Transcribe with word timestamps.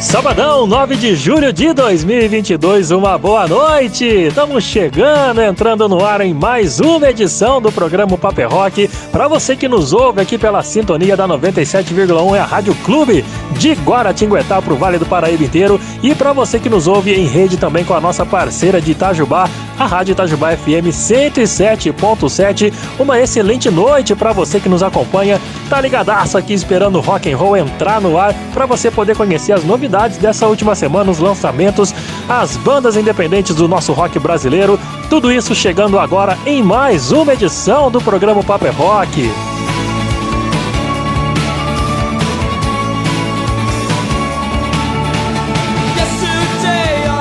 Sabadão, 0.00 0.64
9 0.64 0.94
de 0.94 1.16
julho 1.16 1.52
de 1.52 1.72
2022, 1.72 2.92
uma 2.92 3.18
boa 3.18 3.48
noite! 3.48 4.04
Estamos 4.04 4.62
chegando, 4.62 5.42
entrando 5.42 5.88
no 5.88 6.04
ar 6.04 6.20
em 6.20 6.32
mais 6.32 6.78
uma 6.78 7.10
edição 7.10 7.60
do 7.60 7.72
programa 7.72 8.16
Paper 8.16 8.48
Rock. 8.48 8.88
Para 9.10 9.26
você 9.26 9.56
que 9.56 9.66
nos 9.66 9.92
ouve 9.92 10.20
aqui 10.20 10.38
pela 10.38 10.62
sintonia 10.62 11.16
da 11.16 11.26
97,1 11.26 12.36
é 12.36 12.38
a 12.38 12.44
Rádio 12.44 12.76
Clube 12.84 13.24
de 13.58 13.72
Guaratinguetá 13.72 14.62
para 14.62 14.72
o 14.72 14.76
Vale 14.76 14.98
do 14.98 15.06
Paraíba 15.06 15.42
inteiro. 15.42 15.80
E 16.00 16.14
para 16.14 16.32
você 16.32 16.60
que 16.60 16.68
nos 16.68 16.86
ouve 16.86 17.12
em 17.12 17.26
rede 17.26 17.56
também 17.56 17.84
com 17.84 17.92
a 17.92 18.00
nossa 18.00 18.24
parceira 18.24 18.80
de 18.80 18.92
Itajubá, 18.92 19.50
a 19.78 19.86
Rádio 19.86 20.12
Itajubá 20.12 20.56
FM 20.56 20.88
107.7. 20.90 22.72
Uma 22.98 23.20
excelente 23.20 23.70
noite 23.70 24.14
para 24.14 24.32
você 24.32 24.58
que 24.58 24.68
nos 24.68 24.82
acompanha. 24.82 25.40
Tá 25.68 25.80
ligadaço 25.80 26.36
aqui 26.36 26.52
esperando 26.52 26.96
o 26.96 27.00
rock 27.00 27.30
and 27.30 27.36
roll 27.36 27.56
entrar 27.56 28.00
no 28.00 28.18
ar 28.18 28.34
para 28.52 28.66
você 28.66 28.90
poder 28.90 29.16
conhecer 29.16 29.52
as 29.52 29.64
novidades 29.64 30.18
dessa 30.18 30.46
última 30.46 30.74
semana, 30.74 31.10
os 31.10 31.18
lançamentos, 31.18 31.94
as 32.28 32.56
bandas 32.56 32.96
independentes 32.96 33.54
do 33.54 33.68
nosso 33.68 33.92
rock 33.92 34.18
brasileiro. 34.18 34.78
Tudo 35.08 35.30
isso 35.32 35.54
chegando 35.54 35.98
agora 35.98 36.36
em 36.44 36.62
mais 36.62 37.12
uma 37.12 37.32
edição 37.32 37.90
do 37.90 38.00
programa 38.00 38.42
Paper 38.42 38.68
é 38.68 38.72
Rock. 38.72 39.30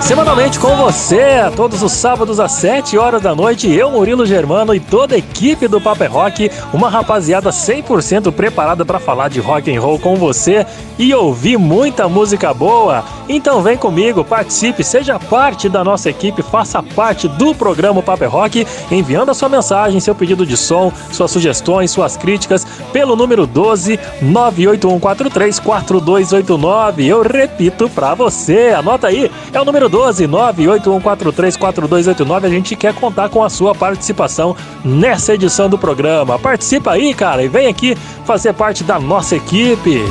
Semanalmente 0.07 0.57
com 0.57 0.73
você, 0.77 1.51
todos 1.53 1.83
os 1.83 1.91
sábados 1.91 2.39
às 2.39 2.53
7 2.53 2.97
horas 2.97 3.21
da 3.21 3.35
noite, 3.35 3.69
eu, 3.69 3.91
Murilo 3.91 4.25
Germano 4.25 4.73
e 4.73 4.79
toda 4.79 5.15
a 5.15 5.17
equipe 5.17 5.67
do 5.67 5.81
Paper 5.81 6.09
Rock, 6.09 6.49
uma 6.71 6.89
rapaziada 6.89 7.49
100% 7.49 8.31
preparada 8.31 8.85
para 8.85 8.99
falar 8.99 9.27
de 9.27 9.41
rock 9.41 9.69
and 9.69 9.81
roll 9.81 9.99
com 9.99 10.15
você 10.15 10.65
e 10.97 11.13
ouvir 11.13 11.57
muita 11.57 12.07
música 12.07 12.53
boa. 12.53 13.03
Então 13.27 13.61
vem 13.61 13.75
comigo, 13.75 14.23
participe, 14.23 14.81
seja 14.81 15.19
parte 15.19 15.67
da 15.67 15.83
nossa 15.83 16.09
equipe, 16.09 16.41
faça 16.41 16.81
parte 16.81 17.27
do 17.27 17.53
programa 17.53 18.01
Paper 18.01 18.29
Rock, 18.29 18.65
enviando 18.89 19.31
a 19.31 19.33
sua 19.33 19.49
mensagem, 19.49 19.99
seu 19.99 20.15
pedido 20.15 20.45
de 20.45 20.55
som, 20.55 20.89
suas 21.11 21.29
sugestões, 21.29 21.91
suas 21.91 22.15
críticas 22.15 22.65
pelo 22.93 23.17
número 23.17 23.45
12 23.45 23.99
98143 24.21 25.59
4289. 25.59 27.05
Eu 27.05 27.21
repito 27.23 27.89
para 27.89 28.15
você, 28.15 28.69
anota 28.69 29.07
aí, 29.07 29.29
é 29.51 29.59
o 29.59 29.65
número 29.65 29.89
12 29.89 29.96
12 29.97 30.27
981434289. 30.27 32.45
A 32.45 32.49
gente 32.49 32.75
quer 32.75 32.93
contar 32.93 33.29
com 33.29 33.43
a 33.43 33.49
sua 33.49 33.73
participação 33.73 34.55
nessa 34.85 35.33
edição 35.33 35.67
do 35.67 35.75
programa. 35.75 36.37
Participa 36.37 36.91
aí, 36.91 37.15
cara, 37.15 37.43
e 37.43 37.47
vem 37.47 37.65
aqui 37.65 37.95
fazer 38.23 38.53
parte 38.53 38.83
da 38.83 38.99
nossa 38.99 39.35
equipe. 39.35 40.03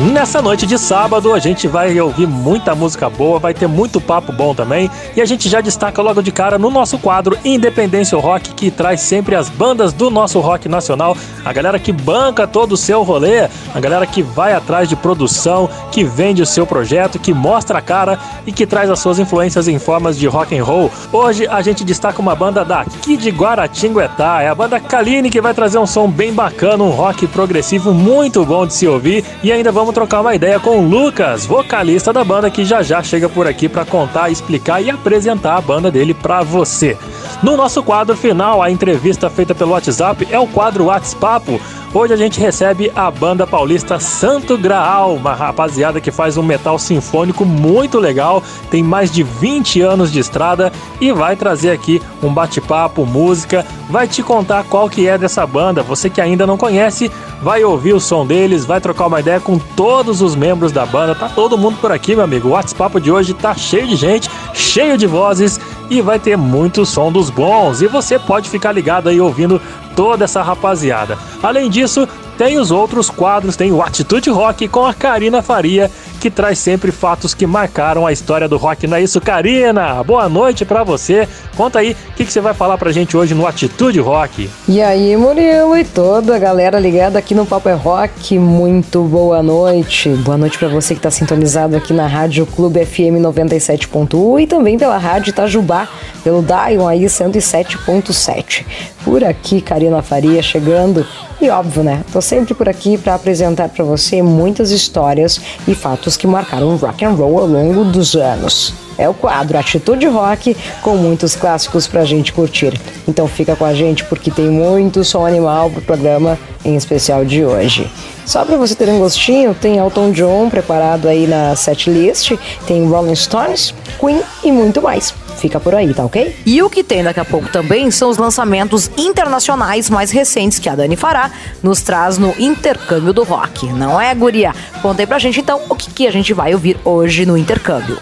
Nessa 0.00 0.40
noite 0.40 0.66
de 0.66 0.78
sábado 0.78 1.34
a 1.34 1.38
gente 1.38 1.68
vai 1.68 2.00
ouvir 2.00 2.26
muita 2.26 2.74
música 2.74 3.10
boa, 3.10 3.38
vai 3.38 3.52
ter 3.52 3.68
muito 3.68 4.00
papo 4.00 4.32
bom 4.32 4.54
também. 4.54 4.90
E 5.14 5.20
a 5.20 5.24
gente 5.24 5.48
já 5.50 5.60
destaca 5.60 6.00
logo 6.00 6.22
de 6.22 6.32
cara 6.32 6.58
no 6.58 6.70
nosso 6.70 6.98
quadro 6.98 7.38
Independência 7.44 8.18
Rock 8.18 8.54
que 8.54 8.70
traz 8.70 9.00
sempre 9.00 9.36
as 9.36 9.50
bandas 9.50 9.92
do 9.92 10.10
nosso 10.10 10.40
rock 10.40 10.68
nacional, 10.68 11.16
a 11.44 11.52
galera 11.52 11.78
que 11.78 11.92
banca 11.92 12.46
todo 12.46 12.72
o 12.72 12.76
seu 12.76 13.02
rolê, 13.02 13.48
a 13.74 13.80
galera 13.80 14.06
que 14.06 14.22
vai 14.22 14.54
atrás 14.54 14.88
de 14.88 14.96
produção, 14.96 15.68
que 15.92 16.02
vende 16.02 16.42
o 16.42 16.46
seu 16.46 16.66
projeto, 16.66 17.18
que 17.18 17.34
mostra 17.34 17.78
a 17.78 17.82
cara 17.82 18.18
e 18.46 18.50
que 18.52 18.66
traz 18.66 18.90
as 18.90 18.98
suas 18.98 19.18
influências 19.18 19.68
em 19.68 19.78
formas 19.78 20.18
de 20.18 20.26
rock 20.26 20.58
and 20.58 20.64
roll. 20.64 20.90
Hoje 21.12 21.46
a 21.46 21.60
gente 21.60 21.84
destaca 21.84 22.20
uma 22.20 22.34
banda 22.34 22.64
daqui 22.64 23.16
de 23.16 23.30
Guaratinguetá, 23.30 24.42
é 24.42 24.48
a 24.48 24.54
banda 24.54 24.80
Kaline 24.80 25.30
que 25.30 25.40
vai 25.40 25.52
trazer 25.52 25.78
um 25.78 25.86
som 25.86 26.08
bem 26.08 26.32
bacana, 26.32 26.82
um 26.82 26.90
rock 26.90 27.26
progressivo 27.28 27.92
muito 27.92 28.44
bom 28.44 28.66
de 28.66 28.72
se 28.74 28.88
ouvir. 28.88 29.24
E 29.42 29.52
ainda 29.52 29.70
vamos 29.70 29.81
vamos 29.82 29.94
trocar 29.94 30.20
uma 30.20 30.32
ideia 30.32 30.60
com 30.60 30.78
o 30.78 30.88
Lucas, 30.88 31.44
vocalista 31.44 32.12
da 32.12 32.22
banda, 32.22 32.48
que 32.48 32.64
já 32.64 32.84
já 32.84 33.02
chega 33.02 33.28
por 33.28 33.48
aqui 33.48 33.68
para 33.68 33.84
contar, 33.84 34.30
explicar 34.30 34.80
e 34.80 34.88
apresentar 34.88 35.56
a 35.56 35.60
banda 35.60 35.90
dele 35.90 36.14
para 36.14 36.40
você. 36.40 36.96
No 37.40 37.56
nosso 37.56 37.82
quadro 37.82 38.16
final, 38.16 38.62
a 38.62 38.70
entrevista 38.70 39.30
feita 39.30 39.54
pelo 39.54 39.72
WhatsApp 39.72 40.26
é 40.30 40.38
o 40.38 40.46
quadro 40.46 40.84
WhatsApp. 40.84 41.60
Hoje 41.94 42.14
a 42.14 42.16
gente 42.16 42.40
recebe 42.40 42.90
a 42.96 43.10
banda 43.10 43.46
paulista 43.46 44.00
Santo 44.00 44.56
Graal, 44.56 45.14
uma 45.14 45.34
rapaziada 45.34 46.00
que 46.00 46.10
faz 46.10 46.38
um 46.38 46.42
metal 46.42 46.78
sinfônico 46.78 47.44
muito 47.44 47.98
legal, 47.98 48.42
tem 48.70 48.82
mais 48.82 49.10
de 49.10 49.22
20 49.22 49.82
anos 49.82 50.10
de 50.10 50.18
estrada 50.18 50.72
e 51.00 51.12
vai 51.12 51.36
trazer 51.36 51.70
aqui 51.70 52.00
um 52.22 52.32
bate-papo, 52.32 53.04
música, 53.04 53.66
vai 53.90 54.08
te 54.08 54.22
contar 54.22 54.64
qual 54.64 54.88
que 54.88 55.06
é 55.06 55.18
dessa 55.18 55.46
banda. 55.46 55.82
Você 55.82 56.08
que 56.08 56.20
ainda 56.20 56.46
não 56.46 56.56
conhece, 56.56 57.10
vai 57.42 57.62
ouvir 57.62 57.92
o 57.92 58.00
som 58.00 58.24
deles, 58.24 58.64
vai 58.64 58.80
trocar 58.80 59.06
uma 59.06 59.20
ideia 59.20 59.38
com 59.38 59.58
todos 59.58 60.22
os 60.22 60.34
membros 60.34 60.72
da 60.72 60.86
banda. 60.86 61.14
Tá 61.14 61.28
todo 61.28 61.58
mundo 61.58 61.76
por 61.78 61.92
aqui, 61.92 62.14
meu 62.14 62.24
amigo. 62.24 62.48
O 62.48 62.52
WhatsApp 62.52 63.00
de 63.00 63.12
hoje 63.12 63.34
tá 63.34 63.54
cheio 63.54 63.86
de 63.86 63.96
gente, 63.96 64.30
cheio 64.54 64.96
de 64.96 65.06
vozes 65.06 65.60
e 65.90 66.00
vai 66.00 66.18
ter 66.18 66.36
muito 66.36 66.84
som 66.86 67.10
dos 67.10 67.30
bons. 67.30 67.82
E 67.82 67.86
você 67.86 68.18
pode 68.18 68.48
ficar 68.48 68.72
ligado 68.72 69.08
aí 69.08 69.20
ouvindo 69.20 69.60
toda 69.94 70.24
essa 70.24 70.42
rapaziada. 70.42 71.18
Além 71.42 71.68
disso, 71.68 72.08
tem 72.36 72.58
os 72.58 72.70
outros 72.70 73.10
quadros, 73.10 73.56
tem 73.56 73.72
o 73.72 73.82
Atitude 73.82 74.30
Rock 74.30 74.66
com 74.68 74.86
a 74.86 74.94
Karina 74.94 75.42
Faria, 75.42 75.90
que 76.22 76.30
traz 76.30 76.60
sempre 76.60 76.92
fatos 76.92 77.34
que 77.34 77.44
marcaram 77.48 78.06
a 78.06 78.12
história 78.12 78.48
do 78.48 78.56
rock. 78.56 78.86
Não 78.86 78.96
é 78.96 79.02
isso, 79.02 79.20
Karina? 79.20 80.00
Boa 80.04 80.28
noite 80.28 80.64
para 80.64 80.84
você. 80.84 81.28
Conta 81.56 81.80
aí 81.80 81.96
o 82.10 82.12
que, 82.14 82.24
que, 82.24 82.32
você 82.32 82.40
vai 82.40 82.54
falar 82.54 82.78
pra 82.78 82.92
gente 82.92 83.16
hoje 83.16 83.34
no 83.34 83.44
Atitude 83.44 83.98
Rock. 83.98 84.48
E 84.68 84.80
aí, 84.80 85.16
Murilo 85.16 85.76
e 85.76 85.82
toda 85.82 86.36
a 86.36 86.38
galera 86.38 86.78
ligada 86.78 87.18
aqui 87.18 87.34
no 87.34 87.44
Papo 87.44 87.68
é 87.68 87.72
Rock, 87.72 88.38
muito 88.38 89.02
boa 89.02 89.42
noite. 89.42 90.10
Boa 90.10 90.38
noite 90.38 90.56
para 90.56 90.68
você 90.68 90.94
que 90.94 91.00
tá 91.00 91.10
sintonizado 91.10 91.76
aqui 91.76 91.92
na 91.92 92.06
Rádio 92.06 92.46
Clube 92.46 92.86
FM 92.86 93.18
97.1 93.20 94.42
e 94.42 94.46
também 94.46 94.78
pela 94.78 94.98
Rádio 94.98 95.30
Itajubá, 95.30 95.88
pelo 96.22 96.40
Dion 96.40 96.86
aí 96.86 97.02
107.7. 97.04 98.64
Por 99.04 99.24
aqui, 99.24 99.60
Karina 99.60 100.00
Faria 100.02 100.40
chegando 100.40 101.04
e 101.42 101.50
óbvio, 101.50 101.82
né? 101.82 102.04
Tô 102.12 102.22
sempre 102.22 102.54
por 102.54 102.68
aqui 102.68 102.96
para 102.96 103.16
apresentar 103.16 103.68
para 103.68 103.84
você 103.84 104.22
muitas 104.22 104.70
histórias 104.70 105.40
e 105.66 105.74
fatos 105.74 106.11
que 106.16 106.26
marcaram 106.26 106.68
o 106.68 106.76
rock 106.76 107.04
and 107.04 107.10
roll 107.10 107.38
ao 107.38 107.46
longo 107.46 107.84
dos 107.84 108.14
anos. 108.14 108.74
É 108.98 109.08
o 109.08 109.14
quadro 109.14 109.58
Atitude 109.58 110.06
Rock 110.06 110.56
com 110.82 110.96
muitos 110.96 111.34
clássicos 111.34 111.86
pra 111.86 112.04
gente 112.04 112.32
curtir. 112.32 112.78
Então 113.08 113.26
fica 113.26 113.56
com 113.56 113.64
a 113.64 113.74
gente 113.74 114.04
porque 114.04 114.30
tem 114.30 114.46
muito 114.46 115.02
som 115.02 115.26
animal 115.26 115.70
pro 115.70 115.80
programa 115.82 116.38
em 116.64 116.76
especial 116.76 117.24
de 117.24 117.44
hoje. 117.44 117.90
Só 118.26 118.44
para 118.44 118.56
você 118.56 118.74
ter 118.74 118.88
um 118.88 118.98
gostinho, 118.98 119.54
tem 119.54 119.78
Elton 119.78 120.12
John 120.12 120.48
preparado 120.48 121.08
aí 121.08 121.26
na 121.26 121.56
setlist, 121.56 122.32
tem 122.66 122.86
Rolling 122.86 123.16
Stones, 123.16 123.74
Queen 123.98 124.20
e 124.44 124.52
muito 124.52 124.80
mais. 124.80 125.12
Fica 125.38 125.58
por 125.58 125.74
aí, 125.74 125.92
tá 125.92 126.04
ok? 126.04 126.36
E 126.46 126.62
o 126.62 126.70
que 126.70 126.84
tem 126.84 127.02
daqui 127.02 127.20
a 127.20 127.24
pouco 127.24 127.48
também 127.48 127.90
são 127.90 128.08
os 128.10 128.16
lançamentos 128.16 128.90
internacionais 128.96 129.90
mais 129.90 130.10
recentes 130.10 130.58
que 130.58 130.68
a 130.68 130.74
Dani 130.74 130.96
fará 130.96 131.30
nos 131.62 131.82
traz 131.82 132.18
no 132.18 132.34
intercâmbio 132.38 133.12
do 133.12 133.24
rock, 133.24 133.66
não 133.72 134.00
é, 134.00 134.14
guria? 134.14 134.54
Conta 134.80 135.02
aí 135.02 135.06
pra 135.06 135.18
gente 135.18 135.40
então 135.40 135.60
o 135.68 135.74
que, 135.74 135.90
que 135.90 136.06
a 136.06 136.12
gente 136.12 136.32
vai 136.32 136.54
ouvir 136.54 136.76
hoje 136.84 137.26
no 137.26 137.36
intercâmbio. 137.36 137.98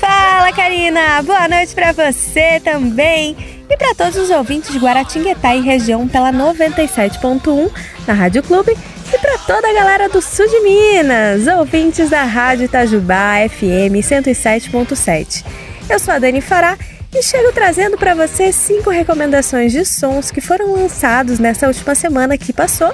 Fala, 0.00 0.52
Karina! 0.52 1.22
Boa 1.22 1.48
noite 1.48 1.74
para 1.74 1.92
você 1.92 2.60
também 2.60 3.36
e 3.68 3.76
para 3.76 3.94
todos 3.94 4.16
os 4.16 4.30
ouvintes 4.30 4.72
de 4.72 4.78
Guaratinguetá 4.78 5.54
e 5.54 5.60
região 5.60 6.06
pela 6.08 6.32
97.1 6.32 7.70
na 8.06 8.14
Rádio 8.14 8.42
Clube 8.42 8.76
e 9.12 9.18
para 9.18 9.38
toda 9.38 9.68
a 9.68 9.72
galera 9.72 10.08
do 10.08 10.22
sul 10.22 10.46
de 10.46 10.60
Minas, 10.60 11.46
ouvintes 11.46 12.10
da 12.10 12.24
Rádio 12.24 12.66
Itajubá 12.66 13.36
FM 13.48 14.00
107.7. 14.00 15.44
Eu 15.88 15.98
sou 15.98 16.12
a 16.12 16.18
Dani 16.18 16.42
Fará 16.42 16.76
e 17.14 17.22
chego 17.22 17.50
trazendo 17.50 17.96
para 17.96 18.14
você 18.14 18.52
cinco 18.52 18.90
recomendações 18.90 19.72
de 19.72 19.86
sons 19.86 20.30
que 20.30 20.40
foram 20.40 20.74
lançados 20.74 21.38
nessa 21.38 21.66
última 21.66 21.94
semana 21.94 22.36
que 22.36 22.52
passou, 22.52 22.92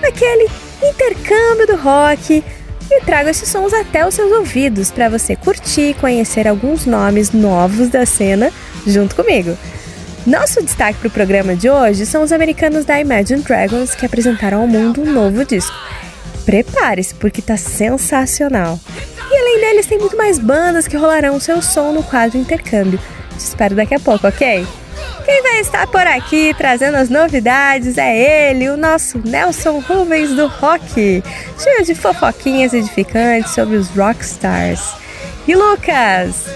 naquele 0.00 0.48
intercâmbio 0.82 1.66
do 1.66 1.76
rock. 1.76 2.42
E 2.90 3.00
trago 3.02 3.28
esses 3.28 3.48
sons 3.48 3.74
até 3.74 4.06
os 4.06 4.14
seus 4.14 4.32
ouvidos 4.32 4.90
para 4.90 5.10
você 5.10 5.36
curtir 5.36 5.90
e 5.90 5.94
conhecer 5.94 6.48
alguns 6.48 6.86
nomes 6.86 7.32
novos 7.32 7.90
da 7.90 8.06
cena 8.06 8.50
junto 8.86 9.14
comigo. 9.14 9.56
Nosso 10.26 10.62
destaque 10.62 11.00
para 11.00 11.08
o 11.08 11.10
programa 11.10 11.54
de 11.54 11.68
hoje 11.68 12.06
são 12.06 12.22
os 12.22 12.32
americanos 12.32 12.86
da 12.86 12.98
Imagine 12.98 13.42
Dragons 13.42 13.94
que 13.94 14.06
apresentaram 14.06 14.62
ao 14.62 14.66
mundo 14.66 15.02
um 15.02 15.12
novo 15.12 15.44
disco. 15.44 15.76
Prepare-se 16.46 17.14
porque 17.14 17.40
está 17.40 17.56
sensacional. 17.56 18.78
Além 19.52 19.60
deles, 19.60 19.86
tem 19.86 19.98
muito 19.98 20.16
mais 20.16 20.38
bandas 20.38 20.88
que 20.88 20.96
rolarão 20.96 21.38
seu 21.38 21.60
som 21.60 21.92
no 21.92 22.02
quadro 22.02 22.38
Intercâmbio. 22.38 22.98
Te 23.36 23.38
espero 23.38 23.74
daqui 23.74 23.94
a 23.94 24.00
pouco, 24.00 24.26
ok? 24.26 24.66
Quem 25.26 25.42
vai 25.42 25.60
estar 25.60 25.86
por 25.88 26.06
aqui 26.06 26.54
trazendo 26.56 26.96
as 26.96 27.10
novidades 27.10 27.98
é 27.98 28.50
ele, 28.50 28.70
o 28.70 28.78
nosso 28.78 29.18
Nelson 29.18 29.80
Rubens 29.80 30.30
do 30.30 30.46
rock, 30.46 31.22
cheio 31.62 31.84
de 31.84 31.94
fofoquinhas 31.94 32.72
edificantes 32.72 33.52
sobre 33.52 33.76
os 33.76 33.88
rockstars. 33.90 34.80
E 35.46 35.54
Lucas, 35.54 36.46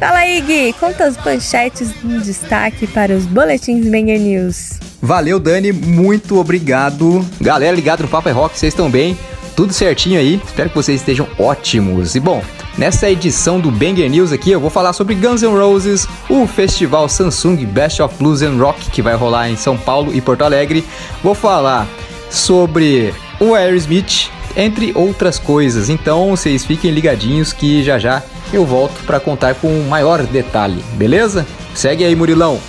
fala 0.00 0.20
aí 0.20 0.40
Gui, 0.40 0.72
conta 0.80 1.04
as 1.04 1.22
manchetes 1.22 1.90
em 2.02 2.18
destaque 2.18 2.86
para 2.86 3.12
os 3.12 3.26
boletins 3.26 3.86
Banger 3.86 4.18
News. 4.18 4.70
Valeu 5.02 5.38
Dani, 5.38 5.70
muito 5.70 6.38
obrigado. 6.38 7.22
Galera 7.38 7.76
ligado 7.76 8.04
no 8.04 8.08
Papo 8.08 8.30
é 8.30 8.32
Rock, 8.32 8.58
vocês 8.58 8.72
estão 8.72 8.90
bem? 8.90 9.18
Tudo 9.58 9.72
certinho 9.72 10.20
aí? 10.20 10.40
Espero 10.46 10.68
que 10.68 10.76
vocês 10.76 11.00
estejam 11.00 11.26
ótimos. 11.36 12.14
E 12.14 12.20
bom, 12.20 12.44
Nessa 12.76 13.10
edição 13.10 13.58
do 13.58 13.72
Banger 13.72 14.08
News 14.08 14.30
aqui, 14.30 14.52
eu 14.52 14.60
vou 14.60 14.70
falar 14.70 14.92
sobre 14.92 15.16
Guns 15.16 15.42
N' 15.42 15.48
Roses, 15.48 16.06
o 16.30 16.46
festival 16.46 17.08
Samsung 17.08 17.56
Best 17.66 18.00
of 18.00 18.14
Blues 18.16 18.40
and 18.40 18.56
Rock 18.56 18.88
que 18.92 19.02
vai 19.02 19.16
rolar 19.16 19.50
em 19.50 19.56
São 19.56 19.76
Paulo 19.76 20.14
e 20.14 20.20
Porto 20.20 20.42
Alegre. 20.42 20.84
Vou 21.24 21.34
falar 21.34 21.88
sobre 22.30 23.12
o 23.40 23.52
Aerosmith, 23.52 24.30
entre 24.56 24.92
outras 24.94 25.40
coisas. 25.40 25.90
Então, 25.90 26.30
vocês 26.30 26.64
fiquem 26.64 26.92
ligadinhos 26.92 27.52
que 27.52 27.82
já 27.82 27.98
já 27.98 28.22
eu 28.52 28.64
volto 28.64 29.04
para 29.04 29.18
contar 29.18 29.56
com 29.56 29.68
maior 29.88 30.22
detalhe, 30.22 30.84
beleza? 30.94 31.44
Segue 31.74 32.04
aí, 32.04 32.14
Murilão. 32.14 32.60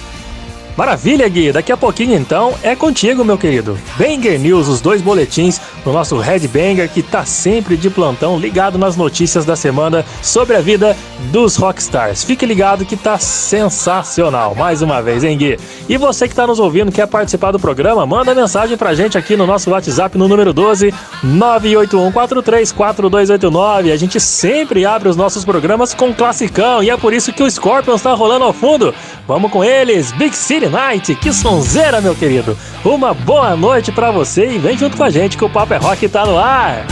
Maravilha, 0.80 1.28
Gui. 1.28 1.52
Daqui 1.52 1.74
a 1.74 1.78
pouquinho, 1.78 2.16
então, 2.16 2.54
é 2.64 2.74
contigo, 2.74 3.26
meu 3.26 3.38
querido. 3.38 3.78
Banger 3.98 4.40
News, 4.40 4.70
os 4.70 4.80
dois 4.80 5.02
boletins 5.02 5.60
do 5.84 5.92
nosso 5.92 6.18
Red 6.18 6.48
Banger, 6.48 6.88
que 6.88 7.04
tá 7.04 7.26
sempre 7.26 7.76
de 7.76 7.90
plantão, 7.90 8.40
ligado 8.40 8.78
nas 8.78 8.96
notícias 8.96 9.44
da 9.44 9.58
semana 9.58 10.06
sobre 10.22 10.56
a 10.56 10.62
vida 10.62 10.96
dos 11.34 11.58
rockstars. 11.58 12.24
Fique 12.24 12.46
ligado 12.46 12.86
que 12.86 12.96
tá 12.96 13.18
sensacional. 13.18 14.56
Mais 14.56 14.82
uma 14.82 15.02
vez, 15.02 15.26
hein, 15.26 15.38
Gui? 15.38 15.60
E 15.90 15.98
você 15.98 16.30
que 16.30 16.36
tá 16.36 16.48
nos 16.48 16.62
ouvindo, 16.62 16.94
quer 16.94 17.08
participar 17.08 17.52
do 17.52 17.60
programa, 17.60 18.06
manda 18.06 18.34
mensagem 18.34 18.78
pra 18.78 18.96
gente 18.96 19.18
aqui 19.18 19.36
no 19.36 19.46
nosso 19.46 19.70
WhatsApp 19.72 20.18
no 20.18 20.30
número 20.30 20.54
12 20.54 20.94
981434289. 21.26 23.92
A 23.92 23.98
gente 23.98 24.18
sempre 24.18 24.86
abre 24.86 25.10
os 25.10 25.18
nossos 25.18 25.44
programas 25.44 25.94
com 25.94 26.14
classicão 26.14 26.82
e 26.82 26.90
é 26.90 26.96
por 26.96 27.12
isso 27.12 27.34
que 27.34 27.44
o 27.44 27.52
Scorpions 27.52 28.02
tá 28.02 28.14
rolando 28.14 28.46
ao 28.46 28.54
fundo. 28.54 28.96
Vamos 29.28 29.52
com 29.52 29.62
eles, 29.62 30.14
Big 30.14 30.34
City 30.34 30.69
Night, 30.70 31.16
que 31.16 31.34
sonzeira, 31.34 32.02
meu 32.02 32.16
querido. 32.16 32.58
Uma 32.84 33.14
boa 33.14 33.56
noite 33.56 33.92
para 33.92 34.12
você 34.12 34.52
e 34.52 34.58
vem 34.58 34.78
junto 34.78 34.96
com 34.96 35.04
a 35.04 35.10
gente 35.10 35.38
que 35.38 35.46
o 35.46 35.50
Papo 35.50 35.74
é 35.74 35.78
Rock 35.78 36.08
tá 36.08 36.26
no 36.26 36.38
ar. 36.38 36.86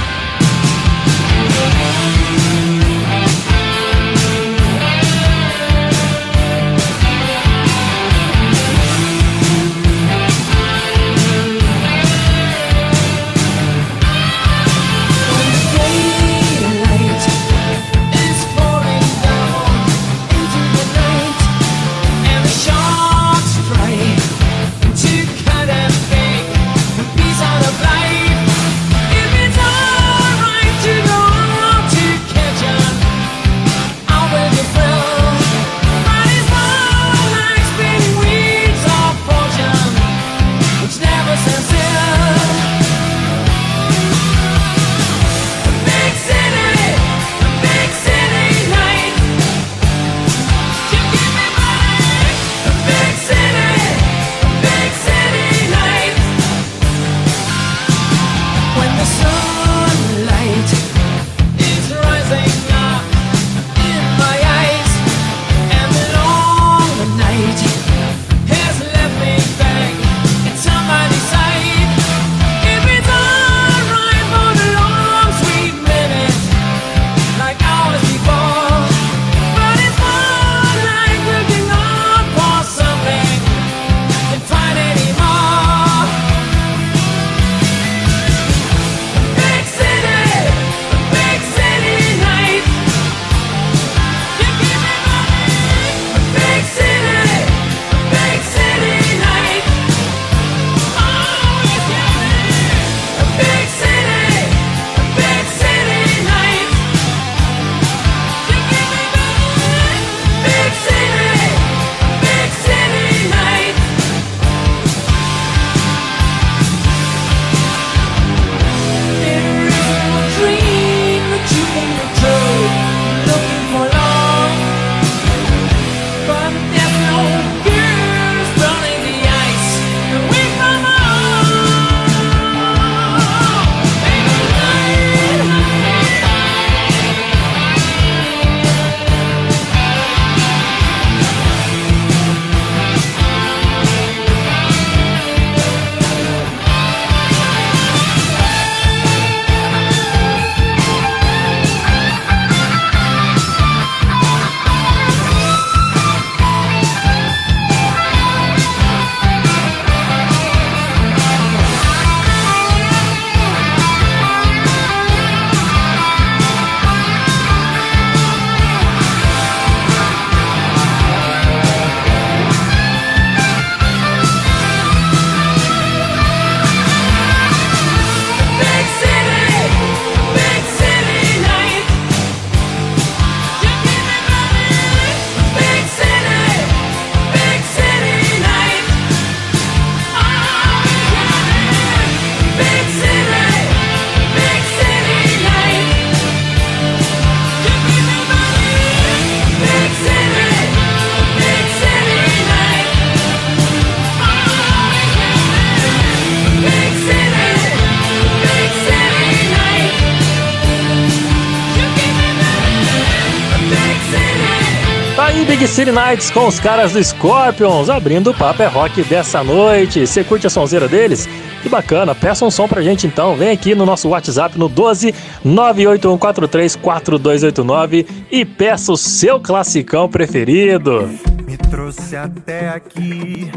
Nights 215.91 216.31
com 216.31 216.47
os 216.47 216.59
caras 216.59 216.93
do 216.93 217.03
Scorpions, 217.03 217.89
abrindo 217.89 218.31
o 218.31 218.33
Papo 218.33 218.63
é 218.63 218.67
Rock 218.67 219.03
dessa 219.03 219.43
noite. 219.43 220.05
Você 220.05 220.23
curte 220.23 220.47
a 220.47 220.49
sonzeira 220.49 220.87
deles? 220.87 221.27
Que 221.61 221.67
bacana, 221.69 222.15
peça 222.15 222.45
um 222.45 222.51
som 222.51 222.67
pra 222.67 222.81
gente 222.81 223.07
então. 223.07 223.35
Vem 223.35 223.51
aqui 223.51 223.75
no 223.75 223.85
nosso 223.85 224.09
WhatsApp 224.09 224.57
no 224.57 224.67
12 224.69 225.13
981434289 225.45 228.07
e 228.31 228.45
peça 228.45 228.91
o 228.91 228.97
seu 228.97 229.39
classicão 229.39 230.09
preferido. 230.09 231.09
Me 231.45 231.57
trouxe 231.57 232.15
até 232.15 232.69
aqui 232.69 233.51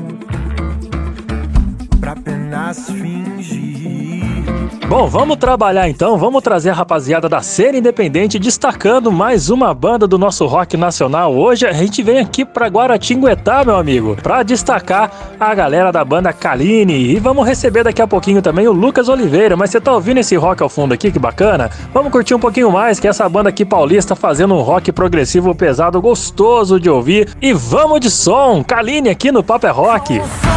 pra 2.01 2.13
apenas 2.13 2.91
fingir 2.91 3.30
Bom, 4.91 5.07
vamos 5.07 5.37
trabalhar 5.37 5.89
então, 5.89 6.19
vamos 6.19 6.43
trazer 6.43 6.71
a 6.71 6.75
rapaziada 6.75 7.29
da 7.29 7.41
cena 7.41 7.79
independente 7.79 8.41
destacando 8.41 9.13
mais 9.13 9.49
uma 9.49 9.73
banda 9.73 10.05
do 10.05 10.19
nosso 10.19 10.45
rock 10.47 10.77
nacional. 10.77 11.33
Hoje 11.33 11.65
a 11.65 11.71
gente 11.71 12.03
vem 12.03 12.19
aqui 12.19 12.45
para 12.45 12.67
Guaratinguetá, 12.67 13.65
meu 13.65 13.77
amigo, 13.77 14.17
para 14.21 14.43
destacar 14.43 15.37
a 15.39 15.55
galera 15.55 15.93
da 15.93 16.05
banda 16.05 16.33
Kaline 16.33 16.93
e 16.93 17.21
vamos 17.21 17.47
receber 17.47 17.85
daqui 17.85 18.03
a 18.03 18.07
pouquinho 18.09 18.43
também 18.43 18.67
o 18.67 18.73
Lucas 18.73 19.09
Oliveira. 19.09 19.57
Mas 19.57 19.71
você 19.71 19.81
tá 19.81 19.93
ouvindo 19.93 20.19
esse 20.19 20.35
rock 20.35 20.61
ao 20.61 20.69
fundo 20.69 20.93
aqui, 20.93 21.13
que 21.13 21.21
bacana? 21.21 21.71
Vamos 21.95 22.11
curtir 22.11 22.35
um 22.35 22.41
pouquinho 22.41 22.73
mais 22.73 22.99
que 22.99 23.07
essa 23.07 23.29
banda 23.29 23.49
aqui 23.49 23.65
paulista 23.65 24.17
fazendo 24.17 24.55
um 24.55 24.61
rock 24.61 24.91
progressivo 24.91 25.55
pesado, 25.55 26.03
gostoso 26.03 26.81
de 26.81 26.91
ouvir 26.91 27.29
e 27.41 27.53
vamos 27.53 28.01
de 28.01 28.11
som. 28.11 28.65
Kaline 28.65 29.09
aqui 29.09 29.31
no 29.31 29.45
Papo 29.45 29.69
é 29.69 29.71
Rock. 29.71 30.19
Tá 30.19 30.50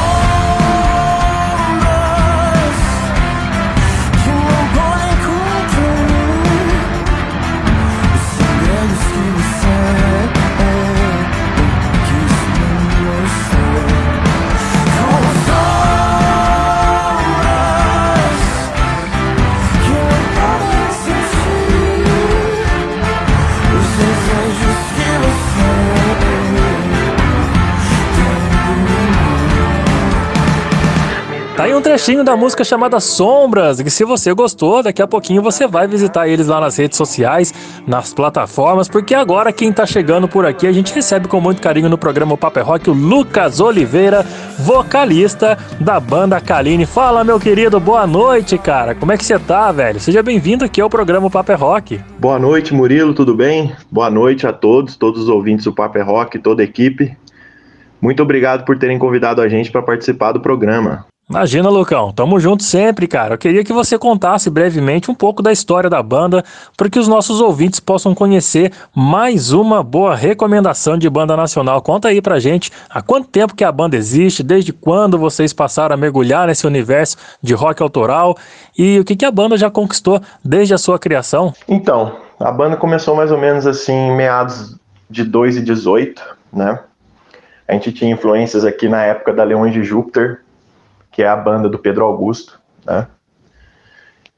aí 31.73 31.77
um 31.77 31.81
trechinho 31.81 32.23
da 32.23 32.37
música 32.37 32.63
chamada 32.63 32.99
Sombras, 32.99 33.81
que 33.81 33.89
se 33.89 34.05
você 34.05 34.31
gostou, 34.33 34.83
daqui 34.83 35.01
a 35.01 35.07
pouquinho 35.07 35.41
você 35.41 35.65
vai 35.65 35.87
visitar 35.87 36.27
eles 36.27 36.47
lá 36.47 36.61
nas 36.61 36.77
redes 36.77 36.97
sociais, 36.97 37.53
nas 37.87 38.13
plataformas, 38.13 38.87
porque 38.87 39.15
agora 39.15 39.51
quem 39.51 39.73
tá 39.73 39.85
chegando 39.85 40.27
por 40.27 40.45
aqui, 40.45 40.67
a 40.67 40.71
gente 40.71 40.93
recebe 40.93 41.27
com 41.27 41.41
muito 41.41 41.61
carinho 41.61 41.89
no 41.89 41.97
programa 41.97 42.37
Paper 42.37 42.61
é 42.61 42.65
Rock 42.65 42.89
o 42.89 42.93
Lucas 42.93 43.59
Oliveira, 43.59 44.23
vocalista 44.59 45.57
da 45.79 45.99
banda 45.99 46.39
Kaline. 46.39 46.85
Fala, 46.85 47.23
meu 47.23 47.39
querido, 47.39 47.79
boa 47.79 48.05
noite, 48.05 48.57
cara. 48.57 48.93
Como 48.93 49.11
é 49.11 49.17
que 49.17 49.25
você 49.25 49.39
tá, 49.39 49.71
velho? 49.71 49.99
Seja 49.99 50.21
bem-vindo 50.21 50.63
aqui 50.63 50.79
ao 50.79 50.89
programa 50.89 51.29
Paper 51.29 51.55
é 51.55 51.57
Rock. 51.57 52.01
Boa 52.19 52.37
noite, 52.37 52.73
Murilo, 52.73 53.13
tudo 53.13 53.35
bem? 53.35 53.75
Boa 53.91 54.11
noite 54.11 54.45
a 54.45 54.53
todos, 54.53 54.95
todos 54.95 55.23
os 55.23 55.29
ouvintes 55.29 55.65
do 55.65 55.73
Paper 55.73 56.01
é 56.01 56.05
Rock, 56.05 56.37
toda 56.37 56.61
a 56.61 56.65
equipe. 56.65 57.17
Muito 57.99 58.21
obrigado 58.21 58.63
por 58.65 58.77
terem 58.77 58.99
convidado 58.99 59.41
a 59.41 59.49
gente 59.49 59.71
para 59.71 59.81
participar 59.81 60.33
do 60.33 60.41
programa. 60.41 61.05
Imagina, 61.29 61.69
Lucão. 61.69 62.11
Tamo 62.11 62.37
junto 62.37 62.63
sempre, 62.63 63.07
cara. 63.07 63.35
Eu 63.35 63.37
queria 63.37 63.63
que 63.63 63.71
você 63.71 63.97
contasse 63.97 64.49
brevemente 64.49 65.09
um 65.09 65.15
pouco 65.15 65.41
da 65.41 65.51
história 65.51 65.89
da 65.89 66.03
banda, 66.03 66.43
para 66.75 66.89
que 66.89 66.99
os 66.99 67.07
nossos 67.07 67.39
ouvintes 67.39 67.79
possam 67.79 68.13
conhecer 68.13 68.73
mais 68.93 69.53
uma 69.53 69.81
boa 69.81 70.15
recomendação 70.15 70.97
de 70.97 71.09
banda 71.09 71.37
nacional. 71.37 71.81
Conta 71.81 72.09
aí 72.09 72.21
pra 72.21 72.39
gente 72.39 72.71
há 72.89 73.01
quanto 73.01 73.29
tempo 73.29 73.55
que 73.55 73.63
a 73.63 73.71
banda 73.71 73.95
existe, 73.95 74.43
desde 74.43 74.73
quando 74.73 75.17
vocês 75.17 75.53
passaram 75.53 75.95
a 75.95 75.97
mergulhar 75.97 76.47
nesse 76.47 76.67
universo 76.67 77.17
de 77.41 77.53
rock 77.53 77.81
autoral 77.81 78.37
e 78.77 78.99
o 78.99 79.05
que, 79.05 79.15
que 79.15 79.25
a 79.25 79.31
banda 79.31 79.57
já 79.57 79.71
conquistou 79.71 80.21
desde 80.43 80.73
a 80.73 80.77
sua 80.77 80.99
criação. 80.99 81.53
Então, 81.67 82.17
a 82.39 82.51
banda 82.51 82.75
começou 82.75 83.15
mais 83.15 83.31
ou 83.31 83.37
menos 83.37 83.65
assim 83.65 84.11
meados 84.11 84.77
de 85.09 85.23
2018, 85.23 86.21
né? 86.51 86.79
A 87.65 87.73
gente 87.73 87.93
tinha 87.93 88.11
influências 88.11 88.65
aqui 88.65 88.89
na 88.89 89.03
época 89.03 89.33
da 89.33 89.43
Leões 89.43 89.73
de 89.73 89.83
Júpiter, 89.83 90.42
que 91.13 91.21
é 91.21 91.27
a 91.27 91.37
banda 91.37 91.69
do 91.69 91.79
Pedro 91.79 92.03
Augusto, 92.03 92.59
né? 92.83 93.07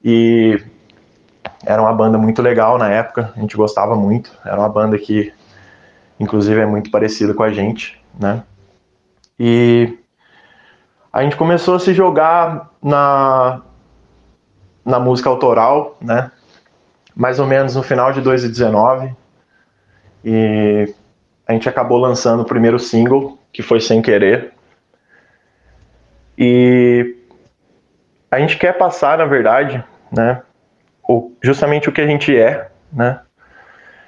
E 0.03 0.61
era 1.65 1.81
uma 1.81 1.93
banda 1.93 2.17
muito 2.17 2.41
legal 2.41 2.77
na 2.77 2.89
época, 2.89 3.33
a 3.35 3.39
gente 3.39 3.57
gostava 3.57 3.95
muito. 3.95 4.31
Era 4.45 4.59
uma 4.59 4.69
banda 4.69 4.99
que, 4.99 5.33
inclusive, 6.19 6.59
é 6.59 6.65
muito 6.65 6.91
parecida 6.91 7.33
com 7.33 7.41
a 7.41 7.51
gente, 7.51 7.99
né? 8.19 8.43
E 9.39 9.97
a 11.11 11.23
gente 11.23 11.37
começou 11.37 11.75
a 11.75 11.79
se 11.79 11.93
jogar 11.93 12.71
na, 12.83 13.61
na 14.83 14.99
música 14.99 15.29
autoral, 15.29 15.97
né? 16.01 16.29
Mais 17.15 17.39
ou 17.39 17.47
menos 17.47 17.73
no 17.73 17.81
final 17.81 18.11
de 18.11 18.19
2019. 18.19 19.15
E 20.25 20.93
a 21.47 21.53
gente 21.53 21.69
acabou 21.69 21.97
lançando 21.97 22.41
o 22.41 22.45
primeiro 22.45 22.77
single, 22.77 23.39
que 23.53 23.63
foi 23.63 23.79
Sem 23.79 24.01
Querer, 24.01 24.54
e 26.37 27.15
a 28.29 28.39
gente 28.39 28.57
quer 28.57 28.77
passar, 28.77 29.17
na 29.17 29.25
verdade, 29.25 29.83
né, 30.11 30.41
o, 31.07 31.31
justamente 31.41 31.89
o 31.89 31.91
que 31.91 32.01
a 32.01 32.07
gente 32.07 32.35
é, 32.35 32.69
né? 32.91 33.21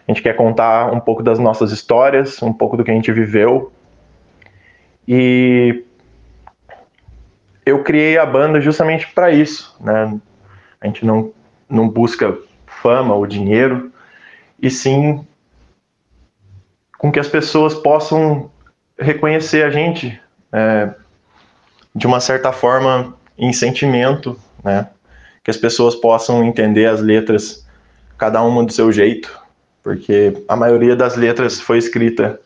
A 0.08 0.12
gente 0.12 0.22
quer 0.22 0.36
contar 0.36 0.92
um 0.92 1.00
pouco 1.02 1.22
das 1.22 1.38
nossas 1.38 1.72
histórias, 1.72 2.42
um 2.42 2.54
pouco 2.54 2.78
do 2.78 2.84
que 2.84 2.92
a 2.92 2.94
gente 2.94 3.12
viveu. 3.12 3.74
E 5.06 5.84
eu 7.66 7.84
criei 7.84 8.18
a 8.18 8.26
banda 8.26 8.62
justamente 8.62 9.12
para 9.14 9.32
isso, 9.32 9.76
né? 9.82 10.18
A 10.80 10.88
gente 10.88 11.06
não, 11.06 11.34
não 11.70 11.90
busca 11.90 12.38
fama 12.66 13.14
ou 13.16 13.28
dinheiro, 13.28 13.92
e 14.62 14.70
sim 14.70 15.26
com 16.98 17.12
que 17.12 17.20
as 17.20 17.28
pessoas 17.28 17.76
possam 17.76 18.50
reconhecer 18.98 19.64
a 19.64 19.70
gente, 19.70 20.20
é, 20.52 20.94
de 21.98 22.06
uma 22.06 22.20
certa 22.20 22.52
forma, 22.52 23.16
em 23.36 23.52
sentimento, 23.52 24.40
né? 24.64 24.88
Que 25.44 25.50
as 25.50 25.58
pessoas 25.58 25.96
possam 25.96 26.44
entender 26.44 26.86
as 26.86 27.02
letras, 27.02 27.66
cada 28.20 28.40
uma 28.44 28.64
do 28.64 28.72
seu 28.72 28.92
jeito, 28.92 29.36
porque 29.82 30.44
a 30.48 30.56
maioria 30.56 30.96
das 30.96 31.16
letras 31.16 31.60
foi 31.60 31.80
escrita 31.80 32.40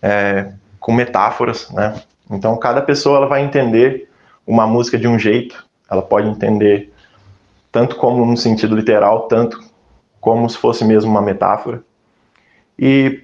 é, 0.00 0.52
com 0.80 0.90
metáforas, 0.90 1.70
né? 1.70 2.00
Então, 2.30 2.56
cada 2.56 2.80
pessoa 2.80 3.18
ela 3.18 3.26
vai 3.26 3.44
entender 3.44 4.08
uma 4.46 4.66
música 4.66 4.96
de 4.96 5.06
um 5.06 5.18
jeito, 5.18 5.66
ela 5.90 6.00
pode 6.00 6.28
entender 6.28 6.90
tanto 7.70 7.96
como 7.96 8.24
no 8.24 8.38
sentido 8.38 8.74
literal, 8.74 9.28
tanto 9.28 9.62
como 10.18 10.48
se 10.48 10.56
fosse 10.56 10.82
mesmo 10.82 11.10
uma 11.10 11.20
metáfora. 11.20 11.82
E 12.78 13.22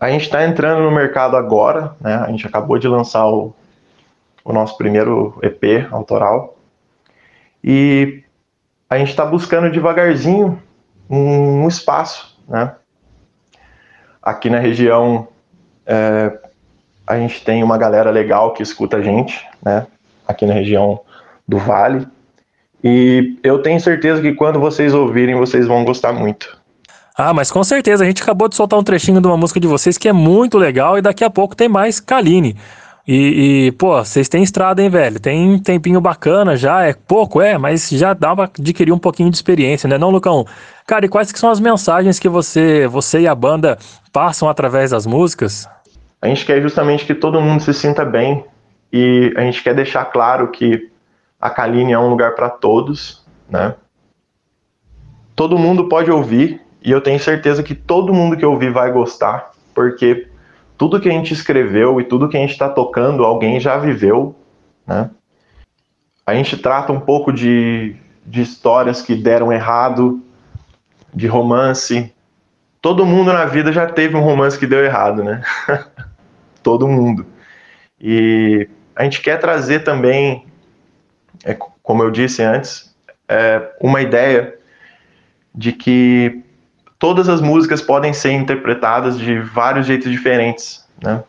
a 0.00 0.10
gente 0.10 0.22
está 0.22 0.44
entrando 0.44 0.82
no 0.82 0.90
mercado 0.90 1.36
agora, 1.36 1.94
né? 2.00 2.16
A 2.16 2.26
gente 2.30 2.44
acabou 2.44 2.78
de 2.78 2.88
lançar 2.88 3.28
o, 3.28 3.54
o 4.44 4.52
nosso 4.52 4.76
primeiro 4.76 5.38
EP 5.42 5.92
autoral. 5.92 6.56
E 7.62 8.22
a 8.88 8.98
gente 8.98 9.10
está 9.10 9.24
buscando 9.24 9.70
devagarzinho 9.70 10.60
um, 11.08 11.66
espaço, 11.68 12.38
né? 12.48 12.74
Aqui 14.22 14.50
na 14.50 14.58
região 14.58 15.28
é, 15.86 16.38
a 17.06 17.16
gente 17.16 17.44
tem 17.44 17.62
uma 17.62 17.76
galera 17.76 18.10
legal 18.10 18.52
que 18.52 18.62
escuta 18.62 18.98
a 18.98 19.02
gente, 19.02 19.44
né? 19.62 19.86
Aqui 20.26 20.46
na 20.46 20.54
região 20.54 21.00
do 21.46 21.58
Vale. 21.58 22.06
E 22.82 23.38
eu 23.42 23.60
tenho 23.60 23.80
certeza 23.80 24.22
que 24.22 24.32
quando 24.34 24.60
vocês 24.60 24.94
ouvirem, 24.94 25.34
vocês 25.34 25.66
vão 25.66 25.84
gostar 25.84 26.12
muito. 26.12 26.58
Ah, 27.16 27.34
mas 27.34 27.50
com 27.50 27.62
certeza, 27.62 28.02
a 28.02 28.06
gente 28.06 28.22
acabou 28.22 28.48
de 28.48 28.54
soltar 28.54 28.78
um 28.78 28.82
trechinho 28.82 29.20
de 29.20 29.26
uma 29.26 29.36
música 29.36 29.60
de 29.60 29.66
vocês 29.66 29.98
que 29.98 30.08
é 30.08 30.12
muito 30.12 30.56
legal 30.56 30.96
e 30.96 31.02
daqui 31.02 31.22
a 31.22 31.28
pouco 31.28 31.54
tem 31.54 31.68
mais 31.68 32.00
Kaline. 32.00 32.56
E, 33.06 33.66
e, 33.66 33.72
pô, 33.72 33.96
vocês 33.96 34.28
têm 34.28 34.42
estrada, 34.42 34.82
hein, 34.82 34.90
velho? 34.90 35.18
Tem 35.18 35.58
tempinho 35.58 36.00
bacana 36.00 36.56
já, 36.56 36.82
é 36.86 36.92
pouco, 36.92 37.40
é, 37.40 37.56
mas 37.56 37.88
já 37.88 38.12
dá 38.12 38.34
pra 38.36 38.44
adquirir 38.44 38.92
um 38.92 38.98
pouquinho 38.98 39.30
de 39.30 39.36
experiência, 39.36 39.88
né, 39.88 39.98
não, 39.98 40.10
Lucão? 40.10 40.46
Cara, 40.86 41.06
e 41.06 41.08
quais 41.08 41.32
que 41.32 41.38
são 41.38 41.50
as 41.50 41.60
mensagens 41.60 42.18
que 42.18 42.28
você, 42.28 42.86
você 42.86 43.20
e 43.20 43.28
a 43.28 43.34
banda 43.34 43.78
passam 44.12 44.48
através 44.48 44.90
das 44.90 45.06
músicas? 45.06 45.68
A 46.20 46.28
gente 46.28 46.44
quer 46.44 46.60
justamente 46.60 47.06
que 47.06 47.14
todo 47.14 47.40
mundo 47.40 47.62
se 47.62 47.72
sinta 47.72 48.04
bem 48.04 48.44
e 48.92 49.32
a 49.36 49.40
gente 49.42 49.62
quer 49.62 49.74
deixar 49.74 50.04
claro 50.06 50.48
que 50.48 50.90
a 51.40 51.48
Kaline 51.48 51.92
é 51.92 51.98
um 51.98 52.10
lugar 52.10 52.34
para 52.34 52.50
todos, 52.50 53.24
né? 53.48 53.74
Todo 55.34 55.58
mundo 55.58 55.88
pode 55.88 56.10
ouvir 56.10 56.60
e 56.82 56.90
eu 56.90 57.00
tenho 57.00 57.18
certeza 57.18 57.62
que 57.62 57.74
todo 57.74 58.12
mundo 58.12 58.36
que 58.36 58.44
ouvir 58.44 58.70
vai 58.70 58.92
gostar, 58.92 59.50
porque 59.74 60.29
tudo 60.80 60.98
que 60.98 61.10
a 61.10 61.12
gente 61.12 61.34
escreveu 61.34 62.00
e 62.00 62.04
tudo 62.04 62.26
que 62.26 62.38
a 62.38 62.40
gente 62.40 62.52
está 62.52 62.66
tocando, 62.66 63.22
alguém 63.22 63.60
já 63.60 63.76
viveu, 63.76 64.34
né? 64.86 65.10
A 66.24 66.32
gente 66.32 66.56
trata 66.56 66.90
um 66.90 66.98
pouco 66.98 67.30
de, 67.30 67.94
de 68.24 68.40
histórias 68.40 69.02
que 69.02 69.14
deram 69.14 69.52
errado, 69.52 70.22
de 71.14 71.26
romance, 71.26 72.10
todo 72.80 73.04
mundo 73.04 73.30
na 73.30 73.44
vida 73.44 73.70
já 73.74 73.84
teve 73.88 74.16
um 74.16 74.22
romance 74.22 74.58
que 74.58 74.66
deu 74.66 74.82
errado, 74.82 75.22
né? 75.22 75.42
todo 76.64 76.88
mundo. 76.88 77.26
E 78.00 78.66
a 78.96 79.04
gente 79.04 79.20
quer 79.20 79.38
trazer 79.38 79.80
também, 79.80 80.46
é, 81.44 81.54
como 81.82 82.02
eu 82.02 82.10
disse 82.10 82.42
antes, 82.42 82.96
é, 83.28 83.70
uma 83.82 84.00
ideia 84.00 84.56
de 85.54 85.72
que 85.74 86.42
todas 87.00 87.30
as 87.30 87.40
músicas 87.40 87.80
podem 87.80 88.12
ser 88.12 88.32
interpretadas 88.32 89.18
de 89.18 89.40
vários 89.40 89.86
jeitos 89.86 90.12
diferentes, 90.12 90.86
né? 91.02 91.24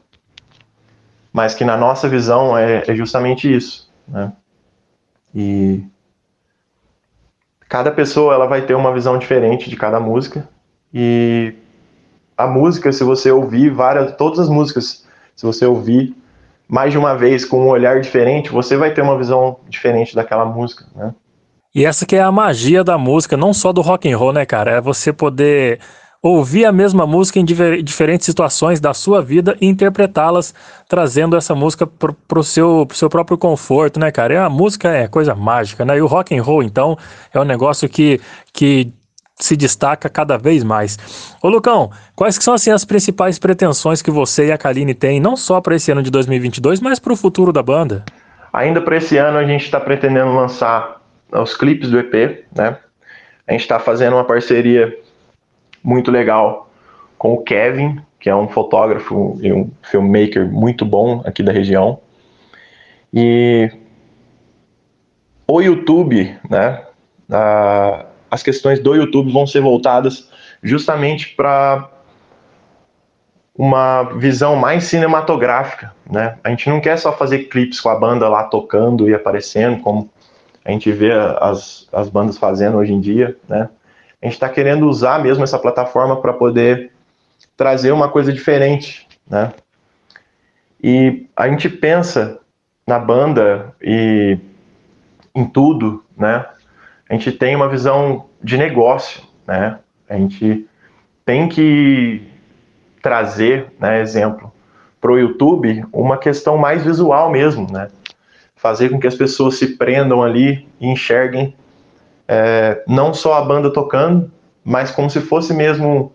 Mas 1.34 1.56
que 1.56 1.64
na 1.64 1.78
nossa 1.78 2.10
visão 2.10 2.56
é, 2.56 2.84
é 2.86 2.94
justamente 2.94 3.52
isso, 3.52 3.90
né? 4.06 4.34
E 5.34 5.82
cada 7.70 7.90
pessoa 7.90 8.34
ela 8.34 8.48
vai 8.48 8.64
ter 8.64 8.76
uma 8.76 8.94
visão 8.94 9.18
diferente 9.18 9.70
de 9.70 9.78
cada 9.78 9.98
música 9.98 10.48
e 10.94 11.56
a 12.38 12.46
música, 12.46 12.92
se 12.92 13.04
você 13.04 13.32
ouvir 13.32 13.70
várias, 13.70 14.14
todas 14.18 14.40
as 14.40 14.50
músicas, 14.50 15.08
se 15.34 15.46
você 15.46 15.66
ouvir 15.66 16.14
mais 16.68 16.92
de 16.92 16.98
uma 16.98 17.16
vez 17.16 17.46
com 17.46 17.62
um 17.62 17.70
olhar 17.70 18.02
diferente, 18.02 18.50
você 18.50 18.76
vai 18.76 18.94
ter 18.94 19.02
uma 19.02 19.18
visão 19.18 19.58
diferente 19.70 20.14
daquela 20.16 20.44
música, 20.44 20.86
né? 20.94 21.16
E 21.74 21.86
essa 21.86 22.06
que 22.06 22.18
é 22.18 22.22
a 22.22 22.32
magia 22.32 22.84
da 22.84 22.98
música, 22.98 23.38
não 23.38 23.54
só 23.54 23.72
do 23.72 23.82
rock 23.82 24.12
and 24.12 24.18
roll, 24.18 24.34
né, 24.34 24.46
cara? 24.46 24.72
É 24.72 24.82
você 24.82 25.14
poder 25.14 25.80
ouvir 26.22 26.66
a 26.66 26.72
mesma 26.72 27.08
música 27.08 27.40
em 27.40 27.46
diferentes 27.46 28.26
situações 28.26 28.80
da 28.80 28.94
sua 28.94 29.22
vida 29.22 29.58
e 29.60 29.66
interpretá-las, 29.66 30.54
trazendo 30.88 31.36
essa 31.36 31.56
música 31.56 31.88
pro, 31.88 32.14
pro 32.14 32.44
seu, 32.44 32.86
pro 32.86 32.96
seu 32.96 33.10
próprio 33.10 33.38
conforto, 33.38 34.00
né, 34.00 34.12
cara? 34.12 34.34
E 34.34 34.38
a 34.38 34.50
música 34.50 34.90
é 34.90 35.08
coisa 35.08 35.34
mágica, 35.34 35.84
né? 35.84 35.98
E 35.98 36.02
o 36.02 36.08
rock 36.08 36.38
and 36.38 36.44
roll, 36.44 36.62
então, 36.62 36.98
é 37.34 37.40
um 37.40 37.46
negócio 37.46 37.90
que, 37.90 38.20
que 38.54 38.94
se 39.40 39.56
destaca 39.56 40.10
cada 40.10 40.38
vez 40.38 40.64
mais. 40.64 41.00
Ô 41.42 41.50
Lucão, 41.50 41.90
quais 42.16 42.38
que 42.38 42.44
são 42.44 42.54
assim 42.54 42.70
as 42.70 42.86
principais 42.86 43.40
pretensões 43.40 44.02
que 44.02 44.12
você 44.12 44.48
e 44.48 44.52
a 44.52 44.58
Kaline 44.58 44.94
têm, 44.94 45.20
não 45.20 45.36
só 45.36 45.60
para 45.60 45.76
esse 45.76 45.92
ano 45.92 46.04
de 46.04 46.12
2022, 46.12 46.82
mas 46.82 47.00
para 47.00 47.14
o 47.14 47.16
futuro 47.16 47.52
da 47.52 47.64
banda? 47.64 48.04
Ainda 48.54 48.82
para 48.82 48.98
esse 48.98 49.18
ano 49.18 49.38
a 49.38 49.46
gente 49.46 49.64
está 49.64 49.80
pretendendo 49.80 50.34
lançar 50.34 51.01
os 51.32 51.56
clipes 51.56 51.90
do 51.90 52.00
EP, 52.00 52.46
né? 52.56 52.78
A 53.48 53.52
gente 53.52 53.62
está 53.62 53.80
fazendo 53.80 54.14
uma 54.16 54.24
parceria 54.24 54.98
muito 55.84 56.12
legal 56.12 56.72
com 57.18 57.34
o 57.34 57.44
Kevin, 57.44 58.02
que 58.20 58.30
é 58.30 58.36
um 58.36 58.48
fotógrafo 58.48 59.38
e 59.42 59.52
um 59.52 59.70
filmmaker 59.82 60.46
muito 60.52 60.86
bom 60.86 61.22
aqui 61.26 61.42
da 61.42 61.52
região. 61.52 62.00
E 63.14 63.72
o 65.48 65.62
YouTube, 65.62 66.36
né? 66.50 66.84
as 68.30 68.44
questões 68.44 68.80
do 68.80 68.96
YouTube 68.96 69.32
vão 69.32 69.46
ser 69.46 69.62
voltadas 69.62 70.30
justamente 70.64 71.36
para 71.36 71.90
uma 73.56 74.04
visão 74.18 74.56
mais 74.56 74.86
cinematográfica, 74.86 75.94
né? 76.10 76.38
A 76.44 76.50
gente 76.50 76.70
não 76.70 76.80
quer 76.80 76.98
só 76.98 77.12
fazer 77.12 77.46
clipes 77.50 77.80
com 77.82 77.90
a 77.90 77.96
banda 78.00 78.30
lá 78.30 78.46
tocando 78.46 79.10
e 79.10 79.14
aparecendo, 79.14 79.82
como 79.82 80.10
a 80.64 80.72
gente 80.72 80.92
vê 80.92 81.12
as, 81.12 81.88
as 81.92 82.10
bandas 82.10 82.38
fazendo 82.38 82.78
hoje 82.78 82.94
em 82.94 83.00
dia, 83.00 83.36
né? 83.48 83.70
a 84.22 84.26
gente 84.26 84.34
está 84.34 84.48
querendo 84.48 84.88
usar 84.88 85.22
mesmo 85.22 85.44
essa 85.44 85.58
plataforma 85.58 86.22
para 86.22 86.32
poder 86.32 86.92
trazer 87.58 87.92
uma 87.92 88.08
coisa 88.08 88.32
diferente, 88.32 89.08
né? 89.28 89.52
E 90.84 91.26
a 91.36 91.48
gente 91.50 91.68
pensa 91.68 92.40
na 92.86 93.00
banda 93.00 93.74
e 93.82 94.38
em 95.34 95.46
tudo, 95.46 96.04
né? 96.16 96.46
A 97.10 97.14
gente 97.14 97.32
tem 97.32 97.56
uma 97.56 97.68
visão 97.68 98.28
de 98.44 98.58
negócio, 98.58 99.24
né? 99.48 99.80
A 100.08 100.16
gente 100.16 100.68
tem 101.26 101.50
que 101.50 102.28
trazer, 103.02 103.74
né, 103.80 104.02
exemplo, 104.02 104.52
para 105.00 105.12
o 105.12 105.18
YouTube 105.18 105.84
uma 105.92 106.18
questão 106.18 106.58
mais 106.58 106.84
visual 106.84 107.32
mesmo, 107.32 107.66
né? 107.72 107.88
Fazer 108.62 108.90
com 108.90 109.00
que 109.00 109.08
as 109.08 109.16
pessoas 109.16 109.56
se 109.56 109.76
prendam 109.76 110.22
ali 110.22 110.70
e 110.80 110.88
enxerguem 110.88 111.56
é, 112.28 112.84
não 112.88 113.12
só 113.12 113.34
a 113.34 113.42
banda 113.42 113.74
tocando, 113.74 114.32
mas 114.64 114.92
como 114.92 115.10
se 115.10 115.20
fosse 115.20 115.52
mesmo 115.52 116.14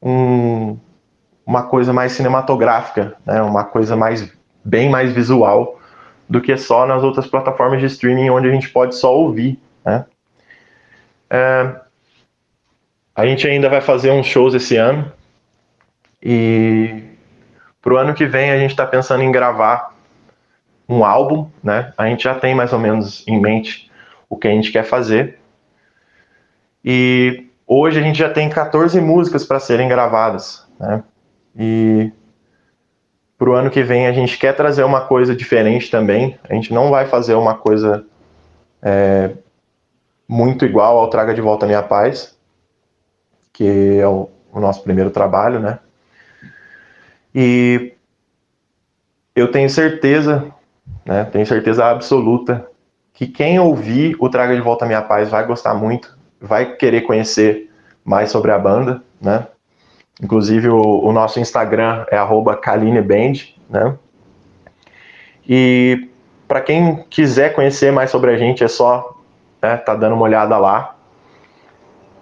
um, 0.00 0.78
uma 1.44 1.64
coisa 1.64 1.92
mais 1.92 2.12
cinematográfica, 2.12 3.16
né? 3.26 3.42
uma 3.42 3.64
coisa 3.64 3.96
mais 3.96 4.32
bem 4.64 4.88
mais 4.88 5.12
visual 5.12 5.80
do 6.28 6.40
que 6.40 6.56
só 6.56 6.86
nas 6.86 7.02
outras 7.02 7.26
plataformas 7.26 7.80
de 7.80 7.86
streaming 7.86 8.30
onde 8.30 8.48
a 8.48 8.52
gente 8.52 8.68
pode 8.68 8.94
só 8.94 9.12
ouvir. 9.12 9.60
Né? 9.84 10.04
É, 11.28 11.74
a 13.12 13.26
gente 13.26 13.46
ainda 13.48 13.68
vai 13.68 13.80
fazer 13.80 14.12
uns 14.12 14.26
shows 14.26 14.54
esse 14.54 14.76
ano 14.76 15.10
e 16.22 17.02
para 17.82 17.92
o 17.92 17.96
ano 17.96 18.14
que 18.14 18.24
vem 18.24 18.52
a 18.52 18.58
gente 18.58 18.70
está 18.70 18.86
pensando 18.86 19.24
em 19.24 19.32
gravar 19.32 19.95
um 20.88 21.04
álbum, 21.04 21.48
né? 21.62 21.92
A 21.96 22.06
gente 22.06 22.24
já 22.24 22.34
tem 22.34 22.54
mais 22.54 22.72
ou 22.72 22.78
menos 22.78 23.26
em 23.26 23.40
mente 23.40 23.90
o 24.28 24.36
que 24.36 24.48
a 24.48 24.50
gente 24.50 24.70
quer 24.70 24.84
fazer. 24.84 25.38
E 26.84 27.46
hoje 27.66 27.98
a 27.98 28.02
gente 28.02 28.18
já 28.18 28.30
tem 28.30 28.48
14 28.48 29.00
músicas 29.00 29.44
para 29.44 29.58
serem 29.58 29.88
gravadas, 29.88 30.66
né? 30.78 31.02
E 31.58 32.12
para 33.38 33.50
o 33.50 33.54
ano 33.54 33.70
que 33.70 33.82
vem 33.82 34.06
a 34.06 34.12
gente 34.12 34.38
quer 34.38 34.54
trazer 34.54 34.84
uma 34.84 35.02
coisa 35.02 35.34
diferente 35.34 35.90
também. 35.90 36.38
A 36.48 36.54
gente 36.54 36.72
não 36.72 36.90
vai 36.90 37.06
fazer 37.06 37.34
uma 37.34 37.54
coisa 37.54 38.06
é, 38.82 39.32
muito 40.28 40.64
igual 40.64 40.98
ao 40.98 41.10
Traga 41.10 41.34
de 41.34 41.40
Volta 41.40 41.66
Minha 41.66 41.82
Paz, 41.82 42.36
que 43.52 43.98
é 43.98 44.06
o, 44.06 44.28
o 44.52 44.60
nosso 44.60 44.82
primeiro 44.82 45.10
trabalho, 45.10 45.60
né? 45.60 45.78
E 47.34 47.92
eu 49.34 49.50
tenho 49.50 49.68
certeza, 49.68 50.50
né? 51.06 51.24
Tenho 51.24 51.46
certeza 51.46 51.86
absoluta 51.86 52.66
que 53.14 53.26
quem 53.26 53.58
ouvir 53.58 54.16
o 54.18 54.28
Traga 54.28 54.54
de 54.54 54.60
Volta 54.60 54.84
a 54.84 54.88
Minha 54.88 55.00
Paz 55.00 55.30
vai 55.30 55.46
gostar 55.46 55.72
muito, 55.72 56.18
vai 56.40 56.74
querer 56.74 57.02
conhecer 57.02 57.70
mais 58.04 58.30
sobre 58.30 58.50
a 58.50 58.58
banda, 58.58 59.02
né? 59.20 59.46
Inclusive 60.20 60.68
o, 60.68 61.04
o 61.04 61.12
nosso 61.12 61.38
Instagram 61.38 62.04
é 62.10 62.18
@kalineband, 62.60 63.54
né? 63.70 63.94
E 65.48 66.08
para 66.48 66.60
quem 66.60 67.04
quiser 67.08 67.54
conhecer 67.54 67.92
mais 67.92 68.10
sobre 68.10 68.32
a 68.32 68.36
gente 68.36 68.64
é 68.64 68.68
só 68.68 69.16
né, 69.62 69.76
tá 69.76 69.94
dando 69.94 70.14
uma 70.14 70.24
olhada 70.24 70.58
lá. 70.58 70.96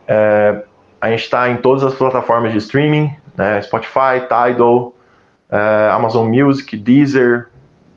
É, 0.07 0.63
a 1.01 1.11
gente 1.11 1.23
está 1.23 1.49
em 1.49 1.57
todas 1.57 1.83
as 1.83 1.95
plataformas 1.95 2.53
de 2.53 2.59
streaming, 2.59 3.15
né, 3.37 3.61
Spotify, 3.63 4.21
Tidal, 4.29 4.95
é, 5.51 5.91
Amazon 5.93 6.29
Music, 6.29 6.77
Deezer 6.77 7.49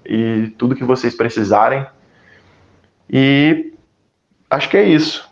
e 0.08 0.50
tudo 0.58 0.76
que 0.76 0.84
vocês 0.84 1.16
precisarem. 1.16 1.86
E 3.10 3.74
acho 4.50 4.70
que 4.70 4.78
é 4.78 4.84
isso. 4.84 5.30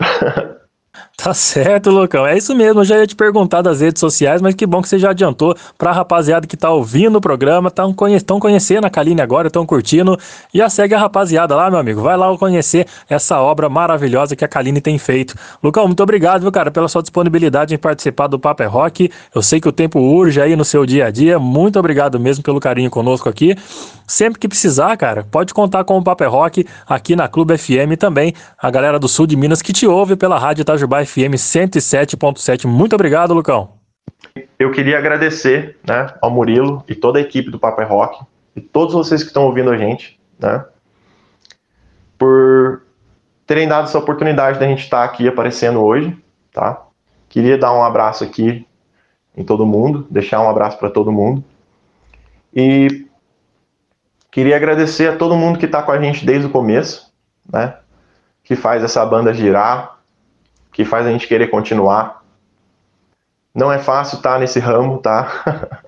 Tá 1.16 1.32
certo, 1.32 1.90
Lucão. 1.90 2.26
É 2.26 2.36
isso 2.36 2.54
mesmo. 2.54 2.80
Eu 2.80 2.84
já 2.84 2.98
ia 2.98 3.06
te 3.06 3.16
perguntar 3.16 3.62
das 3.62 3.80
redes 3.80 3.98
sociais, 3.98 4.42
mas 4.42 4.54
que 4.54 4.66
bom 4.66 4.82
que 4.82 4.88
você 4.88 4.98
já 4.98 5.10
adiantou 5.10 5.56
pra 5.78 5.90
rapaziada 5.90 6.46
que 6.46 6.56
tá 6.56 6.70
ouvindo 6.70 7.16
o 7.16 7.20
programa, 7.20 7.68
estão 7.68 7.92
conhe 7.92 8.20
conhecendo 8.38 8.84
a 8.84 8.90
Kaline 8.90 9.22
agora, 9.22 9.46
estão 9.48 9.64
curtindo. 9.64 10.18
Já 10.54 10.68
segue 10.68 10.94
a 10.94 10.98
rapaziada 10.98 11.56
lá, 11.56 11.70
meu 11.70 11.80
amigo. 11.80 12.02
Vai 12.02 12.16
lá 12.16 12.36
conhecer 12.36 12.86
essa 13.08 13.40
obra 13.40 13.68
maravilhosa 13.68 14.36
que 14.36 14.44
a 14.44 14.48
Kaline 14.48 14.80
tem 14.80 14.98
feito. 14.98 15.34
Lucão, 15.62 15.86
muito 15.86 16.02
obrigado, 16.02 16.42
viu, 16.42 16.52
cara, 16.52 16.70
pela 16.70 16.86
sua 16.86 17.00
disponibilidade 17.00 17.74
em 17.74 17.78
participar 17.78 18.26
do 18.26 18.38
Papo 18.38 18.62
é 18.62 18.66
Rock. 18.66 19.10
Eu 19.34 19.42
sei 19.42 19.58
que 19.58 19.68
o 19.68 19.72
tempo 19.72 19.98
urge 19.98 20.40
aí 20.40 20.54
no 20.54 20.66
seu 20.66 20.84
dia 20.84 21.06
a 21.06 21.10
dia. 21.10 21.38
Muito 21.38 21.78
obrigado 21.78 22.20
mesmo 22.20 22.44
pelo 22.44 22.60
carinho 22.60 22.90
conosco 22.90 23.28
aqui. 23.28 23.56
Sempre 24.06 24.38
que 24.38 24.48
precisar, 24.48 24.96
cara, 24.96 25.24
pode 25.24 25.52
contar 25.52 25.84
com 25.84 25.98
o 25.98 26.04
Papo 26.04 26.22
é 26.22 26.26
Rock 26.26 26.66
aqui 26.86 27.16
na 27.16 27.28
Clube 27.28 27.58
FM 27.58 27.98
também. 27.98 28.32
A 28.56 28.70
galera 28.70 28.98
do 28.98 29.08
sul 29.08 29.26
de 29.26 29.36
Minas 29.36 29.60
que 29.60 29.72
te 29.72 29.86
ouve 29.86 30.14
pela 30.14 30.38
Rádio 30.38 30.62
Itajubá 30.62 31.04
FM 31.04 31.34
107.7. 31.34 32.66
Muito 32.66 32.94
obrigado, 32.94 33.34
Lucão. 33.34 33.70
Eu 34.58 34.70
queria 34.70 34.98
agradecer 34.98 35.76
né, 35.86 36.14
ao 36.20 36.30
Murilo 36.30 36.84
e 36.88 36.94
toda 36.94 37.18
a 37.18 37.22
equipe 37.22 37.50
do 37.50 37.58
Papo 37.58 37.80
é 37.80 37.84
Rock 37.84 38.24
e 38.54 38.60
todos 38.60 38.94
vocês 38.94 39.22
que 39.22 39.28
estão 39.28 39.44
ouvindo 39.44 39.70
a 39.70 39.76
gente, 39.76 40.18
né, 40.38 40.64
por 42.18 42.82
terem 43.46 43.68
dado 43.68 43.84
essa 43.84 43.98
oportunidade 43.98 44.58
da 44.58 44.66
gente 44.66 44.82
estar 44.82 45.04
aqui 45.04 45.28
aparecendo 45.28 45.82
hoje, 45.84 46.16
tá? 46.52 46.82
Queria 47.28 47.56
dar 47.58 47.72
um 47.72 47.84
abraço 47.84 48.24
aqui 48.24 48.66
em 49.36 49.44
todo 49.44 49.66
mundo, 49.66 50.06
deixar 50.10 50.40
um 50.40 50.48
abraço 50.48 50.78
para 50.78 50.90
todo 50.90 51.12
mundo. 51.12 51.44
E 52.54 53.05
queria 54.36 54.54
agradecer 54.54 55.08
a 55.08 55.16
todo 55.16 55.34
mundo 55.34 55.58
que 55.58 55.64
está 55.64 55.82
com 55.82 55.90
a 55.90 55.98
gente 55.98 56.26
desde 56.26 56.46
o 56.46 56.50
começo, 56.50 57.10
né? 57.50 57.78
Que 58.44 58.54
faz 58.54 58.84
essa 58.84 59.02
banda 59.06 59.32
girar, 59.32 59.98
que 60.70 60.84
faz 60.84 61.06
a 61.06 61.10
gente 61.10 61.26
querer 61.26 61.46
continuar. 61.46 62.22
Não 63.54 63.72
é 63.72 63.78
fácil 63.78 64.18
estar 64.18 64.34
tá 64.34 64.38
nesse 64.38 64.60
ramo, 64.60 64.98
tá? 64.98 65.82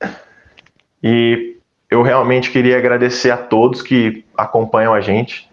e 1.00 1.58
eu 1.88 2.02
realmente 2.02 2.50
queria 2.50 2.76
agradecer 2.76 3.30
a 3.30 3.36
todos 3.36 3.82
que 3.82 4.24
acompanham 4.36 4.92
a 4.92 5.00
gente. 5.00 5.48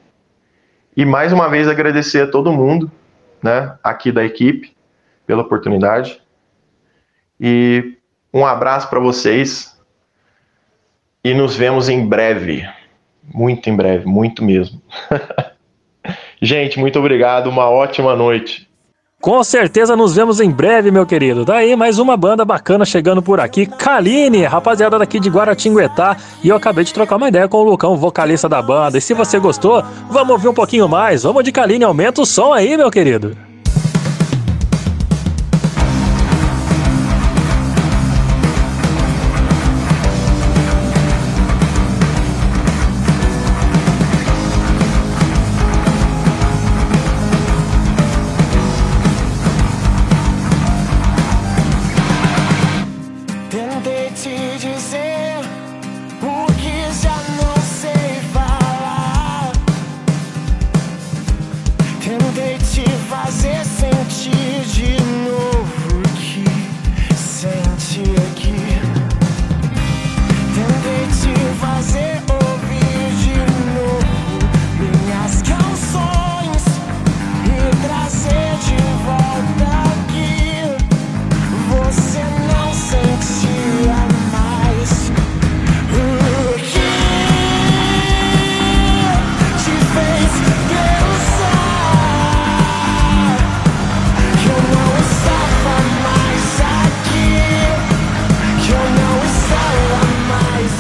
E 0.95 1.05
mais 1.05 1.31
uma 1.31 1.47
vez 1.47 1.67
agradecer 1.67 2.23
a 2.23 2.31
todo 2.31 2.51
mundo, 2.51 2.91
né, 3.43 3.77
aqui 3.83 4.11
da 4.11 4.25
equipe, 4.25 4.75
pela 5.27 5.43
oportunidade. 5.43 6.19
E 7.39 7.95
um 8.33 8.43
abraço 8.43 8.89
para 8.89 8.99
vocês 8.99 9.76
e 11.23 11.33
nos 11.33 11.55
vemos 11.55 11.89
em 11.89 12.05
breve. 12.05 12.67
Muito 13.33 13.69
em 13.69 13.75
breve, 13.75 14.05
muito 14.05 14.43
mesmo. 14.43 14.81
Gente, 16.41 16.79
muito 16.79 16.97
obrigado, 16.99 17.47
uma 17.47 17.69
ótima 17.69 18.15
noite. 18.15 18.67
Com 19.19 19.43
certeza 19.43 19.95
nos 19.95 20.15
vemos 20.15 20.39
em 20.39 20.49
breve, 20.49 20.91
meu 20.91 21.05
querido. 21.05 21.43
Daí 21.43 21.75
mais 21.75 21.97
uma 21.97 22.15
banda 22.15 22.45
bacana 22.45 22.85
chegando 22.85 23.21
por 23.21 23.39
aqui, 23.39 23.65
Kaline, 23.65 24.45
rapaziada 24.45 24.99
daqui 24.99 25.19
de 25.19 25.29
Guaratinguetá. 25.29 26.15
E 26.43 26.49
eu 26.49 26.55
acabei 26.55 26.83
de 26.83 26.93
trocar 26.93 27.15
uma 27.15 27.27
ideia 27.27 27.47
com 27.47 27.57
o 27.57 27.63
Lucão, 27.63 27.97
vocalista 27.97 28.47
da 28.47 28.61
banda. 28.61 28.97
E 28.97 29.01
se 29.01 29.15
você 29.15 29.39
gostou, 29.39 29.83
vamos 30.09 30.29
ouvir 30.29 30.47
um 30.47 30.53
pouquinho 30.53 30.87
mais. 30.87 31.23
Vamos 31.23 31.43
de 31.43 31.51
Kaline, 31.51 31.83
aumenta 31.83 32.21
o 32.21 32.25
som 32.25 32.53
aí, 32.53 32.77
meu 32.77 32.91
querido. 32.91 33.46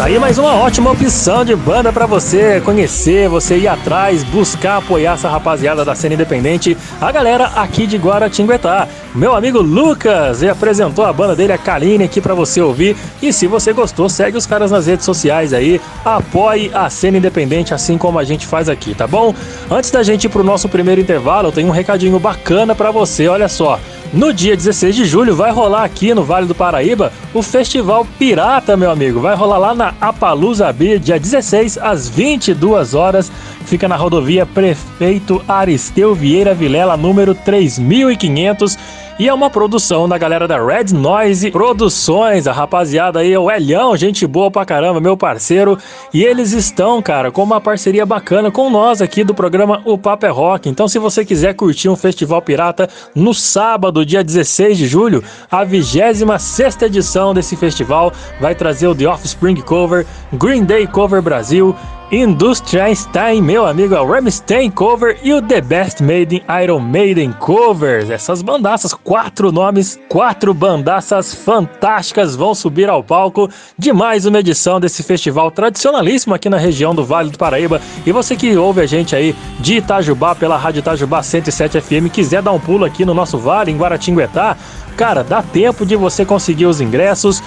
Aí 0.07 0.17
mais 0.17 0.37
uma 0.37 0.55
ótima 0.55 0.89
opção 0.89 1.43
de 1.43 1.53
banda 1.53 1.91
pra 1.91 2.05
você 2.05 2.61
conhecer, 2.61 3.27
você 3.27 3.57
ir 3.57 3.67
atrás, 3.67 4.23
buscar 4.23 4.77
apoiar 4.77 5.15
essa 5.15 5.27
rapaziada 5.27 5.83
da 5.83 5.93
cena 5.95 6.15
independente, 6.15 6.77
a 7.01 7.11
galera 7.11 7.47
aqui 7.47 7.85
de 7.85 7.97
Guaratinguetá. 7.97 8.87
Meu 9.13 9.35
amigo 9.35 9.61
Lucas 9.61 10.41
ele 10.41 10.49
apresentou 10.49 11.03
a 11.03 11.11
banda 11.11 11.35
dele, 11.35 11.51
a 11.51 11.57
Kaline, 11.57 12.05
aqui 12.05 12.21
pra 12.21 12.33
você 12.33 12.61
ouvir. 12.61 12.95
E 13.21 13.33
se 13.33 13.47
você 13.47 13.73
gostou, 13.73 14.07
segue 14.07 14.37
os 14.37 14.45
caras 14.45 14.71
nas 14.71 14.87
redes 14.87 15.03
sociais 15.03 15.51
aí, 15.51 15.81
apoie 16.05 16.71
a 16.73 16.89
cena 16.89 17.17
independente 17.17 17.73
assim 17.73 17.97
como 17.97 18.17
a 18.17 18.23
gente 18.23 18.47
faz 18.47 18.69
aqui, 18.69 18.95
tá 18.95 19.05
bom? 19.05 19.35
Antes 19.69 19.91
da 19.91 20.03
gente 20.03 20.23
ir 20.23 20.29
pro 20.29 20.41
nosso 20.41 20.69
primeiro 20.69 21.01
intervalo, 21.01 21.49
eu 21.49 21.51
tenho 21.51 21.67
um 21.67 21.71
recadinho 21.71 22.17
bacana 22.17 22.73
pra 22.73 22.91
você, 22.91 23.27
olha 23.27 23.49
só. 23.49 23.77
No 24.13 24.31
dia 24.31 24.55
16 24.55 24.95
de 24.95 25.05
julho 25.05 25.35
vai 25.35 25.51
rolar 25.51 25.83
aqui 25.83 26.13
no 26.13 26.23
Vale 26.23 26.47
do 26.47 26.55
Paraíba 26.55 27.11
o 27.33 27.41
Festival 27.41 28.07
Pirata, 28.17 28.77
meu 28.77 28.89
amigo. 28.89 29.19
Vai 29.19 29.35
rolar 29.35 29.57
lá 29.57 29.75
na 29.75 29.93
Apalusa 29.99 30.71
Beer, 30.71 30.97
dia 30.97 31.19
16 31.19 31.77
às 31.77 32.07
22 32.07 32.93
horas. 32.93 33.29
Fica 33.67 33.85
na 33.85 33.97
rodovia 33.97 34.45
Prefeito 34.45 35.43
Aristeu 35.45 36.15
Vieira 36.15 36.53
Vilela, 36.53 36.95
número 36.95 37.35
3500. 37.35 38.77
E 39.19 39.27
é 39.27 39.33
uma 39.33 39.49
produção 39.49 40.07
da 40.07 40.17
galera 40.17 40.47
da 40.47 40.63
Red 40.63 40.93
Noise 40.93 41.51
Produções, 41.51 42.47
a 42.47 42.53
rapaziada 42.53 43.19
aí, 43.19 43.35
o 43.35 43.51
Elhão, 43.51 43.97
gente 43.97 44.25
boa 44.25 44.49
pra 44.49 44.63
caramba, 44.63 45.01
meu 45.01 45.17
parceiro. 45.17 45.77
E 46.13 46.23
eles 46.23 46.53
estão, 46.53 47.01
cara, 47.01 47.29
com 47.29 47.43
uma 47.43 47.59
parceria 47.59 48.05
bacana 48.05 48.49
com 48.49 48.69
nós 48.69 49.01
aqui 49.01 49.21
do 49.21 49.33
programa 49.33 49.81
O 49.83 49.97
Papo 49.97 50.25
é 50.25 50.29
Rock. 50.29 50.69
Então, 50.69 50.87
se 50.87 50.97
você 50.97 51.25
quiser 51.25 51.53
curtir 51.53 51.89
um 51.89 51.95
festival 51.97 52.41
pirata 52.41 52.87
no 53.13 53.33
sábado, 53.33 54.05
dia 54.05 54.23
16 54.23 54.77
de 54.77 54.87
julho, 54.87 55.21
a 55.51 55.65
26 55.65 56.83
edição 56.83 57.33
desse 57.33 57.57
festival 57.57 58.13
vai 58.39 58.55
trazer 58.55 58.87
o 58.87 58.95
The 58.95 59.07
Offspring 59.07 59.59
Cover, 59.61 60.05
Green 60.31 60.63
Day 60.63 60.87
Cover 60.87 61.21
Brasil. 61.21 61.75
Industrialstein, 62.09 63.41
meu 63.41 63.65
amigo, 63.65 63.93
é 63.93 63.99
o 63.99 64.09
Ramstein 64.09 64.71
Cover 64.71 65.19
e 65.21 65.33
o 65.33 65.41
The 65.41 65.59
Best 65.59 66.01
Made 66.01 66.37
in 66.37 66.63
Iron 66.63 66.79
Maiden 66.79 67.33
Covers. 67.33 68.09
Essas 68.09 68.41
bandaças, 68.41 68.93
quatro 68.93 69.51
nomes, 69.51 69.99
quatro 70.07 70.53
bandaças 70.53 71.35
fantásticas 71.35 72.33
vão 72.33 72.55
subir 72.55 72.87
ao 72.89 73.03
palco 73.03 73.49
de 73.77 73.91
mais 73.91 74.25
uma 74.25 74.39
edição 74.39 74.79
desse 74.79 75.03
festival 75.03 75.51
tradicionalíssimo 75.51 76.33
aqui 76.33 76.47
na 76.47 76.57
região 76.57 76.95
do 76.95 77.03
Vale 77.03 77.29
do 77.29 77.37
Paraíba. 77.37 77.81
E 78.05 78.11
você 78.13 78.37
que 78.37 78.55
ouve 78.55 78.79
a 78.79 78.85
gente 78.85 79.13
aí 79.13 79.35
de 79.59 79.79
Itajubá 79.79 80.33
pela 80.33 80.55
Rádio 80.55 80.79
Itajubá 80.79 81.21
107 81.21 81.81
FM, 81.81 82.09
quiser 82.09 82.41
dar 82.41 82.53
um 82.53 82.59
pulo 82.59 82.85
aqui 82.85 83.03
no 83.03 83.13
nosso 83.13 83.37
vale, 83.37 83.69
em 83.69 83.77
Guaratinguetá, 83.77 84.55
cara, 84.95 85.25
dá 85.25 85.43
tempo 85.43 85.85
de 85.85 85.97
você 85.97 86.23
conseguir 86.23 86.67
os 86.67 86.79
ingressos 86.79 87.43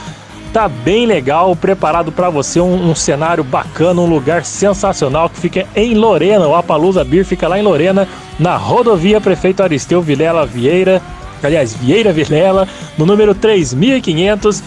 tá 0.52 0.68
bem 0.68 1.06
legal, 1.06 1.54
preparado 1.54 2.10
para 2.10 2.28
você 2.28 2.60
um, 2.60 2.90
um, 2.90 2.94
cenário 2.94 3.44
bacana, 3.44 4.00
um 4.00 4.06
lugar 4.06 4.44
sensacional 4.44 5.30
que 5.30 5.38
fica 5.38 5.66
em 5.76 5.94
Lorena. 5.94 6.46
O 6.46 6.54
Apalusa 6.54 7.04
Beer 7.04 7.24
fica 7.24 7.46
lá 7.46 7.58
em 7.58 7.62
Lorena, 7.62 8.08
na 8.38 8.56
rodovia 8.56 9.20
Prefeito 9.20 9.62
Aristeu 9.62 10.02
Vilela 10.02 10.44
Vieira, 10.44 11.00
aliás, 11.42 11.72
Vieira 11.72 12.12
Vilela, 12.12 12.66
no 12.98 13.06
número 13.06 13.34
3500 13.34 14.62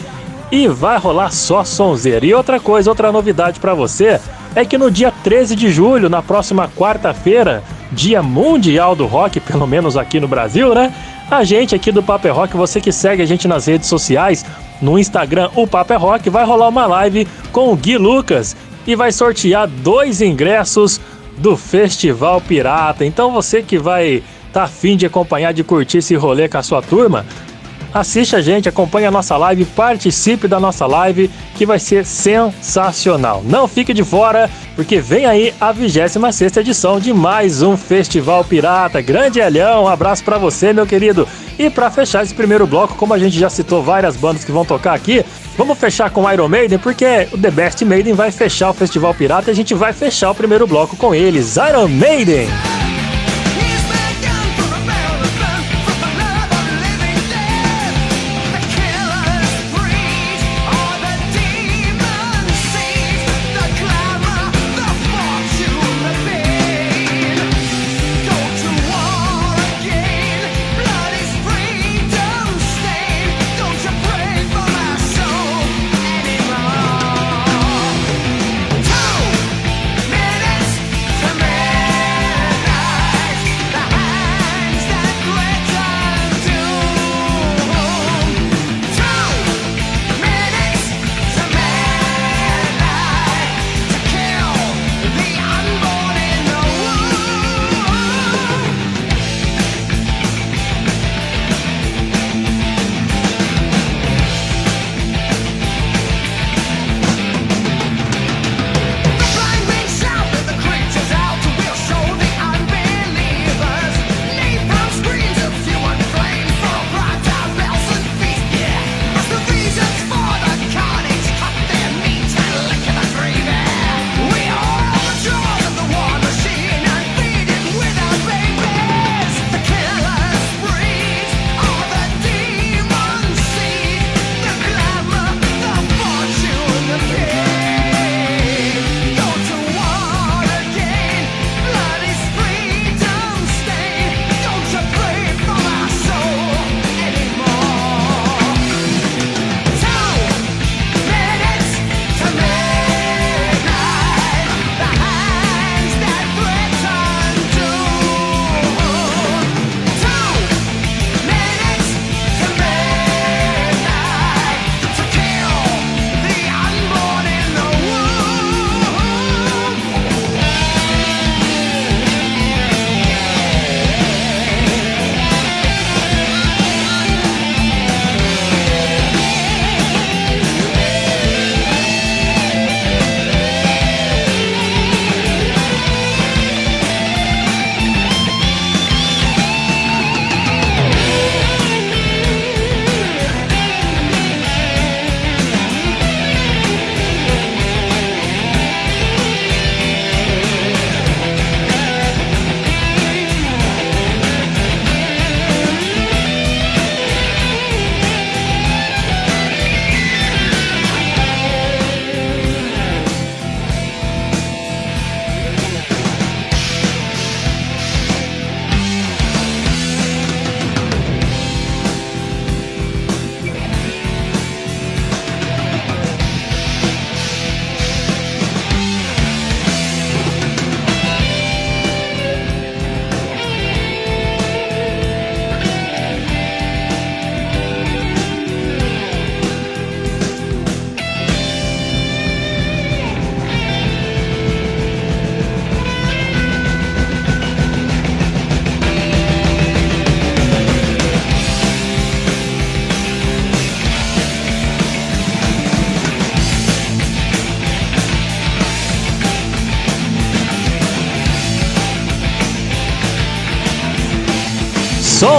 e 0.51 0.67
vai 0.67 0.97
rolar 0.97 1.31
só 1.31 1.63
sonzeira. 1.63 2.25
E 2.25 2.33
outra 2.33 2.59
coisa, 2.59 2.89
outra 2.89 3.11
novidade 3.11 3.59
para 3.59 3.73
você 3.73 4.19
é 4.55 4.63
que 4.63 4.77
no 4.77 4.89
dia 4.89 5.11
13 5.23 5.55
de 5.55 5.71
julho, 5.71 6.09
na 6.09 6.21
próxima 6.21 6.69
quarta-feira, 6.69 7.63
Dia 7.91 8.21
Mundial 8.21 8.95
do 8.95 9.05
Rock, 9.05 9.39
pelo 9.39 9.67
menos 9.67 9.97
aqui 9.97 10.19
no 10.19 10.27
Brasil, 10.27 10.73
né? 10.73 10.93
A 11.33 11.43
gente 11.43 11.73
aqui 11.73 11.91
do 11.91 12.03
Paper 12.03 12.31
Rock, 12.31 12.55
você 12.55 12.79
que 12.79 12.91
segue 12.91 13.23
a 13.23 13.25
gente 13.25 13.47
nas 13.47 13.65
redes 13.65 13.87
sociais, 13.87 14.45
no 14.79 14.99
Instagram, 14.99 15.49
o 15.55 15.65
Papo 15.65 15.91
é 15.91 15.95
Rock, 15.95 16.29
vai 16.29 16.45
rolar 16.45 16.67
uma 16.67 16.85
live 16.85 17.27
com 17.51 17.73
o 17.73 17.75
Gui 17.75 17.97
Lucas 17.97 18.55
e 18.85 18.95
vai 18.95 19.11
sortear 19.11 19.67
dois 19.67 20.21
ingressos 20.21 21.01
do 21.39 21.57
Festival 21.57 22.39
Pirata. 22.39 23.03
Então 23.03 23.31
você 23.31 23.63
que 23.63 23.79
vai 23.79 24.21
tá 24.53 24.65
afim 24.65 24.95
de 24.95 25.07
acompanhar, 25.07 25.55
de 25.55 25.63
curtir 25.63 25.97
esse 25.97 26.13
rolê 26.13 26.47
com 26.47 26.59
a 26.59 26.61
sua 26.61 26.83
turma, 26.83 27.25
assiste 27.93 28.35
a 28.35 28.41
gente, 28.41 28.67
acompanhe 28.67 29.05
a 29.05 29.11
nossa 29.11 29.37
live, 29.37 29.65
participe 29.65 30.47
da 30.47 30.59
nossa 30.59 30.85
live, 30.85 31.29
que 31.55 31.65
vai 31.65 31.79
ser 31.79 32.05
sensacional. 32.05 33.43
Não 33.45 33.67
fique 33.67 33.93
de 33.93 34.03
fora, 34.03 34.49
porque 34.75 34.99
vem 34.99 35.25
aí 35.25 35.53
a 35.61 35.73
26ª 35.73 36.57
edição 36.57 36.99
de 36.99 37.13
mais 37.13 37.61
um 37.61 37.77
Festival 37.77 38.43
Pirata. 38.43 39.01
Grande 39.01 39.39
Elhão, 39.39 39.83
um 39.83 39.87
abraço 39.87 40.23
para 40.23 40.37
você, 40.37 40.73
meu 40.73 40.87
querido. 40.87 41.27
E 41.57 41.69
para 41.69 41.91
fechar 41.91 42.23
esse 42.23 42.33
primeiro 42.33 42.65
bloco, 42.65 42.95
como 42.95 43.13
a 43.13 43.19
gente 43.19 43.37
já 43.37 43.49
citou 43.49 43.83
várias 43.83 44.15
bandas 44.15 44.43
que 44.43 44.51
vão 44.51 44.65
tocar 44.65 44.93
aqui, 44.93 45.23
vamos 45.57 45.77
fechar 45.77 46.09
com 46.09 46.29
Iron 46.31 46.49
Maiden, 46.49 46.79
porque 46.79 47.27
o 47.31 47.37
The 47.37 47.51
Best 47.51 47.85
Maiden 47.85 48.13
vai 48.13 48.31
fechar 48.31 48.71
o 48.71 48.73
Festival 48.73 49.13
Pirata 49.13 49.49
e 49.49 49.53
a 49.53 49.55
gente 49.55 49.73
vai 49.75 49.93
fechar 49.93 50.31
o 50.31 50.35
primeiro 50.35 50.65
bloco 50.65 50.97
com 50.97 51.13
eles. 51.13 51.57
Iron 51.57 51.87
Maiden! 51.87 52.47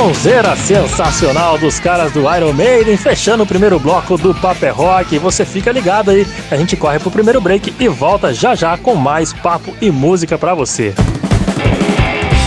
Sonzeira 0.04 0.54
sensacional 0.54 1.56
dos 1.56 1.80
caras 1.80 2.12
do 2.12 2.20
Iron 2.36 2.52
Maiden, 2.52 2.94
fechando 2.94 3.42
o 3.42 3.46
primeiro 3.46 3.80
bloco 3.80 4.18
do 4.18 4.34
Paper 4.34 4.74
Rock. 4.74 5.18
Você 5.18 5.46
fica 5.46 5.72
ligado 5.72 6.10
aí, 6.10 6.26
a 6.50 6.56
gente 6.56 6.76
corre 6.76 6.98
pro 6.98 7.10
primeiro 7.10 7.40
break 7.40 7.74
e 7.80 7.88
volta 7.88 8.34
já 8.34 8.54
já 8.54 8.76
com 8.76 8.94
mais 8.94 9.32
papo 9.32 9.74
e 9.80 9.90
música 9.90 10.36
pra 10.36 10.54
você. 10.54 10.92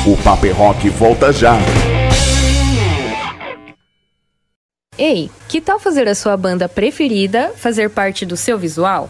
O 0.05 0.15
Paper 0.17 0.55
Rock 0.55 0.87
volta 0.89 1.33
já. 1.33 1.57
Ei, 4.95 5.31
que 5.47 5.59
tal 5.59 5.79
fazer 5.79 6.07
a 6.07 6.13
sua 6.13 6.37
banda 6.37 6.69
preferida 6.69 7.53
fazer 7.55 7.89
parte 7.89 8.23
do 8.23 8.37
seu 8.37 8.59
visual? 8.59 9.09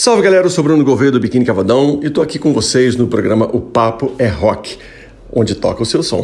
Salve 0.00 0.22
galera, 0.22 0.46
eu 0.46 0.50
sou 0.50 0.64
Bruno 0.64 0.82
Gouveia 0.82 1.10
do 1.10 1.20
Biquíni 1.20 1.44
Cavadão 1.44 2.00
e 2.02 2.08
tô 2.08 2.22
aqui 2.22 2.38
com 2.38 2.54
vocês 2.54 2.96
no 2.96 3.06
programa 3.06 3.50
O 3.54 3.60
Papo 3.60 4.14
é 4.18 4.28
Rock, 4.28 4.78
onde 5.30 5.54
toca 5.54 5.82
o 5.82 5.84
seu 5.84 6.02
som. 6.02 6.22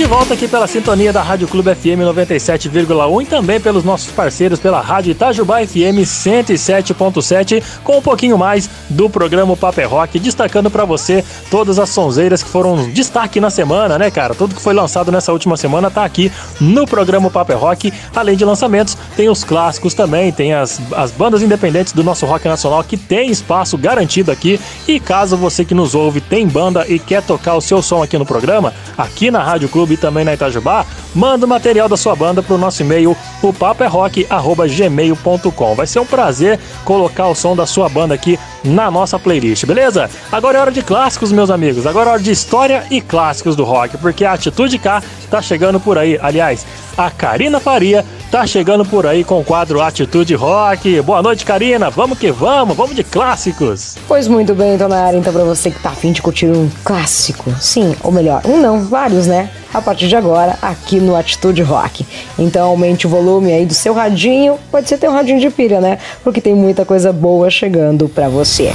De 0.00 0.06
volta 0.06 0.32
aqui 0.32 0.48
pela 0.48 0.66
sintonia 0.66 1.12
da 1.12 1.22
Rádio 1.22 1.46
Clube 1.46 1.74
FM 1.74 2.00
97,1 2.08 3.22
e 3.22 3.26
também 3.26 3.60
pelos 3.60 3.84
nossos 3.84 4.10
parceiros 4.10 4.58
pela 4.58 4.80
Rádio 4.80 5.10
Itajubá 5.10 5.58
FM 5.58 6.00
107.7 6.06 7.62
com 7.84 7.98
um 7.98 8.00
pouquinho 8.00 8.38
mais 8.38 8.70
do 8.88 9.10
programa 9.10 9.54
Paper 9.54 9.90
Rock, 9.90 10.18
destacando 10.18 10.70
para 10.70 10.86
você 10.86 11.22
todas 11.50 11.78
as 11.78 11.90
sonzeiras 11.90 12.42
que 12.42 12.48
foram 12.48 12.90
destaque 12.90 13.38
na 13.40 13.50
semana, 13.50 13.98
né, 13.98 14.10
cara? 14.10 14.34
Tudo 14.34 14.54
que 14.54 14.62
foi 14.62 14.72
lançado 14.72 15.12
nessa 15.12 15.34
última 15.34 15.54
semana 15.58 15.90
tá 15.90 16.02
aqui 16.02 16.32
no 16.58 16.86
programa 16.86 17.30
Paper 17.30 17.58
Rock. 17.58 17.92
Além 18.16 18.38
de 18.38 18.44
lançamentos, 18.46 18.96
tem 19.14 19.28
os 19.28 19.44
clássicos 19.44 19.92
também, 19.92 20.32
tem 20.32 20.54
as, 20.54 20.80
as 20.96 21.10
bandas 21.10 21.42
independentes 21.42 21.92
do 21.92 22.02
nosso 22.02 22.24
rock 22.24 22.48
nacional 22.48 22.82
que 22.82 22.96
tem 22.96 23.30
espaço 23.30 23.76
garantido 23.76 24.32
aqui. 24.32 24.58
E 24.88 24.98
caso 24.98 25.36
você 25.36 25.62
que 25.62 25.74
nos 25.74 25.94
ouve 25.94 26.22
tem 26.22 26.48
banda 26.48 26.86
e 26.88 26.98
quer 26.98 27.22
tocar 27.22 27.54
o 27.54 27.60
seu 27.60 27.82
som 27.82 28.02
aqui 28.02 28.16
no 28.16 28.24
programa, 28.24 28.72
aqui 28.96 29.30
na 29.30 29.42
Rádio 29.42 29.68
Clube 29.68 29.89
e 29.94 29.96
também 29.96 30.24
na 30.24 30.34
Itajubá, 30.34 30.84
manda 31.14 31.46
o 31.46 31.48
material 31.48 31.88
da 31.88 31.96
sua 31.96 32.14
banda 32.14 32.42
pro 32.42 32.58
nosso 32.58 32.82
e-mail, 32.82 33.16
o 33.42 33.50
paperrock.gmail.com. 33.52 35.74
Vai 35.74 35.86
ser 35.86 36.00
um 36.00 36.06
prazer 36.06 36.60
colocar 36.84 37.28
o 37.28 37.34
som 37.34 37.56
da 37.56 37.66
sua 37.66 37.88
banda 37.88 38.14
aqui 38.14 38.38
na 38.62 38.90
nossa 38.90 39.18
playlist, 39.18 39.64
beleza? 39.66 40.10
Agora 40.30 40.58
é 40.58 40.60
hora 40.60 40.72
de 40.72 40.82
clássicos, 40.82 41.32
meus 41.32 41.50
amigos. 41.50 41.86
Agora 41.86 42.10
é 42.10 42.12
hora 42.14 42.22
de 42.22 42.30
história 42.30 42.84
e 42.90 43.00
clássicos 43.00 43.56
do 43.56 43.64
rock, 43.64 43.96
porque 43.98 44.24
a 44.24 44.32
Atitude 44.32 44.78
K 44.78 45.02
tá 45.30 45.40
chegando 45.40 45.80
por 45.80 45.96
aí. 45.98 46.18
Aliás, 46.20 46.66
a 46.96 47.10
Karina 47.10 47.60
Faria 47.60 48.04
tá 48.30 48.46
chegando 48.46 48.84
por 48.84 49.06
aí 49.06 49.24
com 49.24 49.40
o 49.40 49.44
quadro 49.44 49.82
Atitude 49.82 50.34
Rock. 50.34 51.00
Boa 51.02 51.20
noite, 51.20 51.44
Karina. 51.44 51.90
Vamos 51.90 52.16
que 52.16 52.30
vamos, 52.30 52.76
vamos 52.76 52.94
de 52.94 53.02
clássicos. 53.02 53.96
Pois 54.06 54.28
muito 54.28 54.54
bem, 54.54 54.76
dona 54.76 55.04
Ara, 55.04 55.16
então 55.16 55.32
pra 55.32 55.42
você 55.42 55.70
que 55.70 55.80
tá 55.80 55.90
afim 55.90 56.12
de 56.12 56.22
curtir 56.22 56.46
um 56.46 56.70
clássico, 56.84 57.50
sim, 57.60 57.96
ou 58.04 58.12
melhor, 58.12 58.42
um 58.44 58.60
não, 58.60 58.84
vários, 58.84 59.26
né? 59.26 59.50
A 59.74 59.82
partir 59.82 60.06
de 60.06 60.14
agora, 60.14 60.56
aqui 60.62 61.00
no 61.00 61.16
Atitude 61.16 61.62
Rock. 61.62 62.06
Então 62.38 62.68
aumente 62.68 63.06
o 63.06 63.10
volume 63.10 63.52
aí 63.52 63.66
do 63.66 63.74
seu 63.74 63.92
radinho, 63.92 64.58
pode 64.70 64.88
ser 64.88 64.98
ter 64.98 65.08
um 65.08 65.12
radinho 65.12 65.40
de 65.40 65.50
pilha, 65.50 65.80
né? 65.80 65.98
Porque 66.22 66.40
tem 66.40 66.54
muita 66.54 66.84
coisa 66.84 67.12
boa 67.12 67.50
chegando 67.50 68.08
pra 68.08 68.28
você. 68.28 68.72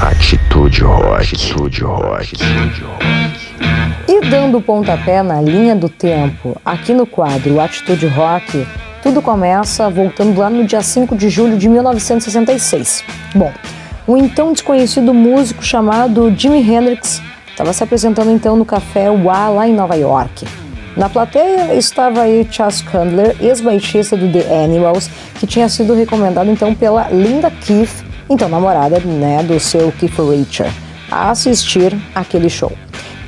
Atitude 0.00 0.82
Rock. 0.82 1.16
Atitude 1.16 1.82
Rock. 1.82 2.36
E 4.08 4.20
dando 4.28 4.58
o 4.58 4.62
pontapé 4.62 5.22
na 5.22 5.40
linha 5.40 5.74
do 5.74 5.88
tempo, 5.88 6.56
aqui 6.64 6.92
no 6.92 7.06
quadro 7.06 7.60
Atitude 7.60 8.06
Rock, 8.06 8.66
tudo 9.02 9.20
começa 9.20 9.90
voltando 9.90 10.38
lá 10.38 10.48
no 10.48 10.64
dia 10.64 10.80
5 10.80 11.16
de 11.16 11.28
julho 11.28 11.58
de 11.58 11.68
1966. 11.68 13.04
Bom, 13.34 13.52
um 14.06 14.16
então 14.16 14.52
desconhecido 14.52 15.12
músico 15.12 15.62
chamado 15.62 16.32
Jimi 16.36 16.60
Hendrix 16.60 17.20
estava 17.50 17.72
se 17.72 17.82
apresentando 17.82 18.30
então 18.30 18.56
no 18.56 18.64
Café 18.64 19.10
Wá 19.10 19.48
lá 19.48 19.68
em 19.68 19.74
Nova 19.74 19.96
York. 19.96 20.46
Na 20.96 21.08
plateia 21.08 21.74
estava 21.74 22.22
aí 22.22 22.46
Chas 22.48 22.80
Chandler, 22.80 23.34
ex-baixista 23.40 24.16
do 24.16 24.30
The 24.30 24.64
Animals, 24.64 25.10
que 25.40 25.46
tinha 25.46 25.68
sido 25.68 25.94
recomendado 25.94 26.48
então 26.50 26.72
pela 26.74 27.08
Linda 27.08 27.50
Keith, 27.50 28.04
então 28.30 28.48
namorada 28.48 29.00
né, 29.00 29.42
do 29.42 29.58
seu 29.58 29.90
Keith 29.92 30.18
Richard, 30.18 30.72
a 31.10 31.30
assistir 31.30 31.96
aquele 32.14 32.48
show. 32.48 32.72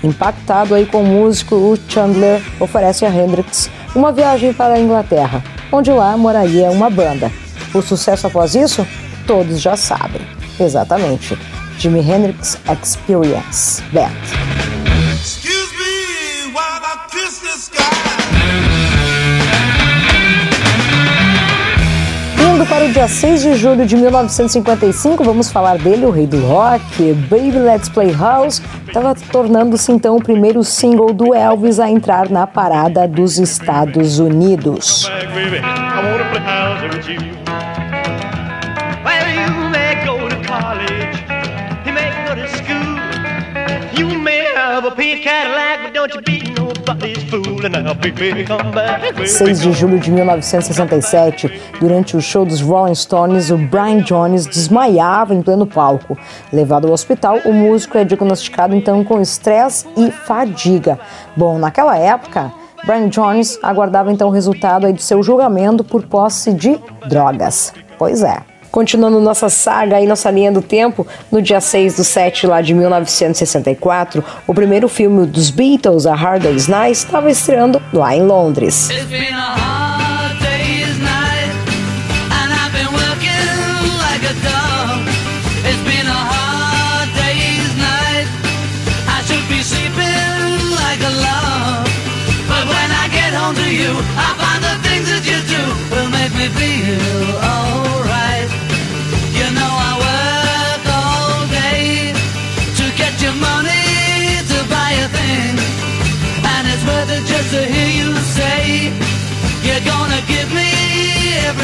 Impactado 0.05 0.75
aí 0.75 0.85
com 0.87 1.03
o 1.03 1.07
músico, 1.07 1.57
o 1.57 1.79
Chandler 1.89 2.41
oferece 2.61 3.07
a 3.07 3.09
Hendrix 3.09 3.71
uma 3.95 4.13
viagem 4.13 4.53
para 4.53 4.75
a 4.75 4.79
Inglaterra, 4.79 5.43
onde 5.75 5.91
lá 5.91 6.17
moraria 6.17 6.71
uma 6.71 6.89
banda. 6.89 7.31
O 7.75 7.83
sucesso 7.83 8.29
após 8.29 8.55
isso, 8.55 8.87
todos 9.27 9.61
já 9.61 9.77
sabem. 9.77 10.23
Exatamente. 10.59 11.37
Jimi 11.79 12.01
Hendrix 12.01 12.57
Experience 12.71 13.83
Band. 13.93 14.13
Indo 22.65 22.71
para 22.71 22.87
o 22.87 22.93
dia 22.93 23.07
6 23.07 23.43
de 23.43 23.55
julho 23.57 23.85
de 23.85 23.95
1955, 23.95 25.23
vamos 25.23 25.51
falar 25.51 25.77
dele, 25.77 26.07
o 26.07 26.11
rei 26.11 26.27
do 26.27 26.41
rock, 26.47 27.13
Baby 27.29 27.59
Let's 27.59 27.91
Play 27.91 28.11
House, 28.11 28.63
estava 28.87 29.15
tornando-se 29.15 29.93
então 29.93 30.17
o 30.17 30.23
primeiro 30.23 30.65
single 30.65 31.13
do 31.13 31.35
Elvis 31.35 31.79
a 31.79 31.91
entrar 31.91 32.31
na 32.31 32.47
parada 32.47 33.07
dos 33.07 33.39
Estados 33.39 34.19
Unidos. 34.19 35.07
back. 46.23 46.44
6 49.27 49.61
de 49.61 49.73
julho 49.73 49.99
de 49.99 50.11
1967, 50.11 51.61
durante 51.81 52.17
o 52.17 52.21
show 52.21 52.45
dos 52.45 52.61
Rolling 52.61 52.95
Stones, 52.95 53.51
o 53.51 53.57
Brian 53.57 54.03
Jones 54.03 54.47
desmaiava 54.47 55.35
em 55.35 55.43
pleno 55.43 55.67
palco. 55.67 56.17
Levado 56.53 56.87
ao 56.87 56.93
hospital, 56.93 57.39
o 57.45 57.53
músico 57.53 57.99
é 57.99 58.05
diagnosticado 58.05 58.75
então 58.75 59.03
com 59.05 59.21
estresse 59.21 59.87
e 59.97 60.11
fadiga. 60.11 60.99
Bom, 61.37 61.59
naquela 61.59 61.97
época, 61.97 62.53
Brian 62.85 63.09
Jones 63.09 63.59
aguardava 63.63 64.13
então 64.13 64.29
o 64.29 64.33
resultado 64.33 64.87
aí 64.87 64.93
do 64.93 65.01
seu 65.01 65.23
julgamento 65.23 65.83
por 65.83 66.03
posse 66.03 66.53
de 66.53 66.79
drogas. 67.09 67.73
Pois 67.99 68.23
é. 68.23 68.54
Continuando 68.75 69.21
nossa 69.21 69.49
saga 69.49 70.01
e 70.01 70.07
nossa 70.07 70.29
linha 70.33 70.51
do 70.51 70.61
tempo, 70.61 71.07
no 71.31 71.41
dia 71.41 71.61
6 71.61 71.95
do 71.95 72.03
7 72.03 72.49
lá 72.49 72.61
de 72.61 72.75
1964, 72.75 74.25
o 74.49 74.53
primeiro 74.53 74.89
filme 74.89 75.25
dos 75.27 75.49
Beatles, 75.49 76.07
A 76.07 76.15
Hard 76.17 76.43
Day's 76.43 76.67
Night, 76.67 76.91
estava 76.91 77.31
estreando 77.31 77.81
lá 77.93 78.17
em 78.17 78.27
Londres. 78.27 78.89
You, 93.75 93.91
I 93.91 94.31
find 94.39 94.63
the 94.63 94.89
things 94.89 95.09
that 95.11 95.27
you 95.27 95.39
do 95.51 95.63
will 95.95 96.09
make 96.11 96.33
me 96.33 96.47
feel 96.49 97.34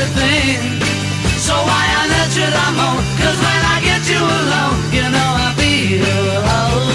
everything. 0.00 0.80
So 1.38 1.52
why 1.52 1.84
on 2.00 2.08
earth 2.20 2.32
should 2.32 2.54
I 2.54 2.68
moan? 2.78 3.02
Cause 3.20 3.38
when 3.44 3.62
I 3.74 3.76
get 3.82 4.02
you 4.08 4.20
alone, 4.20 4.78
you 4.96 5.04
know 5.14 5.30
I 5.46 5.54
feel 5.56 6.00
be 6.00 6.36
alone. 6.36 6.89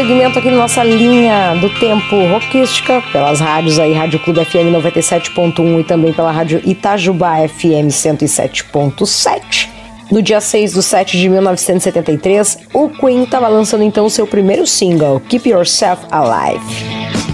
segmento 0.00 0.38
aqui 0.38 0.50
na 0.50 0.56
nossa 0.56 0.82
linha 0.82 1.54
do 1.60 1.68
tempo 1.78 2.16
rockística, 2.28 3.02
pelas 3.12 3.38
rádios 3.38 3.78
aí, 3.78 3.92
Rádio 3.92 4.18
Clube 4.20 4.42
FM 4.46 4.72
97.1 4.72 5.80
e 5.80 5.84
também 5.84 6.10
pela 6.10 6.32
Rádio 6.32 6.58
Itajubá 6.64 7.46
FM 7.46 7.88
107.7. 7.90 9.68
No 10.10 10.22
dia 10.22 10.40
6 10.40 10.72
de 10.72 10.82
7 10.82 11.18
de 11.18 11.28
1973, 11.28 12.60
o 12.72 12.88
Queen 12.88 13.24
estava 13.24 13.46
lançando 13.46 13.84
então 13.84 14.08
seu 14.08 14.26
primeiro 14.26 14.66
single, 14.66 15.20
Keep 15.28 15.50
Yourself 15.50 16.02
Alive. 16.10 17.29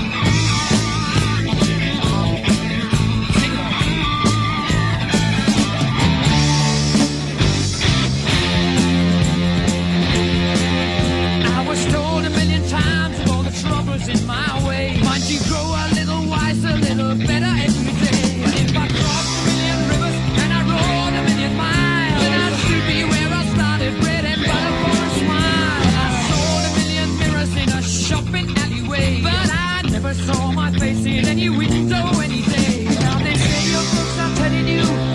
anyway. 28.94 29.20
But 29.22 29.50
I 29.52 29.82
never 29.90 30.14
saw 30.14 30.50
my 30.52 30.70
face 30.72 31.04
in 31.04 31.26
any 31.26 31.48
window 31.48 32.20
any 32.20 32.42
day. 32.42 32.84
Now 33.00 33.18
they 33.18 33.34
say 33.34 33.70
your 33.70 33.82
books 33.82 34.18
are 34.18 34.36
telling 34.36 34.68
you. 34.68 35.05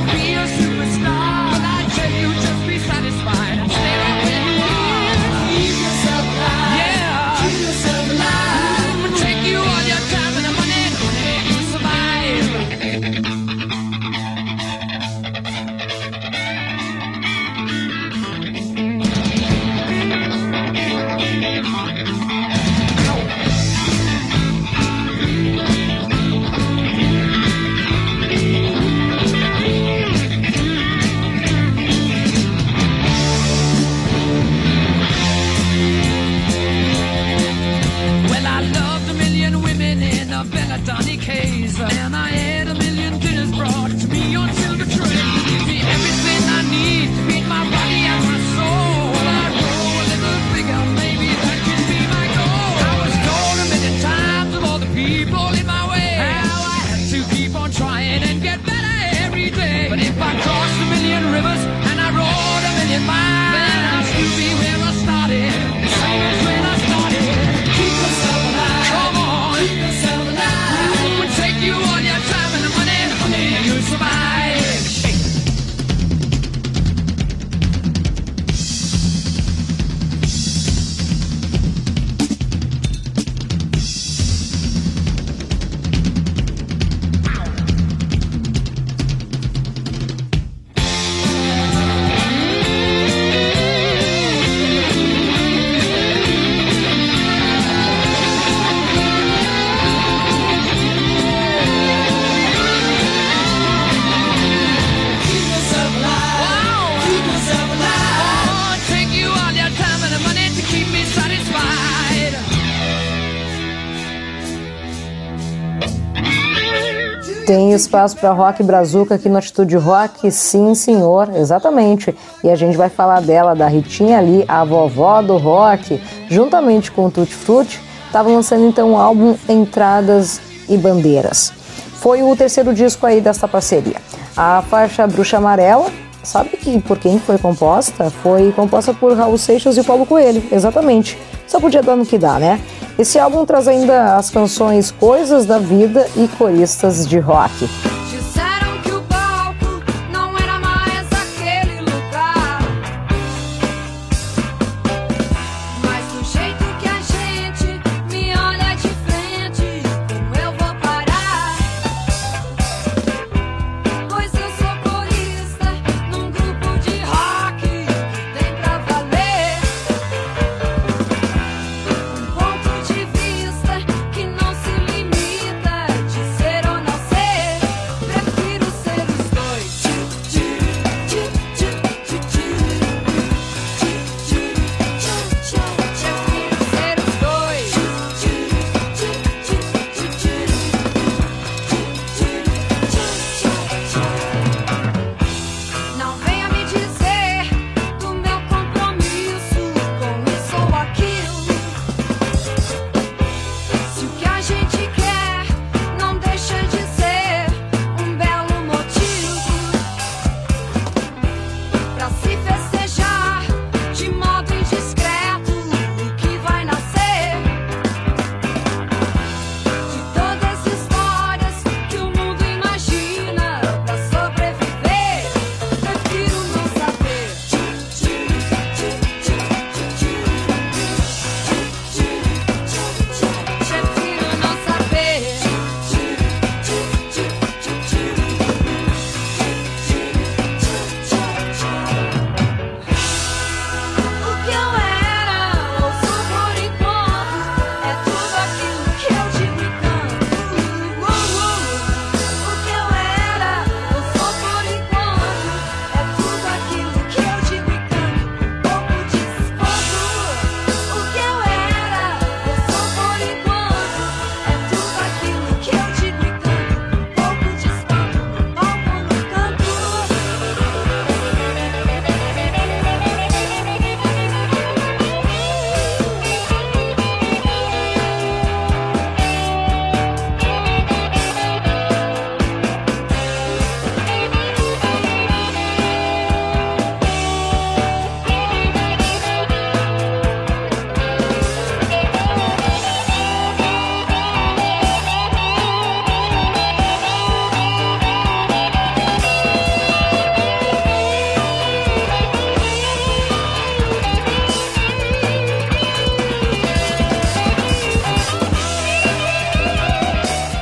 espaço 117.82 118.16
para 118.18 118.32
rock 118.32 118.64
brazuca 118.64 119.16
aqui 119.16 119.28
no 119.28 119.38
Atitude 119.38 119.76
Rock, 119.76 120.32
sim 120.32 120.74
senhor, 120.74 121.30
exatamente. 121.36 122.16
E 122.44 122.50
a 122.50 122.56
gente 122.56 122.78
vai 122.78 122.90
falar 122.90 123.22
dela, 123.22 123.56
da 123.56 123.68
Ritinha 123.68 124.18
ali, 124.18 124.46
a 124.48 124.64
vovó 124.64 125.22
do 125.22 125.38
rock, 125.38 126.02
juntamente 126.30 126.92
com 126.92 127.08
o 127.08 127.12
Tutti 127.12 127.34
Frutti, 127.34 127.82
estava 128.06 128.30
lançando 128.30 128.66
então 128.66 128.94
o 128.94 128.98
álbum 128.98 129.36
Entradas 129.50 130.40
e 130.70 130.78
Bandeiras. 130.78 131.52
Foi 131.96 132.24
o 132.24 132.36
terceiro 132.36 132.74
disco 132.74 133.06
aí 133.06 133.22
dessa 133.22 133.48
parceria. 133.48 133.98
A 134.36 134.64
faixa 134.70 135.06
Bruxa 135.06 135.38
Amarela, 135.38 135.92
sabe 136.24 136.50
que 136.58 136.80
por 136.80 136.98
quem 136.98 137.20
foi 137.20 137.38
composta? 137.38 138.10
Foi 138.10 138.52
composta 138.52 138.94
por 138.94 139.16
Raul 139.16 139.38
Seixas 139.38 139.78
e 139.78 139.84
Paulo 139.84 140.06
Coelho, 140.06 140.44
exatamente. 140.52 141.18
Só 141.48 141.60
podia 141.60 141.84
dar 141.84 141.96
no 141.96 142.06
que 142.06 142.18
dá, 142.18 142.40
né? 142.40 142.62
Esse 142.98 143.18
álbum 143.18 143.46
traz 143.46 143.68
ainda 143.68 144.16
as 144.16 144.30
canções 144.30 144.92
Coisas 144.92 145.46
da 145.46 145.58
Vida 145.58 146.08
e 146.16 146.28
Coristas 146.28 147.08
de 147.08 147.20
Rock. 147.20 147.68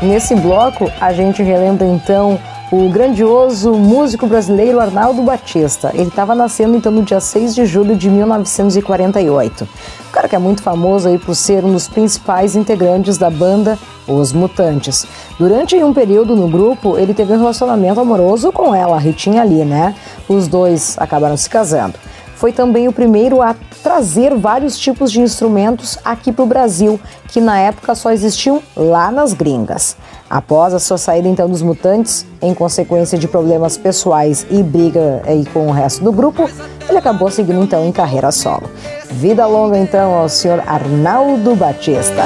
Nesse 0.09 0.33
bloco, 0.33 0.91
a 0.99 1.13
gente 1.13 1.43
relembra 1.43 1.85
então 1.85 2.39
o 2.71 2.89
grandioso 2.89 3.73
músico 3.73 4.25
brasileiro 4.25 4.79
Arnaldo 4.79 5.21
Batista. 5.21 5.91
Ele 5.93 6.07
estava 6.07 6.33
nascendo 6.33 6.75
então 6.75 6.91
no 6.91 7.03
dia 7.03 7.19
6 7.19 7.53
de 7.53 7.63
julho 7.67 7.95
de 7.95 8.09
1948. 8.09 9.65
O 10.07 10.11
cara 10.11 10.27
que 10.27 10.35
é 10.35 10.39
muito 10.39 10.63
famoso 10.63 11.07
aí 11.07 11.19
por 11.19 11.35
ser 11.35 11.63
um 11.63 11.71
dos 11.73 11.87
principais 11.87 12.55
integrantes 12.55 13.19
da 13.19 13.29
banda 13.29 13.77
Os 14.07 14.33
Mutantes. 14.33 15.05
Durante 15.37 15.75
um 15.75 15.93
período 15.93 16.35
no 16.35 16.47
grupo, 16.47 16.97
ele 16.97 17.13
teve 17.13 17.33
um 17.33 17.37
relacionamento 17.37 17.99
amoroso 17.99 18.51
com 18.51 18.73
ela, 18.73 18.95
a 18.95 18.99
Ritinha 18.99 19.43
Lee, 19.43 19.63
né? 19.63 19.93
Os 20.27 20.47
dois 20.47 20.97
acabaram 20.97 21.37
se 21.37 21.47
casando. 21.47 21.93
Foi 22.33 22.51
também 22.51 22.87
o 22.87 22.93
primeiro 22.93 23.43
a 23.43 23.53
trazer 23.83 24.35
vários 24.35 24.77
tipos 24.77 25.11
de 25.11 25.21
instrumentos 25.21 25.97
aqui 26.03 26.31
para 26.31 26.43
o 26.43 26.47
Brasil, 26.47 26.99
que 27.27 27.39
na 27.39 27.59
época 27.59 27.95
só 27.95 28.11
existiam 28.11 28.61
lá 28.75 29.11
nas 29.11 29.33
gringas. 29.33 29.95
Após 30.29 30.73
a 30.73 30.79
sua 30.79 30.97
saída 30.97 31.27
então 31.27 31.49
dos 31.49 31.61
Mutantes, 31.61 32.25
em 32.41 32.53
consequência 32.53 33.17
de 33.17 33.27
problemas 33.27 33.77
pessoais 33.77 34.45
e 34.49 34.61
briga 34.61 35.21
aí 35.25 35.45
com 35.47 35.67
o 35.67 35.71
resto 35.71 36.03
do 36.03 36.11
grupo, 36.11 36.49
ele 36.87 36.97
acabou 36.97 37.31
seguindo 37.31 37.63
então 37.63 37.85
em 37.85 37.91
carreira 37.91 38.31
solo. 38.31 38.69
Vida 39.09 39.45
longa 39.47 39.77
então 39.77 40.13
ao 40.13 40.29
senhor 40.29 40.61
Arnaldo 40.67 41.55
Batista. 41.55 42.23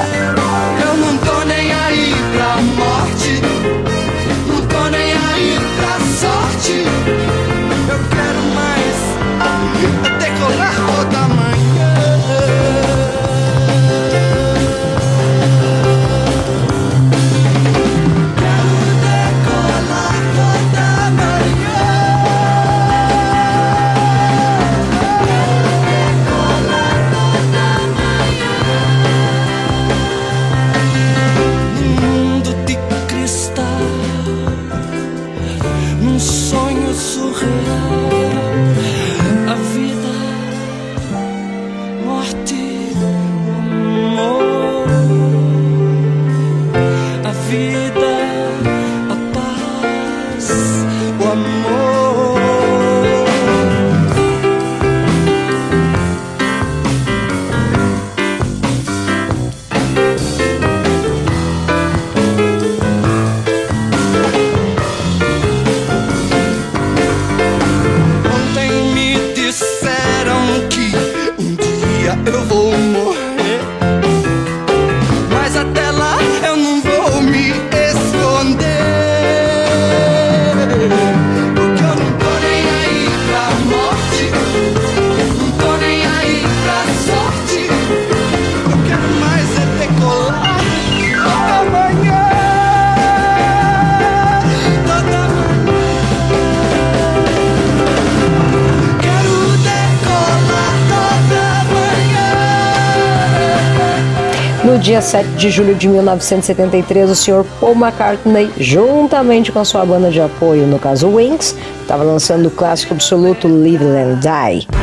Dia 104.84 105.00
7 105.00 105.26
de 105.30 105.50
julho 105.50 105.74
de 105.74 105.88
1973, 105.88 107.10
o 107.10 107.16
Sr. 107.16 107.42
Paul 107.58 107.74
McCartney, 107.74 108.50
juntamente 108.58 109.50
com 109.50 109.58
a 109.58 109.64
sua 109.64 109.82
banda 109.82 110.10
de 110.10 110.20
apoio, 110.20 110.66
no 110.66 110.78
caso 110.78 111.08
Wings, 111.08 111.56
estava 111.80 112.04
lançando 112.04 112.48
o 112.48 112.50
clássico 112.50 112.92
absoluto 112.92 113.48
Live 113.48 113.82
and 113.82 114.20
Die. 114.20 114.73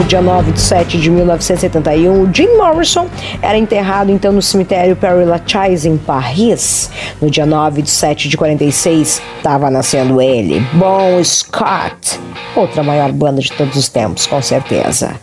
No 0.00 0.06
dia 0.06 0.22
9 0.22 0.52
de 0.52 0.60
7 0.62 0.98
de 0.98 1.10
1971, 1.10 2.22
o 2.22 2.34
Jim 2.34 2.56
Morrison 2.56 3.06
era 3.42 3.58
enterrado 3.58 4.10
então 4.10 4.32
no 4.32 4.40
cemitério 4.40 4.96
Père 4.96 5.26
Lachaise, 5.26 5.86
em 5.86 5.98
Paris. 5.98 6.90
No 7.20 7.30
dia 7.30 7.44
9 7.44 7.82
de 7.82 7.90
7 7.90 8.26
de 8.26 8.34
46, 8.34 9.20
estava 9.36 9.70
nascendo 9.70 10.18
ele, 10.22 10.60
Bon 10.72 11.22
Scott, 11.22 12.18
outra 12.56 12.82
maior 12.82 13.12
banda 13.12 13.42
de 13.42 13.52
todos 13.52 13.76
os 13.76 13.90
tempos, 13.90 14.26
com 14.26 14.40
certeza. 14.40 15.16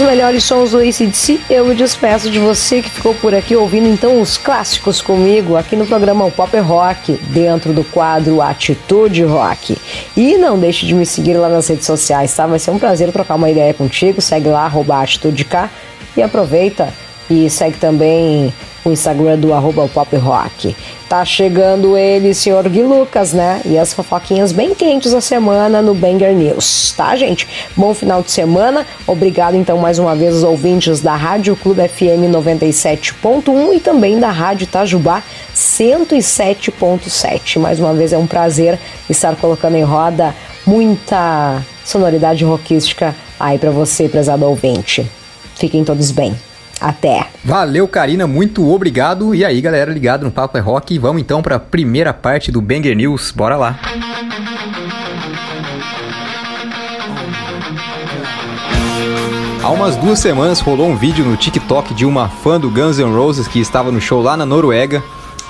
Os 0.00 0.06
melhores 0.06 0.44
sons 0.44 0.70
do 0.70 0.78
ACDC, 0.78 1.40
eu 1.50 1.66
me 1.66 1.74
despeço 1.74 2.30
de 2.30 2.38
você 2.38 2.80
que 2.80 2.88
ficou 2.88 3.14
por 3.14 3.34
aqui 3.34 3.54
ouvindo 3.54 3.86
então 3.86 4.18
os 4.18 4.38
clássicos 4.38 5.02
comigo 5.02 5.56
aqui 5.56 5.76
no 5.76 5.86
programa 5.86 6.30
Pop 6.30 6.56
Rock, 6.58 7.12
dentro 7.28 7.74
do 7.74 7.84
quadro 7.84 8.40
Atitude 8.40 9.22
Rock. 9.24 9.76
E 10.16 10.38
não 10.38 10.58
deixe 10.58 10.86
de 10.86 10.94
me 10.94 11.04
seguir 11.04 11.34
lá 11.34 11.50
nas 11.50 11.68
redes 11.68 11.84
sociais, 11.84 12.34
tá? 12.34 12.46
Vai 12.46 12.58
ser 12.58 12.70
um 12.70 12.78
prazer 12.78 13.12
trocar 13.12 13.34
uma 13.34 13.50
ideia 13.50 13.74
contigo. 13.74 14.22
Segue 14.22 14.48
lá, 14.48 14.64
arroba 14.64 15.02
Atitude 15.02 15.44
K 15.44 15.68
e 16.16 16.22
aproveita 16.22 16.94
e 17.28 17.50
segue 17.50 17.76
também 17.76 18.54
o 18.82 18.90
Instagram 18.90 19.38
do 19.38 19.52
arroba 19.52 19.86
Pop 19.86 20.16
Rock. 20.16 20.74
Tá 21.10 21.22
chegando 21.24 21.98
ele, 21.98 22.32
senhor 22.32 22.68
Gui 22.68 22.84
Lucas, 22.84 23.32
né? 23.32 23.60
E 23.64 23.76
as 23.76 23.92
fofoquinhas 23.92 24.52
bem 24.52 24.76
quentes 24.76 25.10
da 25.10 25.20
semana 25.20 25.82
no 25.82 25.92
Banger 25.92 26.32
News, 26.32 26.94
tá, 26.96 27.16
gente? 27.16 27.48
Bom 27.76 27.92
final 27.92 28.22
de 28.22 28.30
semana. 28.30 28.86
Obrigado, 29.08 29.56
então, 29.56 29.76
mais 29.76 29.98
uma 29.98 30.14
vez 30.14 30.34
aos 30.34 30.44
ouvintes 30.44 31.00
da 31.00 31.16
Rádio 31.16 31.56
Clube 31.56 31.82
FM 31.88 32.30
97.1 32.30 33.74
e 33.74 33.80
também 33.80 34.20
da 34.20 34.30
Rádio 34.30 34.66
Itajubá 34.66 35.20
107.7. 35.52 37.58
Mais 37.58 37.80
uma 37.80 37.92
vez 37.92 38.12
é 38.12 38.16
um 38.16 38.28
prazer 38.28 38.78
estar 39.08 39.34
colocando 39.34 39.74
em 39.74 39.82
roda 39.82 40.32
muita 40.64 41.60
sonoridade 41.84 42.44
rockística 42.44 43.16
aí 43.40 43.58
para 43.58 43.72
você, 43.72 44.08
prezado 44.08 44.46
ouvinte. 44.46 45.10
Fiquem 45.56 45.82
todos 45.82 46.12
bem. 46.12 46.36
Até. 46.80 47.26
Valeu, 47.44 47.86
Karina, 47.86 48.26
muito 48.26 48.66
obrigado. 48.68 49.34
E 49.34 49.44
aí, 49.44 49.60
galera, 49.60 49.92
ligado 49.92 50.24
no 50.24 50.30
Papo 50.30 50.56
é 50.56 50.60
Rock. 50.60 50.98
Vamos 50.98 51.20
então 51.20 51.42
para 51.42 51.56
a 51.56 51.60
primeira 51.60 52.14
parte 52.14 52.50
do 52.50 52.60
Banger 52.60 52.96
News. 52.96 53.32
Bora 53.32 53.56
lá. 53.56 53.78
Há 59.62 59.68
umas 59.68 59.94
duas 59.94 60.18
semanas 60.18 60.58
rolou 60.58 60.88
um 60.88 60.96
vídeo 60.96 61.24
no 61.24 61.36
TikTok 61.36 61.92
de 61.92 62.06
uma 62.06 62.28
fã 62.28 62.58
do 62.58 62.70
Guns 62.70 62.98
N' 62.98 63.14
Roses 63.14 63.46
que 63.46 63.60
estava 63.60 63.92
no 63.92 64.00
show 64.00 64.22
lá 64.22 64.34
na 64.34 64.46
Noruega 64.46 65.02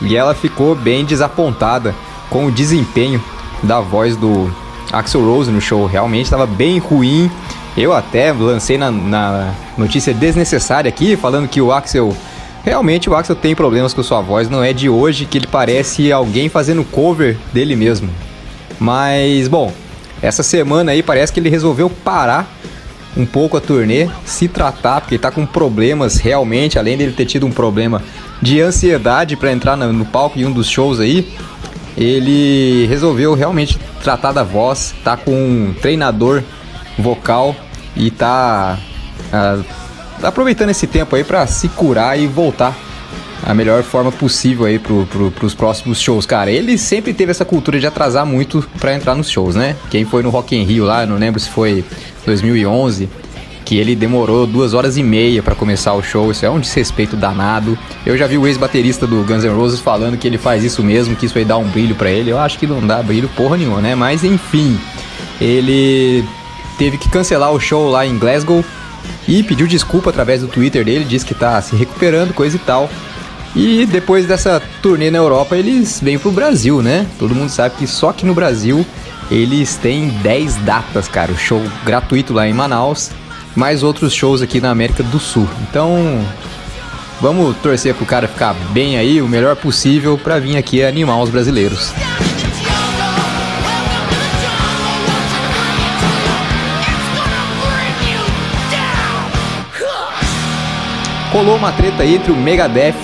e 0.03 0.17
ela 0.17 0.35
ficou 0.35 0.75
bem 0.75 1.05
desapontada 1.05 1.95
com 2.29 2.47
o 2.47 2.51
desempenho 2.51 3.23
da 3.63 3.81
voz 3.81 4.17
do 4.17 4.53
Axel 4.93 5.25
Rose 5.25 5.51
no 5.51 5.61
show. 5.61 5.87
Realmente 5.87 6.25
estava 6.25 6.45
bem 6.45 6.79
ruim. 6.79 7.31
Eu 7.77 7.93
até 7.93 8.33
lancei 8.33 8.77
na, 8.77 8.91
na 8.91 9.55
notícia 9.79 10.13
desnecessária 10.13 10.89
aqui, 10.89 11.17
falando 11.17 11.49
que 11.49 11.61
o 11.61 11.73
Axel. 11.73 12.15
Realmente 12.63 13.09
o 13.09 13.15
Axel 13.15 13.37
tem 13.37 13.55
problemas 13.55 13.95
com 13.95 14.03
sua 14.03 14.21
voz, 14.21 14.51
não 14.51 14.63
é 14.63 14.73
de 14.73 14.89
hoje 14.89 15.25
que 15.25 15.39
ele 15.39 15.47
parece 15.47 16.13
alguém 16.13 16.49
fazendo 16.51 16.85
cover 16.85 17.39
dele 17.55 17.75
mesmo. 17.75 18.11
Mas, 18.79 19.49
bom, 19.49 19.73
essa 20.21 20.43
semana 20.43 20.93
aí 20.93 21.03
parece 21.03 21.33
que 21.33 21.41
ele 21.41 21.49
resolveu 21.49 21.89
parar 21.89 22.47
um 23.17 23.25
pouco 23.25 23.57
a 23.57 23.61
turnê, 23.61 24.09
se 24.25 24.47
tratar, 24.47 25.01
porque 25.01 25.15
ele 25.15 25.23
tá 25.23 25.31
com 25.31 25.45
problemas 25.47 26.19
realmente, 26.19 26.79
além 26.79 26.97
dele 26.97 27.13
ter 27.13 27.25
tido 27.25 27.47
um 27.47 27.51
problema 27.51 28.03
de 28.41 28.61
ansiedade 28.61 29.37
para 29.37 29.53
entrar 29.53 29.77
no, 29.77 30.05
palco 30.05 30.39
em 30.39 30.45
um 30.45 30.53
dos 30.53 30.69
shows 30.69 31.01
aí, 31.01 31.33
ele 31.97 32.87
resolveu 32.87 33.35
realmente 33.35 33.79
tratar 34.03 34.33
da 34.33 34.43
voz, 34.43 34.95
tá 35.03 35.17
com 35.17 35.33
um 35.33 35.75
treinador 35.81 36.43
vocal 37.01 37.55
e 37.97 38.11
tá 38.11 38.79
ah, 39.33 39.59
aproveitando 40.23 40.71
esse 40.71 40.87
tempo 40.87 41.17
aí 41.17 41.25
para 41.25 41.47
se 41.47 41.69
curar 41.69 42.19
e 42.19 42.27
voltar 42.27 42.77
a 43.43 43.55
melhor 43.55 43.83
forma 43.83 44.13
possível 44.13 44.67
aí 44.67 44.79
pro, 44.79 45.07
pro, 45.07 45.31
pros 45.31 45.55
próximos 45.55 46.01
shows, 46.01 46.27
cara. 46.27 46.51
Ele 46.51 46.77
sempre 46.77 47.15
teve 47.15 47.31
essa 47.31 47.45
cultura 47.45 47.81
de 47.81 47.87
atrasar 47.87 48.27
muito 48.27 48.67
para 48.79 48.95
entrar 48.95 49.15
nos 49.15 49.31
shows, 49.31 49.55
né? 49.55 49.77
Quem 49.91 50.05
foi 50.05 50.23
no 50.23 50.31
Rock 50.31 50.55
in 50.55 50.65
Rio 50.65 50.85
lá, 50.85 51.07
não 51.07 51.17
lembro 51.17 51.41
se 51.41 51.49
foi 51.49 51.85
2011, 52.27 53.09
que 53.65 53.79
ele 53.79 53.95
demorou 53.97 54.47
duas 54.47 54.75
horas 54.75 54.97
e 54.97 55.03
meia 55.03 55.43
para 55.43 55.55
começar 55.55 55.95
o 55.95 56.03
show. 56.03 56.31
Isso 56.31 56.45
é 56.45 56.51
um 56.51 56.61
desrespeito 56.61 57.17
danado. 57.17 57.79
Eu 58.05 58.17
já 58.17 58.27
vi 58.27 58.37
o 58.37 58.47
ex-baterista 58.47 59.07
do 59.07 59.25
Guns 59.25 59.45
N' 59.45 59.55
Roses 59.55 59.81
falando 59.81 60.19
que 60.19 60.27
ele 60.27 60.39
faz 60.39 60.63
isso 60.63 60.83
mesmo, 60.83 61.17
que 61.17 61.25
isso 61.27 61.39
aí 61.39 61.45
dá 61.45 61.57
um 61.57 61.69
brilho 61.69 61.95
para 61.95 62.11
ele. 62.11 62.31
Eu 62.31 62.39
acho 62.39 62.59
que 62.59 62.67
não 62.67 62.87
dá 62.87 63.03
brilho 63.03 63.29
porra 63.37 63.57
nenhuma, 63.57 63.81
né? 63.81 63.95
Mas 63.95 64.23
enfim, 64.23 64.79
ele 65.41 66.25
teve 66.81 66.97
que 66.97 67.11
cancelar 67.11 67.53
o 67.53 67.61
show 67.61 67.91
lá 67.91 68.07
em 68.07 68.17
Glasgow 68.17 68.65
e 69.29 69.43
pediu 69.43 69.67
desculpa 69.67 70.09
através 70.09 70.41
do 70.41 70.49
Twitter 70.49 70.83
dele, 70.83 71.05
disse 71.05 71.27
que 71.27 71.35
tá 71.35 71.61
se 71.61 71.77
recuperando, 71.77 72.33
coisa 72.33 72.57
e 72.57 72.59
tal. 72.59 72.89
E 73.55 73.85
depois 73.85 74.25
dessa 74.25 74.63
turnê 74.81 75.11
na 75.11 75.19
Europa, 75.19 75.55
eles 75.55 76.01
vêm 76.03 76.19
pro 76.19 76.31
Brasil, 76.31 76.81
né? 76.81 77.07
Todo 77.19 77.35
mundo 77.35 77.51
sabe 77.51 77.75
que 77.77 77.87
só 77.87 78.09
aqui 78.09 78.25
no 78.25 78.33
Brasil 78.33 78.87
eles 79.31 79.77
têm 79.77 80.09
10 80.09 80.55
datas, 80.57 81.07
cara. 81.07 81.31
O 81.33 81.37
show 81.37 81.63
gratuito 81.85 82.33
lá 82.33 82.49
em 82.49 82.55
Manaus, 82.55 83.11
mais 83.55 83.83
outros 83.83 84.15
shows 84.15 84.41
aqui 84.41 84.59
na 84.59 84.71
América 84.71 85.03
do 85.03 85.21
Sul. 85.21 85.47
Então, 85.69 86.25
vamos 87.21 87.55
torcer 87.59 87.95
pro 87.95 88.07
cara 88.07 88.27
ficar 88.27 88.55
bem 88.71 88.97
aí, 88.97 89.21
o 89.21 89.29
melhor 89.29 89.55
possível, 89.55 90.17
para 90.17 90.39
vir 90.39 90.57
aqui 90.57 90.83
animar 90.83 91.21
os 91.21 91.29
brasileiros. 91.29 91.93
Rolou 101.33 101.57
uma 101.57 101.71
treta 101.71 102.05
entre 102.05 102.33
o 102.33 102.37
Megadeth 102.37 102.97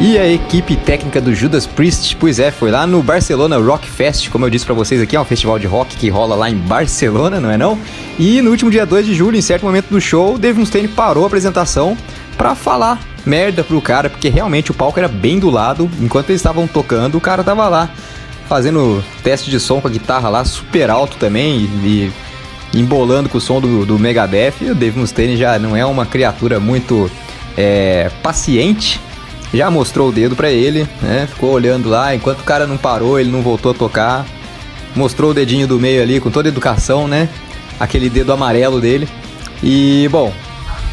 e 0.00 0.18
a 0.18 0.26
equipe 0.26 0.74
técnica 0.74 1.20
do 1.20 1.32
Judas 1.32 1.64
Priest. 1.64 2.16
Pois 2.16 2.40
é, 2.40 2.50
foi 2.50 2.72
lá 2.72 2.86
no 2.88 3.00
Barcelona 3.04 3.56
Rock 3.56 3.88
Fest, 3.88 4.30
como 4.30 4.44
eu 4.44 4.50
disse 4.50 4.64
para 4.64 4.74
vocês 4.74 5.00
aqui, 5.00 5.14
é 5.14 5.20
um 5.20 5.24
festival 5.24 5.60
de 5.60 5.66
rock 5.68 5.96
que 5.96 6.08
rola 6.08 6.34
lá 6.34 6.50
em 6.50 6.56
Barcelona, 6.56 7.38
não 7.38 7.48
é 7.48 7.56
não? 7.56 7.78
E 8.18 8.42
no 8.42 8.50
último 8.50 8.68
dia 8.68 8.84
2 8.84 9.06
de 9.06 9.14
julho, 9.14 9.36
em 9.36 9.40
certo 9.40 9.64
momento 9.64 9.90
do 9.90 10.00
show, 10.00 10.36
Dave 10.36 10.58
Mustaine 10.58 10.88
parou 10.88 11.22
a 11.22 11.28
apresentação 11.28 11.96
para 12.36 12.56
falar 12.56 12.98
merda 13.24 13.62
pro 13.62 13.80
cara, 13.80 14.10
porque 14.10 14.28
realmente 14.28 14.72
o 14.72 14.74
palco 14.74 14.98
era 14.98 15.08
bem 15.08 15.38
do 15.38 15.48
lado, 15.48 15.88
enquanto 16.00 16.30
eles 16.30 16.40
estavam 16.40 16.66
tocando, 16.66 17.16
o 17.16 17.20
cara 17.20 17.44
tava 17.44 17.68
lá 17.68 17.88
fazendo 18.48 19.04
teste 19.22 19.50
de 19.50 19.60
som 19.60 19.80
com 19.80 19.86
a 19.86 19.90
guitarra 19.90 20.28
lá 20.28 20.44
super 20.44 20.90
alto 20.90 21.16
também 21.16 21.60
e, 21.60 22.12
e 22.74 22.80
embolando 22.80 23.28
com 23.28 23.38
o 23.38 23.40
som 23.40 23.60
do, 23.60 23.86
do 23.86 23.98
Megadeth. 23.98 24.54
E 24.62 24.70
o 24.70 24.74
Dave 24.74 24.98
Mustaine 24.98 25.36
já 25.36 25.58
não 25.58 25.76
é 25.76 25.84
uma 25.84 26.06
criatura 26.06 26.58
muito 26.58 27.10
é, 27.58 28.08
paciente, 28.22 29.00
já 29.52 29.68
mostrou 29.68 30.10
o 30.10 30.12
dedo 30.12 30.36
para 30.36 30.48
ele, 30.48 30.86
né? 31.02 31.26
Ficou 31.28 31.50
olhando 31.50 31.88
lá, 31.88 32.14
enquanto 32.14 32.38
o 32.38 32.44
cara 32.44 32.68
não 32.68 32.76
parou, 32.76 33.18
ele 33.18 33.32
não 33.32 33.42
voltou 33.42 33.72
a 33.72 33.74
tocar. 33.74 34.24
Mostrou 34.94 35.32
o 35.32 35.34
dedinho 35.34 35.66
do 35.66 35.78
meio 35.78 36.00
ali 36.00 36.20
com 36.20 36.30
toda 36.30 36.48
educação, 36.48 37.08
né? 37.08 37.28
Aquele 37.80 38.08
dedo 38.08 38.32
amarelo 38.32 38.80
dele. 38.80 39.08
E, 39.60 40.08
bom, 40.08 40.32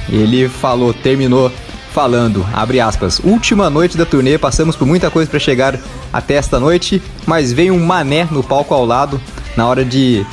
ele 0.09 0.49
falou, 0.49 0.91
terminou 0.91 1.51
falando, 1.93 2.45
abre 2.51 2.79
aspas, 2.79 3.19
última 3.19 3.69
noite 3.69 3.95
da 3.95 4.05
turnê, 4.05 4.37
passamos 4.37 4.75
por 4.75 4.85
muita 4.85 5.09
coisa 5.09 5.29
para 5.29 5.39
chegar 5.39 5.79
até 6.11 6.33
esta 6.33 6.59
noite, 6.59 7.01
mas 7.25 7.53
veio 7.53 7.73
um 7.73 7.85
mané 7.85 8.27
no 8.29 8.43
palco 8.43 8.73
ao 8.73 8.85
lado 8.85 9.21
na 9.55 9.65
hora 9.65 9.85
de 9.85 10.25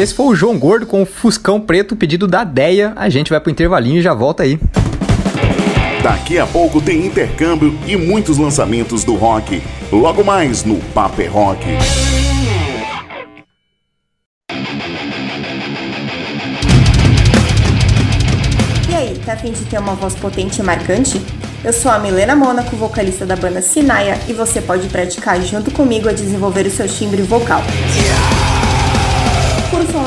Esse 0.00 0.14
foi 0.14 0.26
o 0.26 0.34
João 0.34 0.58
Gordo 0.58 0.86
com 0.86 1.02
o 1.02 1.06
Fuscão 1.06 1.60
Preto, 1.60 1.94
pedido 1.94 2.26
da 2.26 2.42
Deia. 2.42 2.94
A 2.96 3.10
gente 3.10 3.28
vai 3.28 3.38
pro 3.38 3.50
intervalinho 3.50 3.98
e 3.98 4.02
já 4.02 4.14
volta 4.14 4.42
aí. 4.42 4.58
Daqui 6.02 6.38
a 6.38 6.46
pouco 6.46 6.80
tem 6.80 7.04
intercâmbio 7.04 7.78
e 7.86 7.96
muitos 7.96 8.38
lançamentos 8.38 9.04
do 9.04 9.14
rock. 9.14 9.62
Logo 9.92 10.24
mais 10.24 10.64
no 10.64 10.76
Paper 10.94 11.30
Rock. 11.30 11.66
E 18.88 18.94
aí, 18.94 19.20
tá 19.24 19.34
afim 19.34 19.52
de 19.52 19.64
ter 19.66 19.78
uma 19.78 19.94
voz 19.94 20.14
potente 20.14 20.60
e 20.60 20.62
marcante? 20.62 21.20
Eu 21.62 21.74
sou 21.74 21.92
a 21.92 21.98
Milena 21.98 22.34
Mônaco, 22.34 22.74
vocalista 22.74 23.26
da 23.26 23.36
banda 23.36 23.60
Sinaia, 23.60 24.18
e 24.26 24.32
você 24.32 24.62
pode 24.62 24.88
praticar 24.88 25.38
junto 25.42 25.70
comigo 25.70 26.08
a 26.08 26.12
desenvolver 26.12 26.66
o 26.66 26.70
seu 26.70 26.88
timbre 26.88 27.20
vocal. 27.20 27.60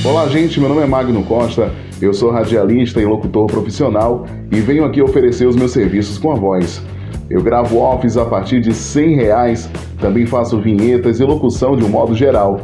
Olá, 0.03 0.27
gente. 0.29 0.59
Meu 0.59 0.71
nome 0.71 0.81
é 0.81 0.87
Magno 0.87 1.23
Costa. 1.23 1.71
Eu 2.01 2.15
sou 2.15 2.31
radialista 2.31 2.99
e 2.99 3.05
locutor 3.05 3.47
profissional 3.47 4.27
e 4.51 4.61
venho 4.61 4.85
aqui 4.85 5.01
oferecer 5.03 5.47
os 5.47 5.57
meus 5.57 5.73
serviços 5.73 6.19
com 6.19 6.33
a 6.33 6.35
voz. 6.35 6.83
Eu 7.29 7.43
gravo 7.43 7.79
offs 7.79 8.17
a 8.17 8.25
partir 8.25 8.61
de 8.61 8.73
100 8.73 9.17
reais, 9.17 9.69
também 10.01 10.25
faço 10.27 10.61
vinhetas 10.61 11.19
e 11.19 11.25
locução 11.25 11.77
de 11.77 11.85
um 11.85 11.89
modo 11.89 12.15
geral. 12.15 12.63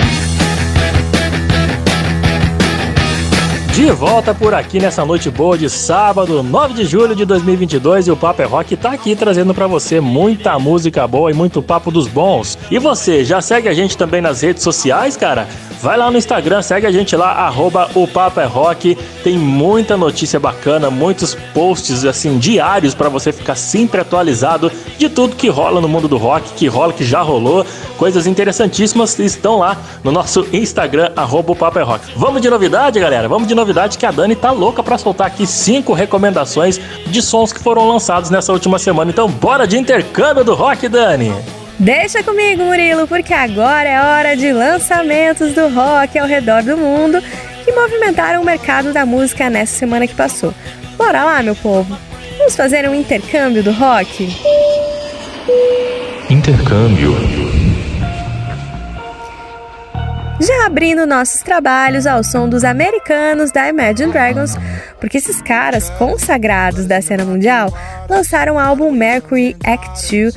De 3.75 3.91
volta 3.91 4.33
por 4.33 4.55
aqui 4.55 4.79
nessa 4.79 5.05
noite 5.05 5.29
boa 5.29 5.59
de 5.59 5.69
sábado, 5.69 6.45
9 6.45 6.75
de 6.75 6.85
julho 6.85 7.13
de 7.13 7.25
2022 7.25 8.07
e 8.07 8.11
o 8.13 8.17
Papo 8.17 8.41
é 8.41 8.45
Rock 8.45 8.77
tá 8.77 8.93
aqui 8.93 9.17
trazendo 9.17 9.53
pra 9.53 9.67
você 9.67 10.01
muita 10.01 10.57
música 10.61 11.09
boa 11.09 11.29
e 11.29 11.35
muito 11.35 11.61
papo 11.61 11.91
dos 11.91 12.07
bons. 12.07 12.57
E 12.71 12.79
você, 12.79 13.25
já 13.25 13.41
segue 13.41 13.69
a 13.69 13.75
gente 13.75 13.99
também 13.99 14.21
nas 14.21 14.43
redes 14.43 14.63
sociais, 14.63 15.17
cara? 15.17 15.49
Vai 15.85 15.99
lá 15.99 16.11
no 16.11 16.17
Instagram, 16.17 16.63
segue 16.63 16.87
a 16.87 16.91
gente 16.91 17.15
lá, 17.15 17.33
arroba 17.33 17.91
o 17.95 18.09
Papo 18.09 18.41
é 18.41 18.47
Rock. 18.47 18.97
Tem 19.23 19.37
muita 19.37 19.99
notícia 19.99 20.41
bacana, 20.41 20.91
muitos 20.91 21.35
posts 21.53 22.07
assim 22.07 22.39
diários 22.39 22.95
pra 22.95 23.11
você 23.11 23.31
ficar 23.31 23.55
sempre 23.55 24.01
atualizado 24.01 24.73
de 24.97 25.11
tudo 25.11 25.37
que 25.37 25.47
rola 25.51 25.83
no 25.83 25.89
mundo 25.89 26.09
do 26.09 26.17
rock, 26.17 26.55
que 26.55 26.67
rola, 26.69 26.95
que 26.95 27.05
já 27.05 27.21
rolou. 27.21 27.67
Coisas 27.99 28.27
interessantíssimas 28.27 29.19
estão 29.19 29.59
lá 29.59 29.77
no 30.03 30.11
nosso 30.11 30.47
Instagram, 30.55 31.13
arroba 31.15 31.53
o 31.53 31.57
Papo 31.57 31.79
é 31.79 31.83
Rock. 31.83 32.13
Vamos 32.17 32.41
de 32.41 32.49
novidade, 32.49 32.99
galera? 32.99 33.29
Vamos 33.29 33.47
de 33.47 33.55
novidade 33.55 33.99
que 33.99 34.07
a 34.07 34.11
Dani 34.11 34.35
tá 34.35 34.53
louca 34.53 34.83
pra 34.83 34.97
soltar 34.97 35.27
aqui 35.27 35.47
cinco 35.47 35.93
recomendações 35.93 36.81
de 37.09 37.21
sons 37.21 37.53
que 37.53 37.61
foram 37.61 37.87
lançados 37.87 38.31
nessa 38.31 38.55
última 38.55 38.79
semana. 38.79 39.11
Então 39.11 39.29
bora 39.29 39.67
de 39.67 39.77
intercâmbio 39.77 40.45
do 40.45 40.55
rock, 40.55 40.89
Dani! 40.89 41.64
Deixa 41.79 42.23
comigo, 42.23 42.63
Murilo, 42.63 43.07
porque 43.09 43.35
agora 43.35 43.89
é 43.89 44.01
hora 44.01 44.37
de 44.37 44.53
lançamentos 44.53 45.55
do 45.55 45.69
rock 45.69 46.19
ao 46.19 46.27
redor 46.27 46.63
do 46.63 46.77
mundo 46.77 47.21
que 47.65 47.73
movimentaram 47.73 48.43
o 48.43 48.45
mercado 48.45 48.93
da 48.93 49.05
música 49.05 49.51
nessa 49.51 49.77
semana 49.77 50.07
que 50.07 50.15
passou. 50.15 50.55
Bora 50.97 51.25
lá, 51.25 51.43
meu 51.43 51.57
povo! 51.57 51.99
Vamos 52.39 52.57
fazer 52.57 52.89
um 52.89 52.95
intercâmbio 52.95 53.63
do 53.63 53.73
rock? 53.73 54.29
Intercâmbio. 56.31 57.15
Já 60.41 60.67
abrindo 60.67 61.07
nossos 61.07 61.43
trabalhos 61.43 62.07
ao 62.07 62.23
som 62.23 62.49
dos 62.49 62.65
americanos 62.65 63.51
da 63.51 63.69
Imagine 63.69 64.13
Dragons, 64.13 64.57
porque 65.01 65.19
esses 65.19 65.41
caras 65.41 65.89
consagrados 65.91 66.87
da 66.87 67.01
cena 67.01 67.25
mundial 67.25 67.73
lançaram 68.11 68.57
o 68.57 68.59
álbum 68.59 68.91
Mercury 68.91 69.57
Act 69.65 70.11
2, 70.11 70.35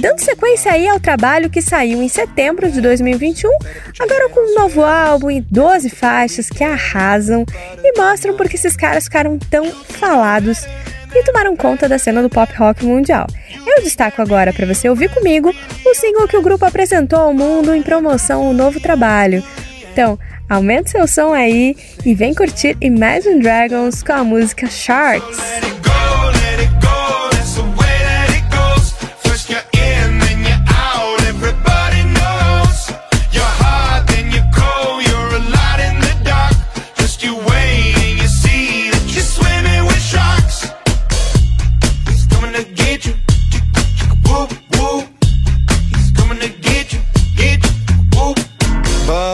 dando 0.00 0.18
sequência 0.18 0.72
aí 0.72 0.88
ao 0.88 0.98
trabalho 0.98 1.50
que 1.50 1.60
saiu 1.60 2.02
em 2.02 2.08
setembro 2.08 2.70
de 2.70 2.80
2021, 2.80 3.50
agora 3.98 4.30
com 4.30 4.40
um 4.40 4.54
novo 4.54 4.82
álbum 4.82 5.30
e 5.30 5.40
12 5.42 5.90
faixas 5.90 6.48
que 6.48 6.64
arrasam 6.64 7.44
e 7.84 7.98
mostram 7.98 8.34
porque 8.34 8.56
esses 8.56 8.74
caras 8.76 9.04
ficaram 9.04 9.38
tão 9.38 9.70
falados 9.70 10.66
e 11.14 11.22
tomaram 11.24 11.54
conta 11.54 11.88
da 11.88 11.98
cena 11.98 12.22
do 12.22 12.30
pop 12.30 12.52
rock 12.54 12.84
mundial. 12.84 13.26
Eu 13.66 13.82
destaco 13.82 14.22
agora 14.22 14.52
para 14.52 14.66
você 14.66 14.88
ouvir 14.88 15.10
comigo 15.10 15.54
o 15.84 15.94
single 15.94 16.26
que 16.26 16.36
o 16.36 16.42
grupo 16.42 16.64
apresentou 16.64 17.18
ao 17.18 17.34
mundo 17.34 17.74
em 17.74 17.82
promoção 17.82 18.46
ao 18.46 18.52
novo 18.54 18.80
trabalho. 18.80 19.44
Então, 19.92 20.18
aumente 20.48 20.90
seu 20.90 21.06
som 21.06 21.34
aí 21.34 21.76
e 22.06 22.14
vem 22.14 22.32
curtir 22.32 22.76
Imagine 22.80 23.40
Dragons 23.40 24.02
com 24.02 24.12
a 24.12 24.24
música 24.24 24.66
Sharks. 24.66 25.79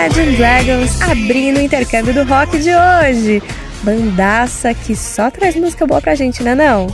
Imagine 0.00 0.34
Dragons 0.34 1.02
abrindo 1.02 1.58
o 1.58 1.60
intercâmbio 1.60 2.14
do 2.14 2.24
rock 2.24 2.58
de 2.58 2.70
hoje. 2.70 3.42
Bandaça 3.82 4.72
que 4.72 4.96
só 4.96 5.30
traz 5.30 5.54
música 5.54 5.86
boa 5.86 6.00
pra 6.00 6.14
gente, 6.14 6.42
né 6.42 6.54
não? 6.54 6.86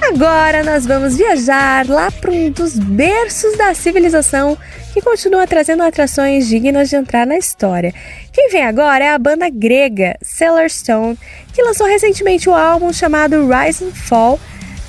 Agora 0.00 0.62
nós 0.62 0.86
vamos 0.86 1.16
viajar 1.16 1.88
lá 1.88 2.08
para 2.08 2.30
um 2.30 2.48
dos 2.52 2.78
berços 2.78 3.58
da 3.58 3.74
civilização 3.74 4.56
que 4.92 5.02
continua 5.02 5.44
trazendo 5.44 5.82
atrações 5.82 6.46
dignas 6.46 6.88
de 6.88 6.94
entrar 6.94 7.26
na 7.26 7.36
história. 7.36 7.92
Quem 8.32 8.48
vem 8.48 8.64
agora 8.64 9.04
é 9.04 9.10
a 9.10 9.18
banda 9.18 9.50
grega 9.50 10.16
Stone, 10.68 11.18
que 11.52 11.62
lançou 11.64 11.88
recentemente 11.88 12.48
o 12.48 12.54
álbum 12.54 12.92
chamado 12.92 13.44
Rise 13.48 13.86
and 13.86 13.92
Fall, 13.92 14.38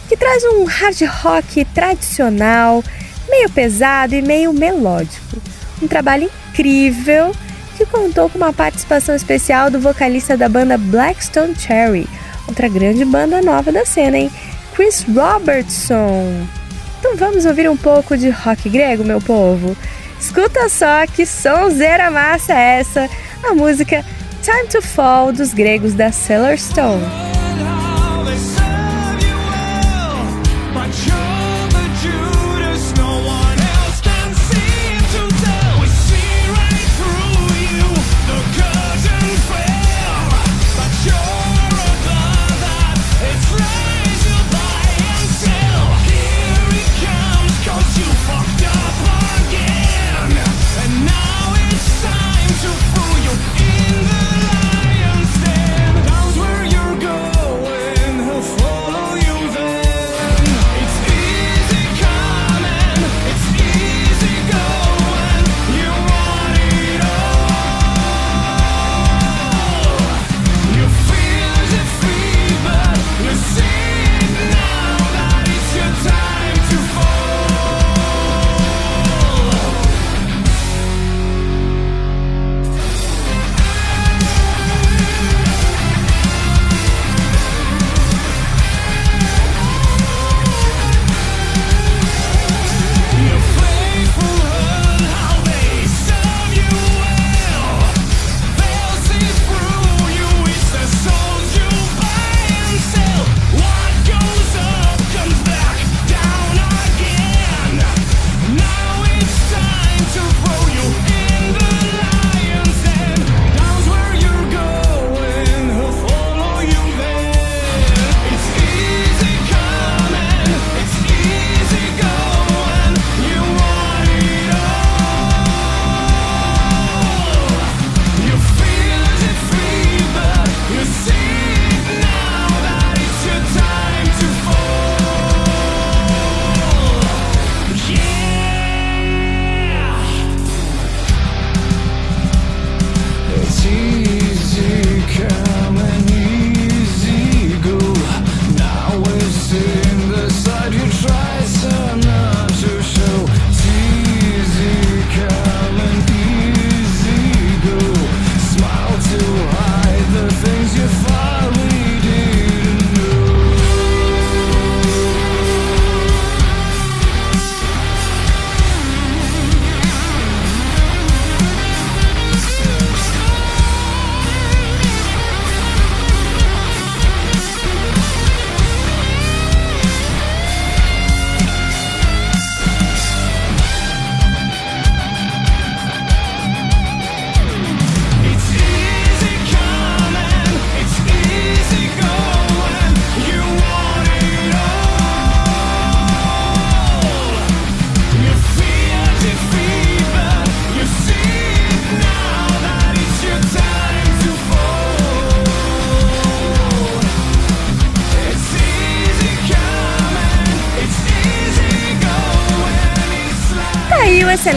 que 0.08 0.16
traz 0.16 0.44
um 0.44 0.64
hard 0.66 1.02
rock 1.24 1.66
tradicional, 1.74 2.84
meio 3.28 3.50
pesado 3.50 4.14
e 4.14 4.22
meio 4.22 4.54
melódico. 4.54 5.42
Um 5.82 5.88
trabalho 5.88 6.30
incrível 6.52 7.32
que 7.78 7.86
contou 7.86 8.30
com 8.30 8.38
uma 8.38 8.54
participação 8.54 9.16
especial 9.16 9.72
do 9.72 9.80
vocalista 9.80 10.36
da 10.36 10.49
banda 10.49 10.78
Blackstone 10.78 11.56
Cherry, 11.56 12.08
outra 12.47 12.68
grande 12.68 13.06
banda 13.06 13.41
nova 13.41 13.72
da 13.72 13.86
cena, 13.86 14.18
hein? 14.18 14.32
Chris 14.76 15.04
Robertson. 15.04 16.45
Então 16.99 17.16
vamos 17.16 17.45
ouvir 17.45 17.70
um 17.70 17.78
pouco 17.78 18.18
de 18.18 18.30
rock 18.30 18.70
grego, 18.70 19.04
meu 19.04 19.20
povo? 19.20 19.76
Escuta 20.20 20.70
só 20.70 21.08
que 21.08 21.26
sonzeira 21.26 22.12
massa 22.12 22.54
é 22.54 22.80
essa, 22.80 23.10
a 23.43 23.54
música 23.56 24.06
Time 24.43 24.68
to 24.68 24.82
Fall 24.82 25.32
dos 25.32 25.54
gregos 25.54 25.93
da 25.93 26.12
Stone. 26.12 27.41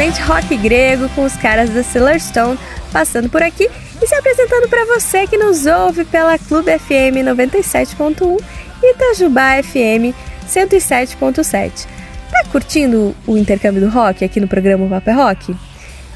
Excelente 0.05 0.21
rock 0.23 0.57
grego 0.59 1.09
com 1.11 1.25
os 1.25 1.35
caras 1.37 1.71
da 1.71 1.83
Stone 1.83 2.59
passando 2.93 3.31
por 3.31 3.43
aqui 3.43 3.71
e 4.03 4.07
se 4.07 4.15
apresentando 4.15 4.69
para 4.69 4.85
você 4.85 5.27
que 5.27 5.39
nos 5.39 5.65
ouve 5.65 6.05
pela 6.05 6.39
Clube 6.39 6.79
FM 6.79 7.25
97.1 7.25 8.39
e 8.83 8.93
Itajubá 8.93 9.63
FM 9.63 10.15
107.7. 10.47 11.87
Tá 12.31 12.45
curtindo 12.53 13.15
o 13.27 13.39
intercâmbio 13.39 13.81
do 13.81 13.89
rock 13.89 14.25
aqui 14.25 14.41
no 14.41 14.49
programa 14.49 14.87
Papo 14.89 15.09
é 15.09 15.13
Rock? 15.15 15.57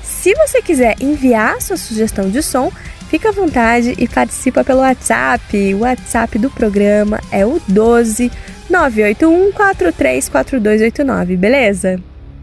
Se 0.03 0.35
você 0.35 0.61
quiser 0.61 0.97
enviar 1.01 1.61
sua 1.63 1.77
sugestão 1.77 2.29
de 2.29 2.43
som, 2.43 2.71
Fica 3.09 3.31
à 3.31 3.33
vontade 3.33 3.95
e 3.97 4.07
participa 4.07 4.63
pelo 4.63 4.81
WhatsApp. 4.81 5.73
O 5.73 5.79
WhatsApp 5.79 6.39
do 6.39 6.51
programa 6.51 7.19
é 7.33 7.47
o 7.47 7.59
12 7.67 8.31
981 8.69 9.51
434289, 9.53 11.35
beleza? 11.39 11.99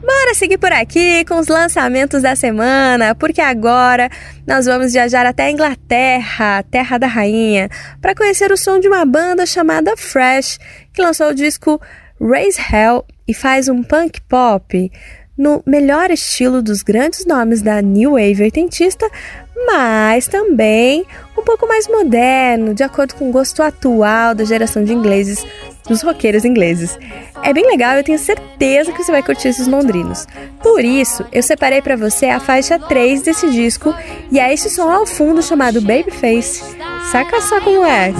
Bora 0.06 0.36
seguir 0.36 0.60
por 0.60 0.72
aqui 0.72 1.26
com 1.26 1.40
os 1.40 1.48
lançamentos 1.48 2.22
da 2.22 2.36
semana, 2.36 3.16
porque 3.16 3.42
agora 3.42 4.08
nós 4.46 4.68
vamos 4.68 4.94
viajar 4.94 5.26
até 5.26 5.46
a 5.46 5.52
Inglaterra, 5.52 6.62
terra 6.70 7.00
da 7.00 7.08
rainha, 7.08 7.68
para 8.00 8.14
conhecer 8.14 8.52
o 8.52 8.58
som 8.58 8.80
de 8.80 8.88
uma 8.88 9.04
banda 9.04 9.48
chamada 9.48 9.98
Fresh, 9.98 10.60
que 10.94 11.02
lançou 11.02 11.30
o 11.30 11.34
disco 11.34 11.82
Raise 12.22 12.62
Hell 12.62 13.04
e 13.28 13.34
faz 13.34 13.68
um 13.68 13.82
punk 13.82 14.22
pop 14.30 14.92
no 15.36 15.64
melhor 15.66 16.12
estilo 16.12 16.62
dos 16.62 16.84
grandes 16.84 17.26
nomes 17.26 17.64
da 17.64 17.82
New 17.82 18.12
Wave 18.12 18.44
oitentista, 18.44 19.10
mas 19.68 20.28
também 20.28 21.06
um 21.38 21.44
pouco 21.44 21.68
mais 21.68 21.88
moderno, 21.88 22.74
de 22.74 22.84
acordo 22.84 23.16
com 23.16 23.30
o 23.30 23.32
gosto 23.32 23.62
atual 23.62 24.34
da 24.34 24.44
geração 24.44 24.84
de 24.84 24.94
ingleses, 24.94 25.46
dos 25.88 26.02
roqueiros 26.02 26.46
ingleses. 26.46 26.98
É 27.44 27.54
bem 27.54 27.66
legal, 27.66 27.96
eu 27.96 28.04
tenho 28.04 28.18
certeza 28.18 28.92
que 28.92 29.04
você 29.04 29.12
vai 29.12 29.22
curtir 29.22 29.50
esses 29.50 29.68
londrinos. 29.68 30.26
Por 30.62 30.84
isso, 30.84 31.26
eu 31.32 31.44
separei 31.44 31.82
para 31.82 31.96
você 31.96 32.28
a 32.28 32.40
faixa 32.40 32.80
3 32.80 33.22
desse 33.22 33.50
disco 33.50 33.94
e 34.32 34.40
é 34.40 34.54
esse 34.54 34.70
som 34.70 34.90
ao 34.90 35.06
fundo 35.06 35.44
chamado 35.44 35.82
Babyface. 35.82 36.64
Saca 37.12 37.40
só 37.42 37.62
como 37.62 37.86
é. 37.86 38.14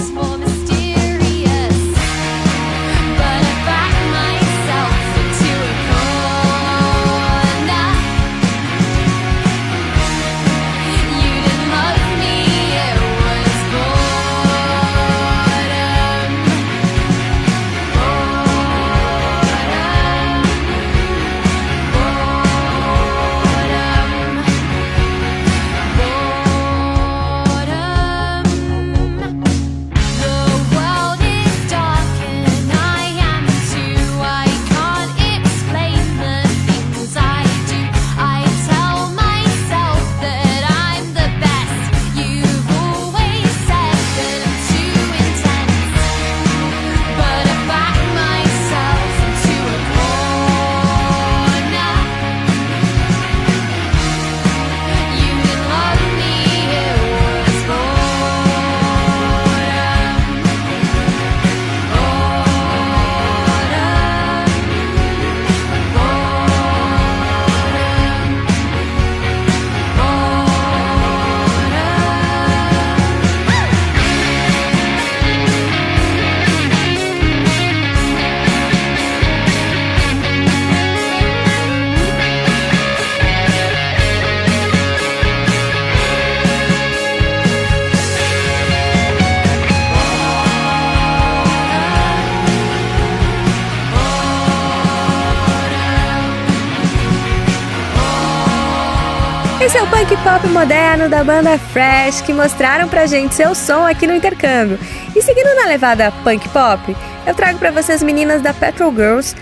Esse 99.66 99.78
é 99.78 99.82
o 99.82 99.90
punk 99.90 100.16
pop 100.22 100.46
moderno 100.46 101.08
da 101.08 101.24
banda 101.24 101.58
Fresh 101.58 102.20
que 102.20 102.32
mostraram 102.32 102.88
pra 102.88 103.04
gente 103.04 103.34
seu 103.34 103.52
som 103.52 103.84
aqui 103.84 104.06
no 104.06 104.14
intercâmbio. 104.14 104.78
E 105.12 105.20
seguindo 105.20 105.56
na 105.56 105.66
levada 105.66 106.12
punk 106.22 106.48
pop, 106.50 106.96
eu 107.26 107.34
trago 107.34 107.58
para 107.58 107.72
vocês 107.72 108.00
meninas 108.00 108.40
da 108.40 108.54
Petrol 108.54 108.94
Girls. 108.94 109.34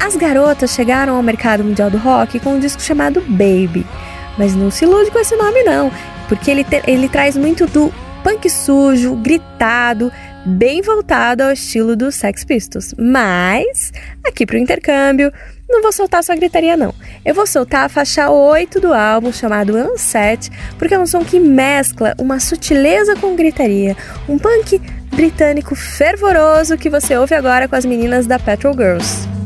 As 0.00 0.16
garotas 0.16 0.72
chegaram 0.72 1.14
ao 1.14 1.22
mercado 1.22 1.62
mundial 1.62 1.90
do 1.90 1.96
rock 1.96 2.40
com 2.40 2.54
um 2.54 2.58
disco 2.58 2.82
chamado 2.82 3.20
Baby. 3.20 3.86
Mas 4.36 4.52
não 4.56 4.68
se 4.68 4.84
ilude 4.84 5.12
com 5.12 5.20
esse 5.20 5.36
nome 5.36 5.62
não, 5.62 5.92
porque 6.28 6.50
ele, 6.50 6.64
te, 6.64 6.82
ele 6.88 7.08
traz 7.08 7.36
muito 7.36 7.64
do 7.68 7.94
punk 8.24 8.50
sujo, 8.50 9.14
gritado, 9.14 10.10
bem 10.44 10.82
voltado 10.82 11.44
ao 11.44 11.52
estilo 11.52 11.94
dos 11.94 12.16
Sex 12.16 12.44
Pistols. 12.44 12.96
Mas, 12.98 13.92
aqui 14.26 14.44
pro 14.44 14.58
intercâmbio, 14.58 15.32
não 15.72 15.82
vou 15.82 15.90
soltar 15.90 16.22
só 16.22 16.34
gritaria 16.36 16.76
não. 16.76 16.94
Eu 17.24 17.34
vou 17.34 17.46
soltar 17.46 17.86
a 17.86 17.88
faixa 17.88 18.30
8 18.30 18.78
do 18.78 18.92
álbum, 18.92 19.32
chamado 19.32 19.76
Unset, 19.76 20.50
porque 20.78 20.94
é 20.94 20.98
um 20.98 21.06
som 21.06 21.24
que 21.24 21.40
mescla 21.40 22.14
uma 22.18 22.38
sutileza 22.38 23.16
com 23.16 23.34
gritaria, 23.34 23.96
um 24.28 24.38
punk 24.38 24.80
britânico 25.14 25.74
fervoroso 25.74 26.76
que 26.76 26.90
você 26.90 27.16
ouve 27.16 27.34
agora 27.34 27.66
com 27.66 27.74
as 27.74 27.84
meninas 27.84 28.26
da 28.26 28.38
Petrol 28.38 28.74
Girls. 28.74 29.41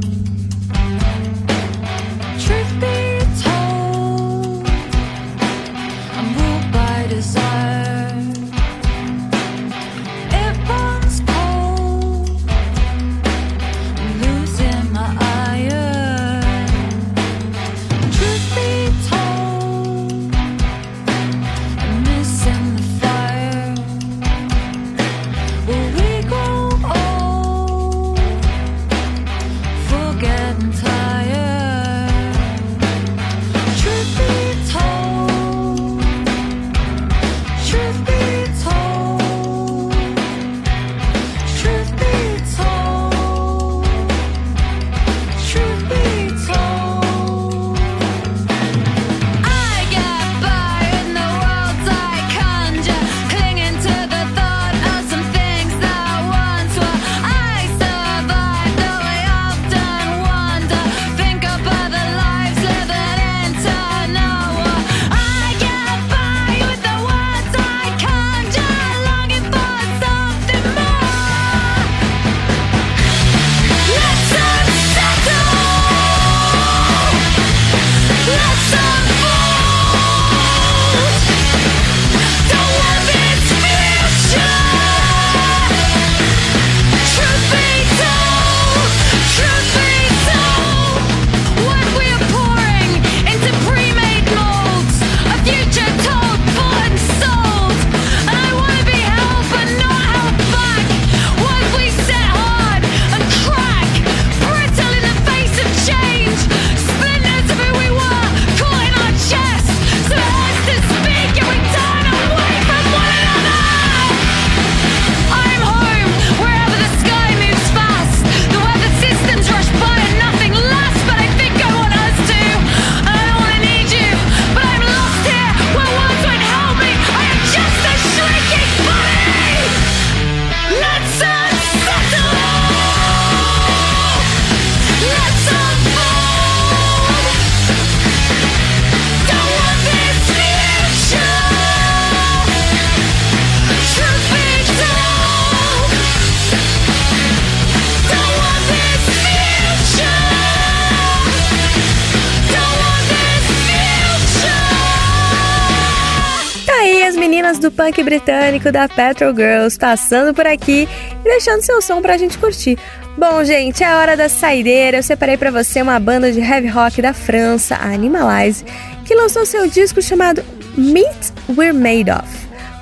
Voz 157.28 157.59
do 157.59 157.73
punk 157.73 158.03
britânico 158.05 158.70
da 158.70 158.89
Petrol 158.89 159.35
Girls 159.35 159.77
passando 159.77 160.32
por 160.32 160.47
aqui 160.47 160.89
e 161.24 161.28
deixando 161.28 161.62
seu 161.62 161.82
som 161.82 162.01
pra 162.01 162.16
gente 162.16 162.39
curtir. 162.39 162.78
Bom, 163.19 163.43
gente, 163.43 163.82
é 163.82 163.97
hora 163.97 164.16
da 164.16 164.28
saideira. 164.28 164.98
Eu 164.98 165.03
separei 165.03 165.36
pra 165.36 165.51
você 165.51 165.82
uma 165.82 165.98
banda 165.98 166.31
de 166.31 166.40
heavy 166.40 166.69
rock 166.69 167.03
da 167.03 167.12
França, 167.12 167.74
a 167.74 167.93
Animalize, 167.93 168.65
que 169.05 169.15
lançou 169.15 169.44
seu 169.44 169.66
disco 169.66 170.01
chamado 170.01 170.44
Meat 170.77 171.32
We're 171.57 171.73
Made 171.73 172.11
Of, 172.11 172.28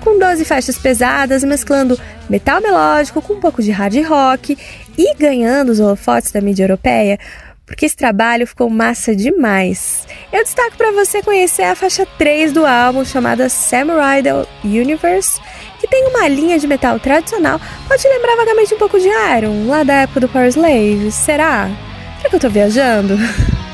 com 0.03 0.19
12 0.19 0.45
faixas 0.45 0.77
pesadas, 0.77 1.43
mesclando 1.43 1.99
metal 2.29 2.61
melódico 2.61 3.23
com 3.23 3.35
um 3.35 3.41
pouco 3.41 3.63
de 3.63 3.71
hard 3.71 3.97
rock 4.07 4.59
e 4.99 5.15
ganhando 5.15 5.71
os 5.71 5.81
holofotes 5.81 6.31
da 6.31 6.41
mídia 6.41 6.65
europeia, 6.65 7.19
porque 7.67 7.87
esse 7.87 7.97
trabalho 7.97 8.47
ficou 8.47 8.69
massa 8.69 9.15
demais. 9.15 10.07
Eu 10.33 10.43
destaco 10.43 10.77
para 10.77 10.93
você 10.93 11.23
conhecer 11.23 11.63
a 11.63 11.75
faixa 11.75 12.07
3 12.19 12.53
do 12.53 12.67
álbum, 12.67 13.05
chamada 13.05 13.49
Samurai 13.49 14.23
The 14.23 14.47
Universe, 14.65 15.41
que 15.81 15.89
tem 15.89 16.07
uma 16.09 16.29
linha 16.29 16.59
de 16.59 16.67
metal 16.67 16.99
tradicional, 17.01 17.61
pode 17.89 18.07
lembrar 18.07 18.37
vagamente 18.37 18.75
um 18.75 18.79
pouco 18.79 18.99
de 18.99 19.09
Iron, 19.09 19.67
lá 19.67 19.83
da 19.83 19.95
época 20.03 20.21
do 20.21 20.29
Power 20.29 20.49
Slave, 20.49 21.11
será? 21.11 21.71
Será 22.19 22.31
que 22.31 22.37
eu 22.37 22.41
tô 22.41 22.49
viajando? 22.49 23.17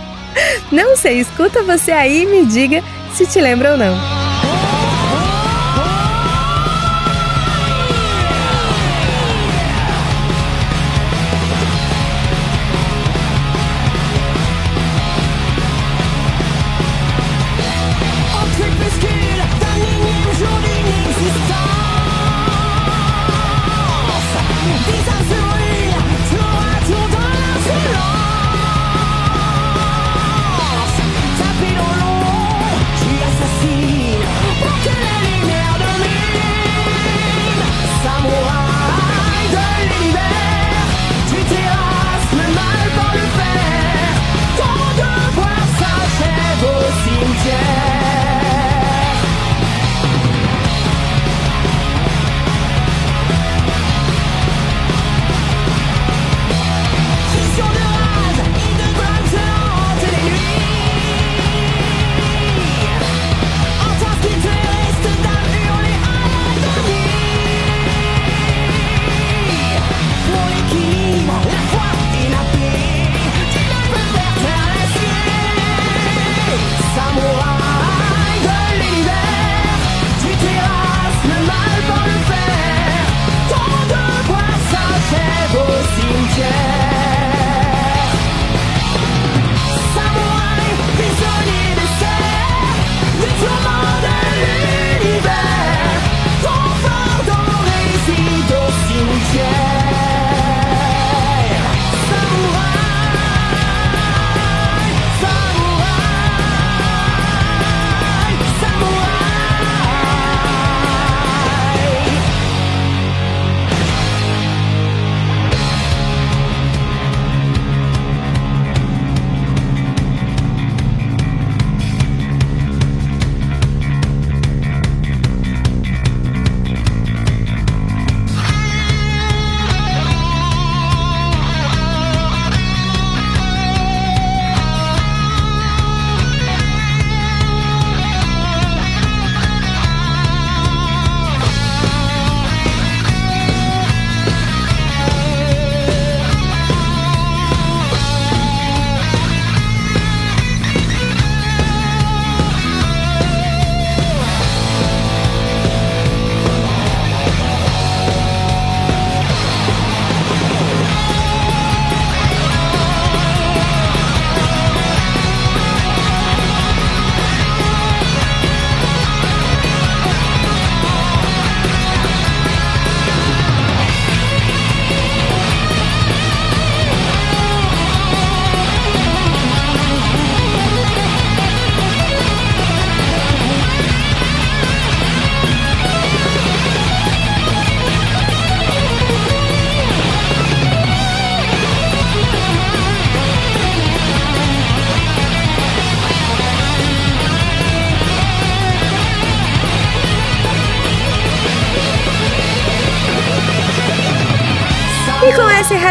Não 0.70 0.96
sei, 0.96 1.20
escuta 1.20 1.62
você 1.62 1.90
aí 1.90 2.22
e 2.22 2.26
me 2.26 2.46
diga 2.46 2.82
se 3.14 3.26
te 3.26 3.40
lembra 3.40 3.72
ou 3.72 3.76
não. 3.76 4.29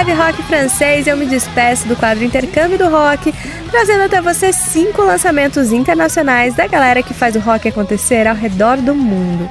Heavy 0.09 0.13
rock 0.13 0.43
francês, 0.43 1.05
eu 1.07 1.15
me 1.15 1.25
despeço 1.25 1.87
do 1.87 1.95
quadro 1.95 2.23
Intercâmbio 2.23 2.77
do 2.77 2.89
Rock, 2.89 3.33
trazendo 3.69 4.03
até 4.03 4.19
você 4.19 4.51
cinco 4.51 5.03
lançamentos 5.03 5.71
internacionais 5.71 6.55
da 6.55 6.65
galera 6.65 7.03
que 7.03 7.13
faz 7.13 7.35
o 7.35 7.39
rock 7.39 7.67
acontecer 7.67 8.27
ao 8.27 8.35
redor 8.35 8.77
do 8.77 8.95
mundo. 8.95 9.49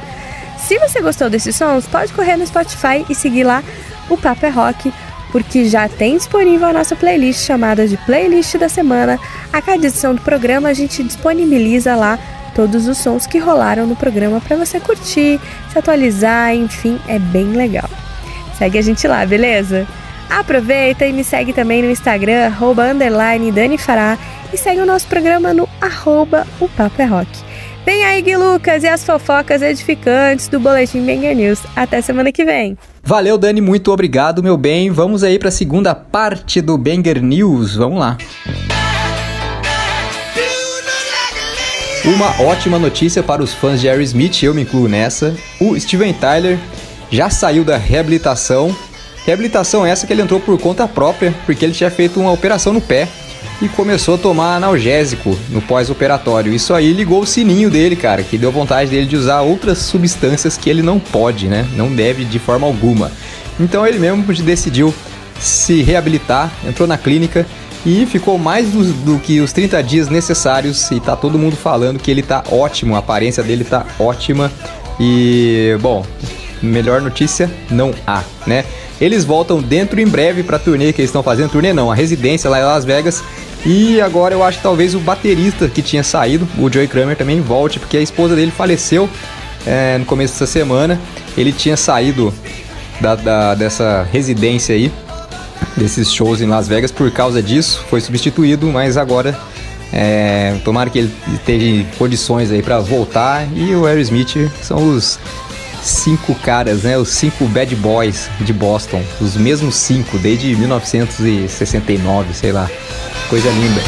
Se 0.58 0.78
você 0.78 1.00
gostou 1.00 1.30
desses 1.30 1.54
sons, 1.54 1.86
pode 1.86 2.12
correr 2.12 2.36
no 2.36 2.46
Spotify 2.46 3.04
e 3.08 3.14
seguir 3.14 3.44
lá 3.44 3.62
o 4.08 4.16
Papo 4.16 4.46
é 4.46 4.48
Rock, 4.48 4.92
porque 5.30 5.64
já 5.66 5.88
tem 5.88 6.16
disponível 6.16 6.66
a 6.66 6.72
nossa 6.72 6.96
playlist 6.96 7.46
chamada 7.46 7.86
de 7.86 7.96
Playlist 7.98 8.56
da 8.56 8.68
Semana. 8.68 9.18
A 9.52 9.62
cada 9.62 9.76
edição 9.76 10.14
do 10.14 10.22
programa 10.22 10.70
a 10.70 10.74
gente 10.74 11.04
disponibiliza 11.04 11.94
lá 11.94 12.18
todos 12.54 12.88
os 12.88 12.98
sons 12.98 13.26
que 13.26 13.38
rolaram 13.38 13.86
no 13.86 13.94
programa 13.94 14.40
para 14.40 14.56
você 14.56 14.80
curtir, 14.80 15.38
se 15.72 15.78
atualizar, 15.78 16.54
enfim, 16.54 16.98
é 17.06 17.18
bem 17.18 17.52
legal. 17.52 17.88
Segue 18.58 18.78
a 18.78 18.82
gente 18.82 19.06
lá, 19.06 19.24
beleza? 19.24 19.86
Aproveita 20.30 21.06
e 21.06 21.12
me 21.12 21.24
segue 21.24 21.52
também 21.52 21.82
no 21.82 21.90
Instagram, 21.90 22.46
arroba, 22.46 22.90
underline 22.90 23.50
Dani 23.50 23.78
Fará, 23.78 24.18
e 24.52 24.56
segue 24.56 24.80
o 24.80 24.86
nosso 24.86 25.06
programa 25.06 25.54
no 25.54 25.68
arroba 25.80 26.46
o 26.60 26.68
Papo 26.68 27.00
é 27.00 27.04
Rock. 27.04 27.28
Vem 27.84 28.04
aí, 28.04 28.20
Gui 28.20 28.36
Lucas, 28.36 28.84
e 28.84 28.86
as 28.86 29.02
fofocas 29.02 29.62
edificantes 29.62 30.46
do 30.48 30.60
Boletim 30.60 31.06
Banger 31.06 31.34
News. 31.34 31.60
Até 31.74 32.02
semana 32.02 32.30
que 32.30 32.44
vem. 32.44 32.76
Valeu, 33.02 33.38
Dani, 33.38 33.62
muito 33.62 33.90
obrigado, 33.90 34.42
meu 34.42 34.58
bem. 34.58 34.90
Vamos 34.90 35.24
aí 35.24 35.38
para 35.38 35.48
a 35.48 35.52
segunda 35.52 35.94
parte 35.94 36.60
do 36.60 36.76
Banger 36.76 37.22
News. 37.22 37.76
Vamos 37.76 37.98
lá. 37.98 38.18
Uma 42.04 42.42
ótima 42.42 42.78
notícia 42.78 43.22
para 43.22 43.42
os 43.42 43.54
fãs 43.54 43.80
de 43.80 43.88
Aerosmith, 43.88 44.42
eu 44.42 44.54
me 44.54 44.62
incluo 44.62 44.88
nessa. 44.88 45.34
O 45.60 45.78
Steven 45.78 46.12
Tyler 46.12 46.58
já 47.10 47.28
saiu 47.30 47.64
da 47.64 47.76
reabilitação. 47.76 48.74
Reabilitação 49.28 49.84
essa 49.84 50.06
que 50.06 50.12
ele 50.14 50.22
entrou 50.22 50.40
por 50.40 50.58
conta 50.58 50.88
própria, 50.88 51.34
porque 51.44 51.62
ele 51.62 51.74
tinha 51.74 51.90
feito 51.90 52.18
uma 52.18 52.32
operação 52.32 52.72
no 52.72 52.80
pé 52.80 53.06
e 53.60 53.68
começou 53.68 54.14
a 54.14 54.18
tomar 54.18 54.56
analgésico 54.56 55.38
no 55.50 55.60
pós-operatório. 55.60 56.50
Isso 56.50 56.72
aí 56.72 56.94
ligou 56.94 57.20
o 57.20 57.26
sininho 57.26 57.68
dele, 57.68 57.94
cara, 57.94 58.22
que 58.22 58.38
deu 58.38 58.50
vontade 58.50 58.90
dele 58.90 59.04
de 59.04 59.16
usar 59.16 59.42
outras 59.42 59.80
substâncias 59.80 60.56
que 60.56 60.70
ele 60.70 60.80
não 60.80 60.98
pode, 60.98 61.46
né? 61.46 61.68
Não 61.76 61.94
deve 61.94 62.24
de 62.24 62.38
forma 62.38 62.66
alguma. 62.66 63.12
Então 63.60 63.86
ele 63.86 63.98
mesmo 63.98 64.24
decidiu 64.42 64.94
se 65.38 65.82
reabilitar, 65.82 66.50
entrou 66.66 66.88
na 66.88 66.96
clínica 66.96 67.46
e 67.84 68.06
ficou 68.06 68.38
mais 68.38 68.70
do, 68.70 68.82
do 69.04 69.18
que 69.18 69.40
os 69.40 69.52
30 69.52 69.82
dias 69.82 70.08
necessários 70.08 70.90
e 70.90 71.00
tá 71.00 71.14
todo 71.14 71.38
mundo 71.38 71.54
falando 71.54 71.98
que 71.98 72.10
ele 72.10 72.22
tá 72.22 72.42
ótimo, 72.50 72.96
a 72.96 73.00
aparência 73.00 73.42
dele 73.42 73.64
tá 73.64 73.84
ótima 73.98 74.50
e, 74.98 75.76
bom, 75.82 76.02
melhor 76.62 77.00
notícia 77.00 77.50
não 77.70 77.92
há, 78.06 78.22
né? 78.46 78.64
Eles 79.00 79.24
voltam 79.24 79.60
dentro 79.62 80.00
em 80.00 80.06
breve 80.06 80.42
pra 80.42 80.58
turnê 80.58 80.92
que 80.92 81.00
eles 81.00 81.08
estão 81.10 81.22
fazendo, 81.22 81.50
turnê 81.50 81.72
não, 81.72 81.90
a 81.90 81.94
residência 81.94 82.50
lá 82.50 82.58
em 82.60 82.64
Las 82.64 82.84
Vegas. 82.84 83.22
E 83.64 84.00
agora 84.00 84.34
eu 84.34 84.42
acho 84.42 84.58
que 84.58 84.62
talvez 84.62 84.94
o 84.94 85.00
baterista 85.00 85.68
que 85.68 85.82
tinha 85.82 86.02
saído, 86.02 86.48
o 86.58 86.70
Joey 86.72 86.88
Kramer, 86.88 87.16
também 87.16 87.40
volte, 87.40 87.78
porque 87.78 87.96
a 87.96 88.00
esposa 88.00 88.34
dele 88.34 88.50
faleceu 88.50 89.08
é, 89.66 89.98
no 89.98 90.04
começo 90.04 90.34
dessa 90.34 90.46
semana. 90.46 90.98
Ele 91.36 91.52
tinha 91.52 91.76
saído 91.76 92.32
da, 93.00 93.14
da- 93.14 93.54
dessa 93.54 94.06
residência 94.12 94.74
aí, 94.74 94.92
desses 95.76 96.12
shows 96.12 96.40
em 96.40 96.46
Las 96.46 96.66
Vegas 96.66 96.90
por 96.90 97.10
causa 97.12 97.40
disso, 97.42 97.84
foi 97.88 98.00
substituído, 98.00 98.66
mas 98.68 98.96
agora 98.96 99.38
é, 99.92 100.56
tomara 100.64 100.90
que 100.90 100.98
ele 100.98 101.12
esteja 101.34 101.66
em 101.66 101.86
condições 101.98 102.50
aí 102.50 102.62
pra 102.62 102.80
voltar. 102.80 103.46
E 103.54 103.74
o 103.74 103.86
Aerosmith 103.86 104.50
são 104.62 104.90
os 104.94 105.18
cinco 105.88 106.34
caras, 106.34 106.82
né? 106.82 106.96
Os 106.96 107.08
cinco 107.10 107.46
bad 107.46 107.74
boys 107.76 108.28
de 108.40 108.52
Boston, 108.52 109.02
os 109.20 109.36
mesmos 109.36 109.74
cinco 109.74 110.18
desde 110.18 110.54
1969, 110.56 112.34
sei 112.34 112.52
lá, 112.52 112.70
coisa 113.28 113.48
linda. 113.50 113.80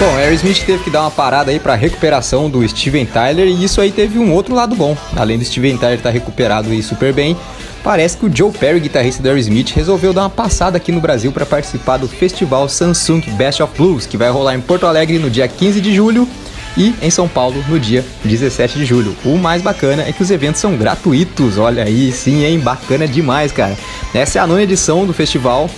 Bom, 0.00 0.16
Aerosmith 0.16 0.64
teve 0.64 0.82
que 0.82 0.88
dar 0.88 1.02
uma 1.02 1.10
parada 1.10 1.50
aí 1.50 1.60
pra 1.60 1.74
recuperação 1.74 2.48
do 2.48 2.66
Steven 2.66 3.04
Tyler 3.04 3.46
e 3.46 3.62
isso 3.62 3.82
aí 3.82 3.92
teve 3.92 4.18
um 4.18 4.32
outro 4.32 4.54
lado 4.54 4.74
bom. 4.74 4.96
Além 5.14 5.38
do 5.38 5.44
Steven 5.44 5.76
Tyler 5.76 5.98
estar 5.98 6.08
recuperado 6.08 6.72
e 6.72 6.82
super 6.82 7.12
bem, 7.12 7.36
parece 7.82 8.16
que 8.16 8.26
o 8.26 8.34
Joe 8.34 8.52
Perry, 8.52 8.80
guitarrista 8.80 9.22
do 9.22 9.28
Aerosmith, 9.28 9.72
resolveu 9.74 10.12
dar 10.12 10.22
uma 10.22 10.30
passada 10.30 10.76
aqui 10.76 10.92
no 10.92 11.00
Brasil 11.00 11.32
para 11.32 11.46
participar 11.46 11.96
do 11.96 12.08
festival 12.08 12.68
Samsung 12.68 13.20
Best 13.32 13.62
of 13.62 13.76
Blues, 13.76 14.06
que 14.06 14.16
vai 14.16 14.30
rolar 14.30 14.54
em 14.54 14.60
Porto 14.60 14.86
Alegre 14.86 15.18
no 15.18 15.30
dia 15.30 15.48
15 15.48 15.80
de 15.80 15.94
julho 15.94 16.28
e 16.76 16.94
em 17.02 17.10
São 17.10 17.28
Paulo 17.28 17.64
no 17.68 17.78
dia 17.78 18.04
17 18.24 18.78
de 18.78 18.84
julho. 18.84 19.16
O 19.24 19.36
mais 19.36 19.62
bacana 19.62 20.04
é 20.06 20.12
que 20.12 20.22
os 20.22 20.30
eventos 20.30 20.60
são 20.60 20.76
gratuitos, 20.76 21.58
olha 21.58 21.84
aí, 21.84 22.12
sim, 22.12 22.44
hein? 22.44 22.58
Bacana 22.60 23.08
demais, 23.08 23.52
cara. 23.52 23.76
Essa 24.14 24.38
é 24.38 24.42
a 24.42 24.46
nona 24.46 24.62
edição 24.62 25.06
do 25.06 25.12
festival. 25.12 25.68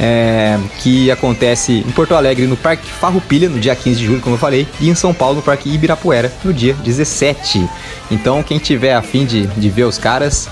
é, 0.00 0.58
que 0.78 1.10
acontece 1.10 1.84
em 1.86 1.90
Porto 1.92 2.14
Alegre 2.14 2.46
no 2.46 2.56
Parque 2.56 2.90
Farroupilha 2.90 3.48
no 3.48 3.60
dia 3.60 3.76
15 3.76 3.98
de 4.00 4.06
julho, 4.06 4.20
como 4.20 4.34
eu 4.34 4.38
falei, 4.38 4.66
e 4.80 4.88
em 4.88 4.94
São 4.94 5.14
Paulo 5.14 5.36
no 5.36 5.42
Parque 5.42 5.72
Ibirapuera 5.72 6.32
no 6.42 6.52
dia 6.52 6.74
17. 6.74 7.68
Então, 8.10 8.42
quem 8.42 8.58
tiver 8.58 8.94
afim 8.94 9.24
de, 9.24 9.46
de 9.46 9.70
ver 9.70 9.84
os 9.84 9.98
caras, 9.98 10.48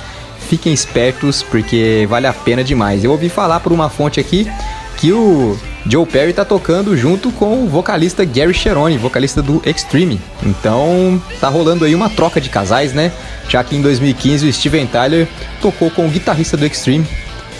fiquem 0.50 0.72
espertos 0.72 1.44
porque 1.44 2.04
vale 2.10 2.26
a 2.26 2.32
pena 2.32 2.64
demais. 2.64 3.04
Eu 3.04 3.12
ouvi 3.12 3.28
falar 3.28 3.60
por 3.60 3.72
uma 3.72 3.88
fonte 3.88 4.18
aqui 4.18 4.50
que 4.96 5.12
o 5.12 5.56
Joe 5.86 6.04
Perry 6.04 6.32
tá 6.32 6.44
tocando 6.44 6.96
junto 6.96 7.30
com 7.30 7.62
o 7.62 7.68
vocalista 7.68 8.24
Gary 8.24 8.52
Cherone, 8.52 8.98
vocalista 8.98 9.40
do 9.40 9.62
Extreme. 9.64 10.20
Então 10.42 11.22
tá 11.40 11.48
rolando 11.48 11.84
aí 11.84 11.94
uma 11.94 12.10
troca 12.10 12.40
de 12.40 12.50
casais, 12.50 12.92
né? 12.92 13.12
Já 13.48 13.62
que 13.62 13.76
em 13.76 13.80
2015 13.80 14.48
o 14.48 14.52
Steven 14.52 14.86
Tyler 14.88 15.28
tocou 15.62 15.88
com 15.88 16.04
o 16.04 16.10
guitarrista 16.10 16.56
do 16.56 16.66
Extreme, 16.66 17.06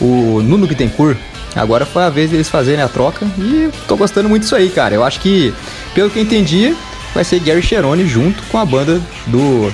o 0.00 0.42
Nuno 0.42 0.66
Bittencourt. 0.66 1.16
Agora 1.54 1.86
foi 1.86 2.02
a 2.02 2.10
vez 2.10 2.30
deles 2.30 2.48
fazerem 2.48 2.82
a 2.82 2.88
troca 2.88 3.24
e 3.38 3.70
tô 3.86 3.96
gostando 3.96 4.28
muito 4.28 4.42
disso 4.42 4.56
aí, 4.56 4.68
cara. 4.68 4.96
Eu 4.96 5.04
acho 5.04 5.20
que, 5.20 5.54
pelo 5.94 6.10
que 6.10 6.18
eu 6.18 6.22
entendi, 6.22 6.76
vai 7.14 7.22
ser 7.22 7.38
Gary 7.38 7.62
Cherone 7.62 8.06
junto 8.06 8.42
com 8.44 8.58
a 8.58 8.64
banda 8.64 9.00
do 9.28 9.72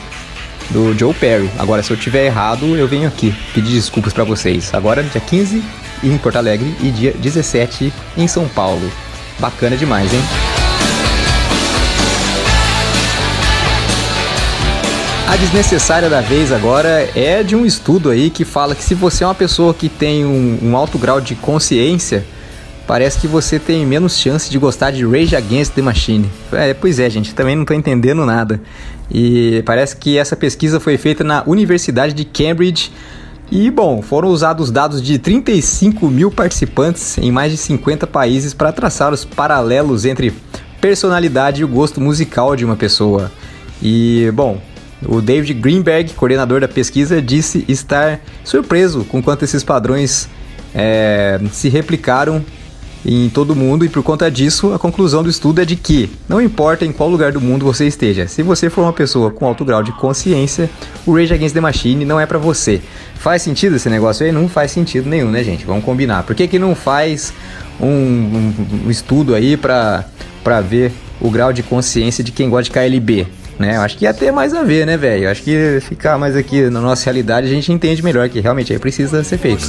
do 0.71 0.97
Joe 0.99 1.15
Perry. 1.15 1.51
Agora, 1.59 1.83
se 1.83 1.91
eu 1.91 1.97
tiver 1.97 2.27
errado, 2.27 2.77
eu 2.77 2.87
venho 2.87 3.09
aqui 3.09 3.35
pedir 3.55 3.73
desculpas 3.73 4.13
pra 4.13 4.25
vocês. 4.25 4.73
Agora, 4.75 5.03
dia 5.03 5.21
15 5.21 5.63
em 6.03 6.19
Porto 6.19 6.37
Alegre 6.37 6.75
e 6.81 6.91
dia 6.91 7.13
17 7.13 7.93
em 8.17 8.27
São 8.27 8.49
Paulo. 8.49 8.91
Bacana 9.39 9.77
demais, 9.77 10.13
hein? 10.13 10.21
A 15.29 15.35
desnecessária 15.37 16.09
da 16.09 16.21
vez 16.21 16.53
agora 16.53 17.11
é 17.15 17.43
de 17.43 17.57
um 17.57 17.67
estudo 17.67 18.11
aí 18.11 18.31
que 18.31 18.45
fala 18.45 18.75
que 18.75 18.85
se 18.85 18.95
você 18.95 19.25
é 19.25 19.27
uma 19.27 19.35
pessoa 19.35 19.75
que 19.75 19.89
tem 19.89 20.25
um, 20.25 20.59
um 20.63 20.77
alto 20.77 20.97
grau 20.99 21.21
de 21.21 21.35
consciência, 21.35 22.25
parece 22.87 23.19
que 23.19 23.27
você 23.27 23.59
tem 23.59 23.85
menos 23.85 24.17
chance 24.17 24.49
de 24.49 24.59
gostar 24.59 24.91
de 24.91 25.05
Rage 25.05 25.35
Against 25.35 25.73
the 25.75 25.83
Machine. 25.83 26.31
É, 26.53 26.73
pois 26.73 26.99
é, 26.99 27.11
gente, 27.11 27.35
também 27.35 27.57
não 27.57 27.65
tô 27.65 27.75
entendendo 27.75 28.25
nada. 28.25 28.61
E 29.11 29.63
parece 29.67 29.97
que 29.97 30.17
essa 30.17 30.37
pesquisa 30.37 30.79
foi 30.79 30.97
feita 30.97 31.25
na 31.25 31.43
Universidade 31.47 32.13
de 32.13 32.25
Cambridge. 32.25 32.93
E, 33.51 33.71
bom, 33.71 34.03
foram 34.03 34.29
usados 34.29 34.71
dados 34.71 35.01
de 35.01 35.19
35 35.19 36.09
mil 36.09 36.31
participantes 36.31 37.17
em 37.19 37.31
mais 37.31 37.53
de 37.53 37.59
50 37.59 38.07
países 38.07 38.53
para 38.53 38.73
traçar 38.73 39.13
os 39.13 39.25
paralelos 39.25 40.05
entre 40.05 40.33
personalidade 40.81 41.61
e 41.61 41.65
o 41.65 41.69
gosto 41.69 42.01
musical 42.01 42.57
de 42.57 42.65
uma 42.65 42.77
pessoa. 42.77 43.31
E, 43.81 44.31
bom, 44.35 44.61
o 45.05 45.21
David 45.21 45.55
Greenberg, 45.55 46.13
coordenador 46.15 46.61
da 46.61 46.69
pesquisa, 46.69 47.23
disse 47.23 47.65
estar 47.69 48.21
surpreso 48.45 49.05
com 49.05 49.23
quanto 49.23 49.45
esses 49.45 49.63
padrões 49.63 50.29
é, 50.75 51.41
se 51.53 51.69
replicaram 51.69 52.45
em 53.09 53.29
todo 53.29 53.55
mundo 53.55 53.85
e 53.85 53.89
por 53.89 54.03
conta 54.03 54.29
disso 54.29 54.75
a 54.75 54.79
conclusão 54.81 55.23
do 55.23 55.31
estudo 55.31 55.61
é 55.61 55.65
de 55.65 55.77
que 55.77 56.11
não 56.29 56.41
importa 56.43 56.85
em 56.85 56.91
qual 56.91 57.09
lugar 57.09 57.31
do 57.31 57.41
mundo 57.41 57.65
você 57.65 57.87
esteja, 57.87 58.27
se 58.27 58.43
você 58.43 58.69
for 58.69 58.83
uma 58.83 58.93
pessoa 58.93 59.31
com 59.31 59.47
alto 59.47 59.65
grau 59.65 59.81
de 59.83 59.93
consciência, 59.93 60.69
o 61.07 61.15
Rage 61.15 61.33
Against 61.33 61.55
the 61.55 61.61
Machine 61.61 62.05
não 62.05 62.19
é 62.19 62.27
pra 62.27 62.37
você. 62.39 62.81
Faz 63.15 63.43
sentido 63.43 63.77
esse 63.77 63.89
negócio 63.89 64.27
aí? 64.27 64.33
Não 64.33 64.49
faz 64.49 64.73
sentido 64.73 65.09
nenhum, 65.09 65.31
né, 65.31 65.45
gente? 65.45 65.65
Vamos 65.65 65.85
combinar. 65.85 66.25
Por 66.25 66.35
que, 66.35 66.49
que 66.49 66.59
não 66.59 66.75
faz 66.75 67.33
um, 67.81 67.87
um- 67.87 68.55
um 68.87 68.91
estudo 68.91 69.35
aí 69.37 69.57
pra, 69.57 70.05
pra 70.43 70.61
ver 70.61 70.91
o 71.21 71.31
grau 71.31 71.53
de 71.53 71.63
consciência 71.63 72.25
de 72.25 72.33
quem 72.33 72.51
gosta 72.51 72.65
de 72.65 72.71
KLB? 72.73 73.27
Né? 73.59 73.77
Eu 73.77 73.81
acho 73.83 73.97
que 73.97 74.05
ia 74.05 74.13
ter 74.13 74.31
mais 74.33 74.53
a 74.53 74.63
ver, 74.65 74.85
né, 74.87 74.97
velho? 74.97 75.31
Acho 75.31 75.43
que 75.43 75.79
ficar 75.81 76.19
mais 76.19 76.37
aqui 76.37 76.69
na 76.69 76.81
nossa 76.81 77.05
realidade 77.05 77.47
a 77.47 77.51
gente 77.51 77.73
entende 77.73 78.03
melhor 78.03 78.29
que 78.29 78.41
realmente 78.41 78.73
aí 78.73 78.79
precisa 78.79 79.23
ser 79.25 79.39
feito. 79.39 79.65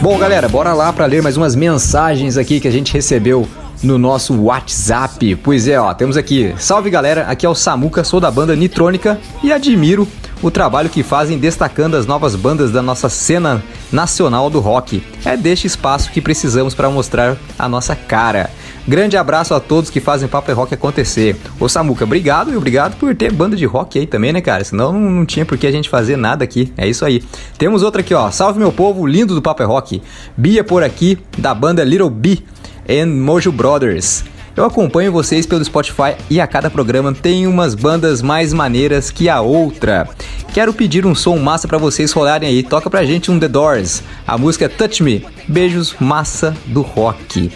Bom, 0.00 0.18
galera, 0.18 0.48
bora 0.48 0.74
lá 0.74 0.92
para 0.92 1.06
ler 1.06 1.22
mais 1.22 1.36
umas 1.36 1.54
mensagens 1.54 2.36
aqui 2.36 2.58
que 2.58 2.66
a 2.66 2.72
gente 2.72 2.92
recebeu 2.92 3.46
no 3.80 3.96
nosso 3.96 4.34
WhatsApp. 4.42 5.36
Pois 5.36 5.68
é, 5.68 5.78
ó, 5.78 5.94
temos 5.94 6.16
aqui. 6.16 6.52
Salve 6.58 6.90
galera, 6.90 7.26
aqui 7.28 7.46
é 7.46 7.48
o 7.48 7.54
Samuca, 7.54 8.02
sou 8.02 8.18
da 8.18 8.32
banda 8.32 8.56
Nitrônica 8.56 9.20
e 9.40 9.52
admiro 9.52 10.08
o 10.42 10.50
trabalho 10.50 10.90
que 10.90 11.04
fazem 11.04 11.38
destacando 11.38 11.96
as 11.96 12.04
novas 12.04 12.34
bandas 12.34 12.72
da 12.72 12.82
nossa 12.82 13.08
cena 13.08 13.62
nacional 13.92 14.50
do 14.50 14.58
rock. 14.58 15.04
É 15.24 15.36
deste 15.36 15.68
espaço 15.68 16.10
que 16.10 16.20
precisamos 16.20 16.74
para 16.74 16.90
mostrar 16.90 17.36
a 17.56 17.68
nossa 17.68 17.94
cara. 17.94 18.50
Grande 18.86 19.16
abraço 19.16 19.54
a 19.54 19.60
todos 19.60 19.90
que 19.90 20.00
fazem 20.00 20.28
Papo 20.28 20.50
é 20.50 20.54
Rock 20.54 20.74
acontecer. 20.74 21.36
Ô 21.60 21.68
Samuca, 21.68 22.04
obrigado 22.04 22.52
e 22.52 22.56
obrigado 22.56 22.96
por 22.96 23.14
ter 23.14 23.32
banda 23.32 23.54
de 23.54 23.64
rock 23.64 23.98
aí 23.98 24.06
também, 24.06 24.32
né, 24.32 24.40
cara? 24.40 24.64
Senão 24.64 24.92
não, 24.92 25.24
tinha 25.24 25.46
por 25.46 25.56
que 25.56 25.66
a 25.66 25.70
gente 25.70 25.88
fazer 25.88 26.16
nada 26.16 26.42
aqui. 26.42 26.72
É 26.76 26.88
isso 26.88 27.04
aí. 27.04 27.22
Temos 27.56 27.84
outra 27.84 28.00
aqui, 28.00 28.12
ó. 28.12 28.30
Salve 28.30 28.58
meu 28.58 28.72
povo 28.72 29.06
lindo 29.06 29.34
do 29.34 29.42
Papo 29.42 29.62
é 29.62 29.66
Rock. 29.66 30.02
Bia 30.36 30.64
por 30.64 30.82
aqui, 30.82 31.16
da 31.38 31.54
banda 31.54 31.84
Little 31.84 32.10
B 32.10 32.40
and 32.88 33.06
Mojo 33.06 33.52
Brothers. 33.52 34.24
Eu 34.54 34.64
acompanho 34.64 35.12
vocês 35.12 35.46
pelo 35.46 35.64
Spotify 35.64 36.14
e 36.28 36.40
a 36.40 36.46
cada 36.46 36.68
programa 36.68 37.12
tem 37.14 37.46
umas 37.46 37.74
bandas 37.74 38.20
mais 38.20 38.52
maneiras 38.52 39.10
que 39.10 39.28
a 39.28 39.40
outra. 39.40 40.08
Quero 40.52 40.74
pedir 40.74 41.06
um 41.06 41.14
som 41.14 41.38
massa 41.38 41.66
pra 41.66 41.78
vocês 41.78 42.12
rolarem 42.12 42.48
aí. 42.48 42.62
Toca 42.62 42.90
pra 42.90 43.04
gente 43.04 43.30
um 43.30 43.38
The 43.38 43.48
Doors. 43.48 44.02
A 44.26 44.36
música 44.36 44.66
é 44.66 44.68
Touch 44.68 45.02
Me. 45.02 45.24
Beijos, 45.48 45.94
massa 45.98 46.54
do 46.66 46.82
rock. 46.82 47.50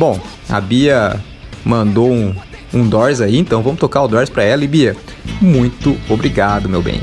Bom, 0.00 0.18
a 0.48 0.62
Bia 0.62 1.22
mandou 1.62 2.10
um, 2.10 2.34
um 2.72 2.88
Doors 2.88 3.20
aí, 3.20 3.36
então 3.36 3.62
vamos 3.62 3.78
tocar 3.78 4.02
o 4.02 4.08
Doors 4.08 4.30
pra 4.30 4.42
ela. 4.42 4.64
E 4.64 4.66
Bia, 4.66 4.96
muito 5.42 5.94
obrigado, 6.08 6.70
meu 6.70 6.80
bem. 6.80 7.02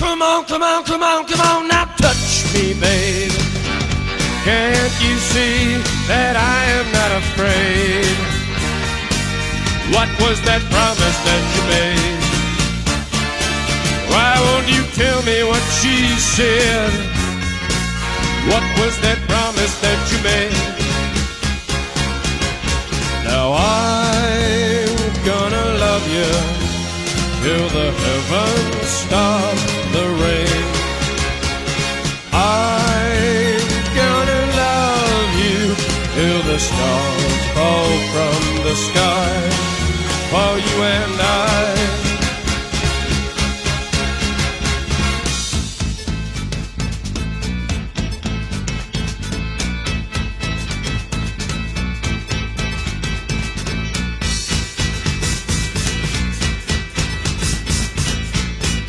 Come 0.00 0.24
on, 0.24 0.42
come 0.42 0.64
on, 0.64 1.24
come 1.24 1.40
on, 1.40 1.68
now 1.68 1.86
touch 1.98 2.52
me, 2.52 2.74
baby. 2.74 3.30
Can't 4.44 5.00
you 5.00 5.16
see 5.18 5.80
that 6.08 6.34
I 6.34 6.80
am 6.80 6.90
not 6.90 7.12
afraid? 7.22 8.05
What 9.94 10.10
was 10.20 10.40
that 10.42 10.62
promise 10.74 11.18
that 11.26 11.42
you 11.54 11.62
made? 11.70 12.18
Why 14.10 14.34
won't 14.46 14.66
you 14.66 14.82
tell 14.98 15.22
me 15.22 15.44
what 15.46 15.62
she 15.78 16.10
said? 16.18 16.90
What 18.50 18.64
was 18.82 18.98
that 19.06 19.18
promise 19.30 19.74
that 19.80 20.00
you 20.10 20.18
made? 20.26 20.58
Now 23.22 23.54
I'm 23.54 24.90
gonna 25.22 25.66
love 25.78 26.04
you 26.10 26.30
till 27.46 27.68
the 27.78 27.88
heavens 28.02 28.88
stop 28.90 29.56
the 29.94 30.06
rain. 30.22 30.66
I'm 32.32 33.62
gonna 33.94 34.42
love 34.62 35.30
you 35.46 35.60
till 36.16 36.42
the 36.50 36.58
stars 36.58 37.42
fall 37.54 37.92
from 38.12 38.64
the 38.66 38.74
sky 38.74 39.55
for 40.36 40.58
you 40.58 40.76
and 40.82 41.18
I. 41.18 41.76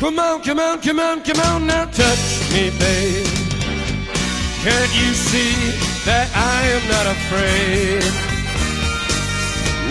Come 0.00 0.18
on, 0.18 0.42
come 0.42 0.60
on, 0.60 0.80
come 0.82 1.00
on, 1.00 1.22
come 1.22 1.40
on, 1.40 1.66
now 1.66 1.86
touch 1.86 2.52
me, 2.52 2.70
babe. 2.78 3.26
Can't 4.64 4.92
you 5.00 5.10
see 5.14 5.54
that 6.04 6.28
I 6.34 6.58
am 6.76 6.84
not 6.94 7.06
afraid? 7.16 8.27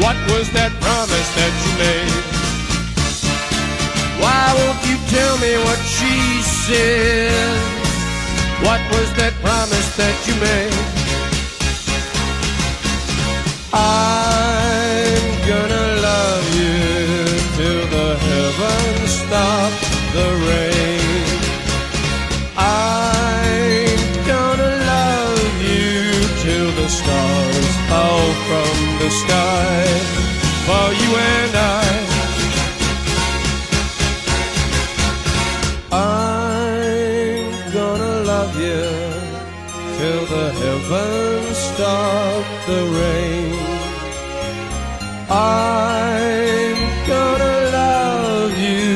What 0.03 0.17
was 0.29 0.49
that 0.53 0.71
promise 0.79 1.29
that 1.39 1.53
you 1.63 1.71
made? 1.81 2.23
Why 4.21 4.43
won't 4.57 4.81
you 4.85 4.97
tell 5.09 5.35
me 5.39 5.57
what 5.65 5.79
she 5.95 6.41
said? 6.45 7.57
What 8.61 8.81
was 8.93 9.09
that 9.17 9.33
promise 9.41 9.89
that 9.97 10.15
you 10.27 10.35
made? 10.37 10.73
I'm 13.73 15.27
gonna 15.49 15.87
love 16.09 16.45
you 16.59 16.77
till 17.57 17.83
the 17.95 18.09
heavens 18.27 19.11
stop 19.11 19.71
the 20.13 20.27
rain. 20.47 20.76
For 30.67 30.87
you 31.01 31.11
and 31.15 31.53
I. 31.55 31.85
I'm 35.91 37.47
gonna 37.77 38.15
love 38.33 38.53
you 38.67 38.83
till 39.97 40.23
the 40.35 40.47
heavens 40.61 41.57
stop 41.69 42.43
the 42.69 42.81
rain. 42.99 43.55
I'm 45.29 46.77
gonna 47.13 47.57
love 47.79 48.53
you 48.67 48.87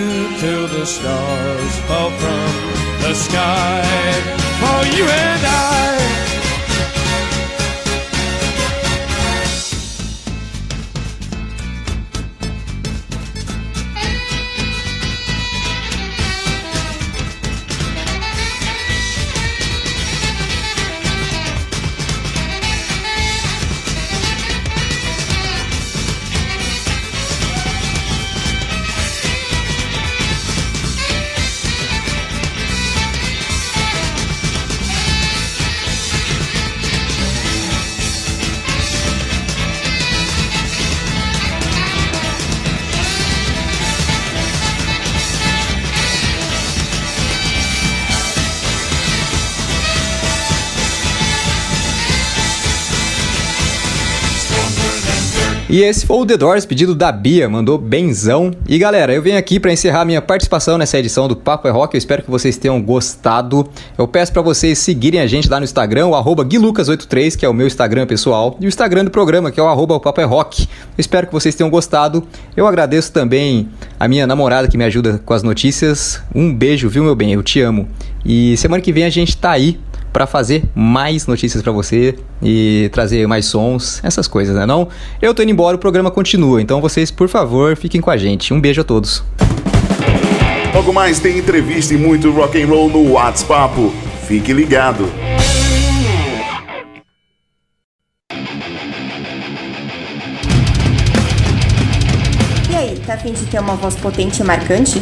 till 0.42 0.68
the 0.76 0.86
stars 0.86 1.74
fall 1.88 2.12
from 2.22 2.52
the 3.04 3.14
sky 3.16 3.82
for 4.62 4.80
you 4.96 5.06
and 5.06 5.44
I. 5.46 5.91
E 55.72 55.84
esse 55.84 56.06
foi 56.06 56.18
o 56.18 56.26
The 56.26 56.36
Doors, 56.36 56.66
pedido 56.66 56.94
da 56.94 57.14
Bia, 57.14 57.48
mandou 57.48 57.78
benzão. 57.78 58.52
E 58.68 58.78
galera, 58.78 59.14
eu 59.14 59.22
venho 59.22 59.38
aqui 59.38 59.58
para 59.58 59.72
encerrar 59.72 60.04
minha 60.04 60.22
participação 60.22 60.78
nessa 60.78 61.00
edição 61.00 61.30
do 61.30 61.36
Papo 61.38 61.66
é 61.66 61.72
Rock. 61.72 61.96
Eu 61.96 61.98
espero 61.98 62.22
que 62.22 62.30
vocês 62.30 62.58
tenham 62.58 62.82
gostado. 62.82 63.66
Eu 63.98 64.06
peço 64.06 64.34
para 64.34 64.42
vocês 64.42 64.78
seguirem 64.80 65.22
a 65.22 65.28
gente 65.28 65.50
lá 65.50 65.62
no 65.62 65.64
Instagram, 65.64 66.08
o 66.08 66.14
arroba 66.14 66.44
guilucas83, 66.44 67.38
que 67.38 67.46
é 67.46 67.48
o 67.48 67.54
meu 67.54 67.68
Instagram 67.68 68.06
pessoal, 68.06 68.58
e 68.60 68.66
o 68.66 68.68
Instagram 68.68 69.06
do 69.06 69.12
programa, 69.12 69.50
que 69.50 69.62
é 69.62 69.64
o 69.64 69.68
arroba 69.70 69.98
Papo 69.98 70.20
é 70.20 70.26
Rock. 70.26 70.64
Eu 70.64 70.68
espero 70.98 71.28
que 71.28 71.32
vocês 71.32 71.56
tenham 71.56 71.70
gostado. 71.70 72.28
Eu 72.54 72.68
agradeço 72.68 73.14
também 73.14 73.70
a 73.98 74.10
minha 74.10 74.28
namorada 74.28 74.68
que 74.68 74.78
me 74.78 74.84
ajuda 74.84 75.22
com 75.26 75.34
as 75.34 75.42
notícias. 75.42 76.22
Um 76.36 76.54
beijo, 76.54 76.90
viu, 76.90 77.06
meu 77.06 77.16
bem? 77.16 77.32
Eu 77.32 77.42
te 77.42 77.62
amo. 77.62 77.88
E 78.26 78.58
semana 78.58 78.82
que 78.82 78.92
vem 78.92 79.06
a 79.06 79.10
gente 79.10 79.38
tá 79.38 79.52
aí 79.52 79.80
para 80.12 80.28
fazer 80.28 80.64
mais 80.76 81.26
notícias 81.28 81.64
para 81.64 81.72
você 81.72 82.16
e 82.42 82.90
trazer 82.92 83.28
mais 83.28 83.46
sons, 83.46 84.02
essas 84.04 84.28
coisas, 84.28 84.56
né? 84.56 84.66
Não, 84.66 84.88
eu 85.22 85.34
tô 85.34 85.42
indo 85.42 85.52
embora, 85.52 85.76
o 85.76 85.80
programa 85.80 86.12
continua. 86.12 86.62
Então 86.62 86.82
vocês, 86.82 87.10
por 87.12 87.30
favor, 87.30 87.76
fiquem 87.76 88.02
com 88.02 88.10
a 88.10 88.18
gente. 88.18 88.54
Um 88.54 88.60
beijo 88.60 88.82
a 88.82 88.84
todos. 88.84 89.24
Logo 90.74 90.94
mais 90.94 91.20
tem 91.20 91.38
entrevista 91.38 91.94
e 91.94 91.98
muito 91.98 92.32
rock 92.32 92.62
and 92.62 92.68
roll 92.68 92.90
no 92.90 93.12
WhatsApp. 93.12 93.76
Fique 94.26 94.54
ligado. 94.54 95.12
E 102.70 102.76
aí, 102.76 103.00
tá 103.06 103.16
afim 103.16 103.34
de 103.34 103.46
ter 103.46 103.60
uma 103.60 103.76
voz 103.76 103.96
potente 103.96 104.42
e 104.42 104.46
marcante? 104.46 105.02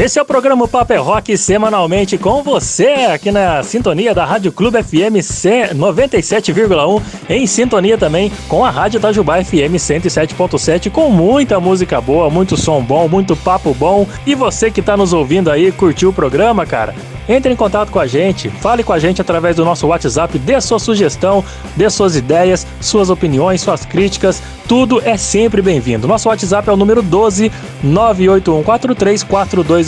Esse 0.00 0.18
é 0.18 0.22
o 0.22 0.24
programa 0.24 0.66
Paper 0.66 1.02
Rock 1.02 1.36
semanalmente 1.36 2.16
com 2.16 2.42
você 2.42 2.86
aqui 3.12 3.30
na 3.30 3.62
sintonia 3.62 4.14
da 4.14 4.24
Rádio 4.24 4.50
Clube 4.50 4.82
FM 4.82 5.20
97,1 5.74 7.02
em 7.28 7.46
sintonia 7.46 7.98
também 7.98 8.32
com 8.48 8.64
a 8.64 8.70
Rádio 8.70 8.96
Itajubá 8.96 9.44
FM 9.44 9.76
107.7 9.76 10.90
com 10.90 11.10
muita 11.10 11.60
música 11.60 12.00
boa, 12.00 12.30
muito 12.30 12.56
som 12.56 12.82
bom, 12.82 13.08
muito 13.08 13.36
papo 13.36 13.74
bom. 13.74 14.06
E 14.24 14.34
você 14.34 14.70
que 14.70 14.80
tá 14.80 14.96
nos 14.96 15.12
ouvindo 15.12 15.50
aí, 15.50 15.70
curtiu 15.70 16.08
o 16.08 16.14
programa, 16.14 16.64
cara? 16.64 16.94
Entre 17.28 17.52
em 17.52 17.56
contato 17.56 17.92
com 17.92 18.00
a 18.00 18.06
gente, 18.06 18.48
fale 18.48 18.82
com 18.82 18.92
a 18.92 18.98
gente 18.98 19.20
através 19.20 19.54
do 19.54 19.64
nosso 19.64 19.86
WhatsApp, 19.86 20.36
dê 20.38 20.60
sua 20.60 20.80
sugestão, 20.80 21.44
dê 21.76 21.88
suas 21.88 22.16
ideias, 22.16 22.66
suas 22.80 23.08
opiniões, 23.08 23.60
suas 23.60 23.84
críticas, 23.84 24.42
tudo 24.66 25.00
é 25.04 25.16
sempre 25.16 25.62
bem-vindo. 25.62 26.08
Nosso 26.08 26.28
WhatsApp 26.28 26.68
é 26.68 26.72
o 26.72 26.76
número 26.76 27.02
12 27.02 27.52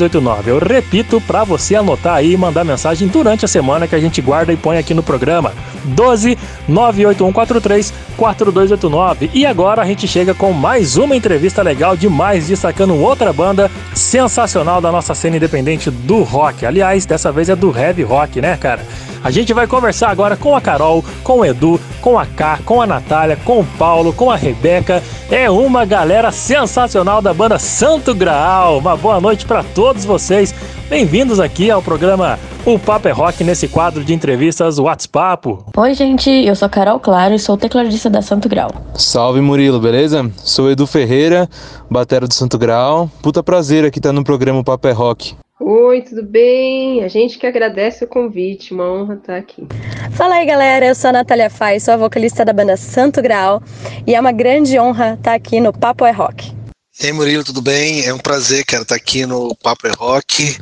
981434289. 0.03 0.47
Eu 0.47 0.59
repito 0.59 1.21
para 1.21 1.45
você 1.45 1.77
anotar 1.77 2.17
aí 2.17 2.33
e 2.33 2.37
mandar 2.37 2.65
mensagem 2.65 3.07
durante 3.09 3.45
a 3.45 3.49
semana 3.49 3.87
que 3.87 3.95
a 3.95 4.01
gente 4.01 4.21
guarda 4.21 4.53
e 4.53 4.57
põe 4.57 4.77
aqui 4.79 4.93
no 4.95 5.03
programa. 5.03 5.53
12 5.85 6.37
981434289. 6.69 9.31
E 9.33 9.47
agora 9.47 9.83
a 9.83 9.85
gente 9.85 10.09
chega 10.09 10.35
com 10.35 10.53
mais 10.53 10.97
uma 10.97 11.15
entrevista 11.17 11.63
legal 11.63 11.97
demais, 11.97 12.49
destacando 12.49 12.97
outra 12.97 13.33
banda 13.33 13.71
sensacional 13.95 14.81
da 14.81 14.93
nossa 14.93 15.15
cena 15.15 15.37
independente 15.37 15.91
do 15.91 16.23
rock. 16.23 16.67
Aliás, 16.67 17.07
dessa 17.07 17.33
vez 17.33 17.49
é 17.49 17.57
do 17.57 17.77
heavy 17.77 18.03
rock, 18.03 18.41
né, 18.41 18.57
cara? 18.57 18.85
A 19.25 19.31
gente 19.31 19.55
vai 19.55 19.69
conversar 19.69 20.11
agora 20.11 20.37
com 20.37 20.57
a 20.57 20.61
Carol, 20.61 21.05
com 21.23 21.39
o 21.39 21.45
Edu, 21.45 21.81
com 22.01 22.19
a 22.19 22.27
Ká, 22.27 22.59
com 22.65 22.83
a 22.83 22.87
Natália, 22.87 23.37
com 23.45 23.61
o 23.61 23.65
Paulo, 23.65 24.13
com 24.13 24.31
a 24.31 24.37
Rebeca. 24.37 25.01
É 25.31 25.49
uma 25.49 25.85
galera 25.85 26.33
sensacional 26.33 27.23
da 27.23 27.33
banda 27.33 27.57
Santo 27.57 28.15
Graal. 28.17 28.79
Uma 28.79 28.97
boa 28.97 29.21
noite 29.21 29.47
para 29.47 29.63
todos 29.63 30.05
vocês. 30.05 30.53
Bem-vindos 30.91 31.39
aqui 31.39 31.71
ao 31.71 31.81
programa 31.81 32.37
O 32.67 32.79
Papo 32.79 33.07
é 33.07 33.13
Rock 33.13 33.45
nesse 33.45 33.69
quadro 33.69 34.05
de 34.05 34.13
entrevistas 34.13 34.79
WhatsApp. 34.79 35.57
Oi, 35.77 35.95
gente, 35.95 36.29
eu 36.29 36.57
sou 36.57 36.67
a 36.67 36.69
Carol 36.69 36.99
Claro 36.99 37.33
e 37.33 37.39
sou 37.39 37.57
tecladista 37.57 38.11
da 38.11 38.23
Santo 38.23 38.49
Grau. 38.49 38.71
Salve 38.95 39.41
Murilo, 39.41 39.79
beleza? 39.79 40.29
Sou 40.37 40.69
Edu 40.69 40.87
Ferreira, 40.87 41.49
batera 41.89 42.27
do 42.27 42.35
Santo 42.35 42.59
Grau. 42.59 43.09
Puta 43.23 43.43
prazer 43.43 43.85
aqui 43.85 44.01
estar 44.01 44.13
no 44.13 44.25
programa 44.25 44.59
O 44.59 44.65
Papo 44.65 44.89
é 44.89 44.93
Rock. 44.93 45.37
Oi, 45.65 46.03
tudo 46.03 46.25
bem? 46.25 47.05
A 47.05 47.09
gente 47.09 47.39
que 47.39 47.47
agradece 47.47 48.03
o 48.03 48.09
convite, 48.09 48.75
uma 48.75 48.83
honra 48.91 49.15
estar 49.15 49.37
aqui. 49.37 49.65
Fala 50.11 50.35
aí, 50.35 50.45
galera. 50.45 50.87
Eu 50.87 50.95
sou 50.95 51.11
a 51.11 51.13
Natália 51.13 51.49
Fai, 51.49 51.79
sou 51.79 51.95
a 51.95 51.97
vocalista 51.97 52.45
da 52.45 52.53
banda 52.53 52.77
Santo 52.77 53.23
Grau 53.23 53.63
e 54.05 54.13
é 54.13 54.21
uma 54.21 54.33
grande 54.33 54.77
honra 54.77 55.15
estar 55.15 55.35
aqui 55.35 55.61
no 55.61 55.73
Papo 55.73 56.05
é 56.05 56.11
Rock. 56.11 56.53
Ei, 57.01 57.13
Murilo, 57.13 57.45
tudo 57.45 57.63
bem? 57.63 58.05
É 58.05 58.13
um 58.13 58.19
prazer, 58.19 58.65
cara, 58.65 58.83
estar 58.83 58.97
aqui 58.97 59.25
no 59.25 59.55
Papo 59.55 59.87
é 59.87 59.93
Rock 59.97 60.59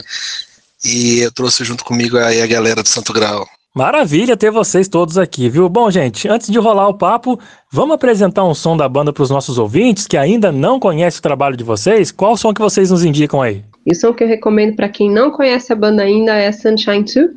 e 0.85 1.21
eu 1.21 1.33
trouxe 1.33 1.65
junto 1.65 1.83
comigo 1.83 2.19
aí 2.19 2.43
a 2.43 2.47
galera 2.47 2.83
do 2.83 2.89
Santo 2.89 3.15
Grau. 3.15 3.49
Maravilha 3.75 4.37
ter 4.37 4.51
vocês 4.51 4.87
todos 4.87 5.17
aqui, 5.17 5.49
viu? 5.49 5.67
Bom, 5.71 5.91
gente, 5.91 6.29
antes 6.29 6.51
de 6.51 6.59
rolar 6.59 6.89
o 6.89 6.99
papo, 6.99 7.41
vamos 7.73 7.95
apresentar 7.95 8.45
um 8.45 8.55
som 8.55 8.77
da 8.77 8.87
banda 8.87 9.15
para 9.15 9.23
os 9.23 9.31
nossos 9.31 9.57
ouvintes 9.57 10.07
que 10.07 10.19
ainda 10.19 10.53
não 10.53 10.79
conhecem 10.79 11.21
o 11.21 11.23
trabalho 11.23 11.57
de 11.57 11.65
vocês. 11.65 12.13
Qual 12.13 12.37
som 12.37 12.53
que 12.53 12.61
vocês 12.61 12.91
nos 12.91 13.03
indicam 13.03 13.41
aí? 13.41 13.65
E 13.87 13.93
o 13.93 13.95
som 13.95 14.13
que 14.13 14.23
eu 14.23 14.29
recomendo 14.29 14.77
para 14.77 14.89
quem 14.89 15.11
não 15.11 15.31
conhece 15.31 15.73
a 15.73 15.77
banda 15.77 16.03
ainda 16.03 16.35
é 16.35 16.53
Sunshine 16.53 17.05
2, 17.05 17.31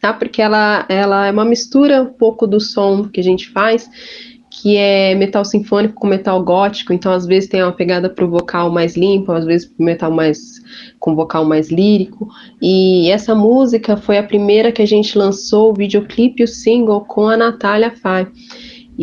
tá? 0.00 0.12
Porque 0.12 0.40
ela, 0.40 0.86
ela 0.88 1.26
é 1.26 1.30
uma 1.30 1.44
mistura 1.44 2.02
um 2.02 2.12
pouco 2.12 2.46
do 2.46 2.60
som 2.60 3.08
que 3.08 3.20
a 3.20 3.24
gente 3.24 3.48
faz, 3.50 3.88
que 4.50 4.76
é 4.76 5.14
metal 5.14 5.44
sinfônico 5.44 5.94
com 5.94 6.06
metal 6.06 6.42
gótico, 6.42 6.92
então 6.92 7.12
às 7.12 7.24
vezes 7.24 7.48
tem 7.48 7.62
uma 7.62 7.72
pegada 7.72 8.10
pro 8.10 8.28
vocal 8.28 8.70
mais 8.70 8.96
limpo, 8.96 9.32
às 9.32 9.44
vezes 9.44 9.66
pro 9.66 9.84
metal 9.84 10.10
mais 10.10 10.60
com 10.98 11.14
vocal 11.14 11.44
mais 11.44 11.70
lírico. 11.70 12.28
E 12.60 13.10
essa 13.10 13.34
música 13.34 13.96
foi 13.96 14.18
a 14.18 14.22
primeira 14.22 14.72
que 14.72 14.82
a 14.82 14.86
gente 14.86 15.16
lançou 15.16 15.70
o 15.70 15.74
videoclipe 15.74 16.42
e 16.42 16.44
o 16.44 16.48
single 16.48 17.02
com 17.02 17.28
a 17.28 17.36
Natália 17.36 17.90
Fai. 17.90 18.26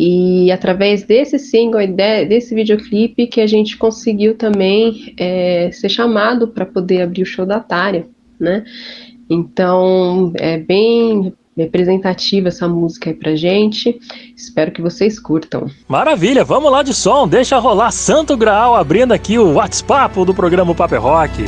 E 0.00 0.52
através 0.52 1.02
desse 1.02 1.40
single 1.40 1.84
de, 1.84 2.24
desse 2.24 2.54
videoclipe 2.54 3.26
que 3.26 3.40
a 3.40 3.48
gente 3.48 3.76
conseguiu 3.76 4.36
também 4.36 5.12
é, 5.18 5.70
ser 5.72 5.88
chamado 5.88 6.46
para 6.46 6.64
poder 6.64 7.02
abrir 7.02 7.22
o 7.22 7.26
show 7.26 7.44
da 7.44 7.58
Tária, 7.58 8.06
né? 8.38 8.62
Então 9.28 10.32
é 10.36 10.56
bem 10.56 11.32
representativa 11.56 12.46
essa 12.46 12.68
música 12.68 13.10
aí 13.10 13.16
pra 13.16 13.34
gente. 13.34 13.98
Espero 14.36 14.70
que 14.70 14.80
vocês 14.80 15.18
curtam. 15.18 15.66
Maravilha, 15.88 16.44
vamos 16.44 16.70
lá 16.70 16.84
de 16.84 16.94
som, 16.94 17.26
deixa 17.26 17.58
rolar 17.58 17.90
Santo 17.90 18.36
Graal 18.36 18.76
abrindo 18.76 19.10
aqui 19.10 19.36
o 19.36 19.54
WhatsApp 19.54 20.24
do 20.24 20.32
programa 20.32 20.76
Paper 20.76 21.02
Rock. 21.02 21.42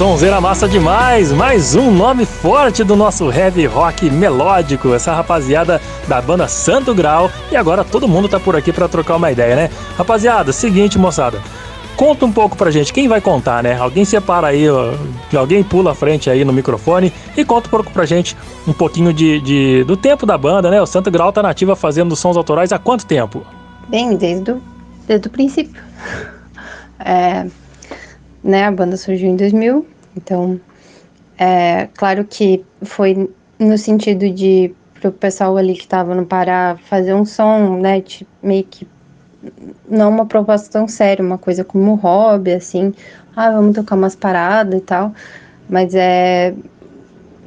Sonzeira 0.00 0.40
massa 0.40 0.66
demais! 0.66 1.30
Mais 1.30 1.74
um 1.74 1.90
nome 1.90 2.24
forte 2.24 2.82
do 2.82 2.96
nosso 2.96 3.30
heavy 3.30 3.66
rock 3.66 4.08
melódico, 4.08 4.94
essa 4.94 5.12
rapaziada 5.12 5.78
da 6.08 6.22
banda 6.22 6.48
Santo 6.48 6.94
Grau. 6.94 7.30
E 7.52 7.56
agora 7.56 7.84
todo 7.84 8.08
mundo 8.08 8.26
tá 8.26 8.40
por 8.40 8.56
aqui 8.56 8.72
para 8.72 8.88
trocar 8.88 9.16
uma 9.16 9.30
ideia, 9.30 9.54
né? 9.54 9.70
Rapaziada, 9.98 10.54
seguinte, 10.54 10.98
moçada. 10.98 11.38
Conta 11.98 12.24
um 12.24 12.32
pouco 12.32 12.56
pra 12.56 12.70
gente, 12.70 12.94
quem 12.94 13.08
vai 13.08 13.20
contar, 13.20 13.62
né? 13.62 13.78
Alguém 13.78 14.06
separa 14.06 14.46
aí, 14.46 14.66
ó, 14.70 14.94
alguém 15.36 15.62
pula 15.62 15.92
à 15.92 15.94
frente 15.94 16.30
aí 16.30 16.46
no 16.46 16.52
microfone 16.54 17.12
e 17.36 17.44
conta 17.44 17.68
um 17.68 17.70
pouco 17.70 17.90
pra 17.90 18.06
gente 18.06 18.34
um 18.66 18.72
pouquinho 18.72 19.12
de, 19.12 19.38
de- 19.42 19.84
do 19.84 19.98
tempo 19.98 20.24
da 20.24 20.38
banda, 20.38 20.70
né? 20.70 20.80
O 20.80 20.86
Santo 20.86 21.10
Grau 21.10 21.30
tá 21.30 21.42
nativa 21.42 21.76
fazendo 21.76 22.16
sons 22.16 22.38
autorais 22.38 22.72
há 22.72 22.78
quanto 22.78 23.04
tempo? 23.04 23.42
Bem, 23.86 24.16
desde 24.16 24.50
o, 24.52 24.62
desde 25.06 25.28
o 25.28 25.30
princípio. 25.30 25.82
É, 27.02 27.46
né, 28.50 28.64
a 28.66 28.72
banda 28.72 28.96
surgiu 28.96 29.30
em 29.30 29.36
2000, 29.36 29.86
então, 30.16 30.60
é 31.38 31.88
claro 31.96 32.24
que 32.24 32.64
foi 32.82 33.30
no 33.58 33.78
sentido 33.78 34.28
de 34.30 34.74
pro 35.00 35.12
pessoal 35.12 35.56
ali 35.56 35.74
que 35.74 35.88
tava 35.88 36.14
no 36.14 36.26
Pará 36.26 36.76
fazer 36.84 37.14
um 37.14 37.24
som, 37.24 37.78
né, 37.78 38.00
de, 38.02 38.26
meio 38.42 38.64
que 38.64 38.86
não 39.88 40.10
uma 40.10 40.26
proposta 40.26 40.70
tão 40.70 40.86
séria, 40.86 41.24
uma 41.24 41.38
coisa 41.38 41.64
como 41.64 41.94
hobby, 41.94 42.52
assim, 42.52 42.92
ah, 43.34 43.50
vamos 43.50 43.74
tocar 43.74 43.96
umas 43.96 44.14
paradas 44.14 44.78
e 44.80 44.82
tal, 44.82 45.12
mas 45.68 45.94
é 45.94 46.54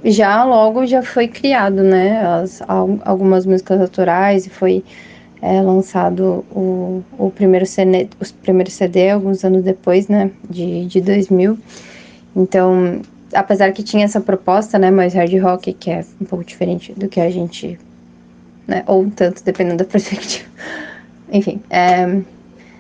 já 0.06 0.44
logo 0.44 0.86
já 0.86 1.02
foi 1.02 1.28
criado, 1.28 1.84
né, 1.84 2.26
as, 2.26 2.62
al- 2.68 3.00
algumas 3.06 3.46
músicas 3.46 3.80
autorais 3.80 4.46
e 4.46 4.50
foi 4.50 4.84
é, 5.44 5.62
lançado 5.62 6.46
o, 6.52 7.04
o 7.18 7.30
primeiro 7.30 7.66
CD, 7.66 8.08
os 8.18 8.32
primeiros 8.32 8.74
CD 8.74 9.10
alguns 9.10 9.44
anos 9.44 9.62
depois, 9.62 10.08
né, 10.08 10.32
de, 10.50 10.86
de 10.86 11.02
2000. 11.02 11.60
Então, 12.34 13.02
apesar 13.34 13.74
que 13.74 13.84
tinha 13.84 14.06
essa 14.06 14.22
proposta, 14.22 14.80
né, 14.80 14.90
mais 14.90 15.14
hard 15.14 15.34
rock, 15.42 15.74
que 15.74 15.92
é 15.92 16.06
um 16.22 16.24
pouco 16.24 16.46
diferente 16.46 16.94
do 16.94 17.10
que 17.10 17.20
a 17.20 17.30
gente, 17.30 17.78
né, 18.66 18.86
ou 18.88 19.02
um 19.02 19.10
tanto, 19.10 19.44
dependendo 19.44 19.80
da 19.80 19.84
perspectiva. 19.92 20.50
Enfim, 21.30 21.62
é, 21.70 22.22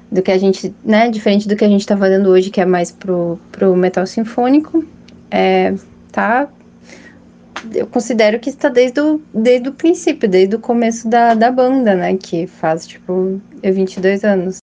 do 0.09 0.21
que 0.21 0.31
a 0.31 0.37
gente, 0.37 0.73
né, 0.85 1.09
diferente 1.09 1.49
do 1.49 1.57
que 1.57 1.65
a 1.65 1.69
gente 1.69 1.85
tá 1.85 1.97
fazendo 1.97 2.29
hoje, 2.29 2.49
que 2.49 2.61
é 2.61 2.65
mais 2.65 2.91
pro, 2.91 3.37
pro 3.51 3.75
metal 3.75 4.07
sinfônico, 4.07 4.85
é, 5.29 5.73
tá 6.13 6.47
eu 7.73 7.87
considero 7.87 8.39
que 8.39 8.49
está 8.49 8.69
desde 8.69 8.99
o, 8.99 9.21
desde 9.33 9.69
o 9.69 9.73
princípio, 9.73 10.29
desde 10.29 10.55
o 10.55 10.59
começo 10.59 11.07
da, 11.07 11.33
da 11.33 11.51
banda, 11.51 11.95
né? 11.95 12.15
Que 12.17 12.47
faz, 12.47 12.87
tipo, 12.87 13.41
22 13.61 14.23
anos. 14.23 14.57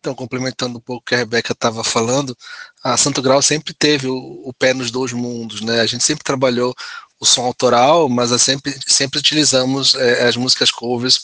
Então, 0.00 0.14
complementando 0.14 0.78
um 0.78 0.80
pouco 0.80 1.02
o 1.02 1.04
que 1.04 1.14
a 1.14 1.18
Rebeca 1.18 1.52
estava 1.52 1.82
falando, 1.82 2.36
a 2.84 2.96
Santo 2.96 3.20
Grau 3.20 3.42
sempre 3.42 3.74
teve 3.74 4.06
o, 4.06 4.42
o 4.44 4.52
pé 4.52 4.72
nos 4.72 4.90
dois 4.90 5.12
mundos, 5.12 5.60
né? 5.60 5.80
A 5.80 5.86
gente 5.86 6.04
sempre 6.04 6.22
trabalhou 6.22 6.74
o 7.20 7.26
som 7.26 7.42
autoral, 7.42 8.08
mas 8.08 8.30
a 8.30 8.38
sempre, 8.38 8.78
sempre 8.86 9.18
utilizamos 9.18 9.94
eh, 9.96 10.28
as 10.28 10.36
músicas 10.36 10.70
covers 10.70 11.18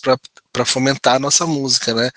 para 0.52 0.64
fomentar 0.64 1.16
a 1.16 1.18
nossa 1.20 1.46
música, 1.46 1.94
né? 1.94 2.10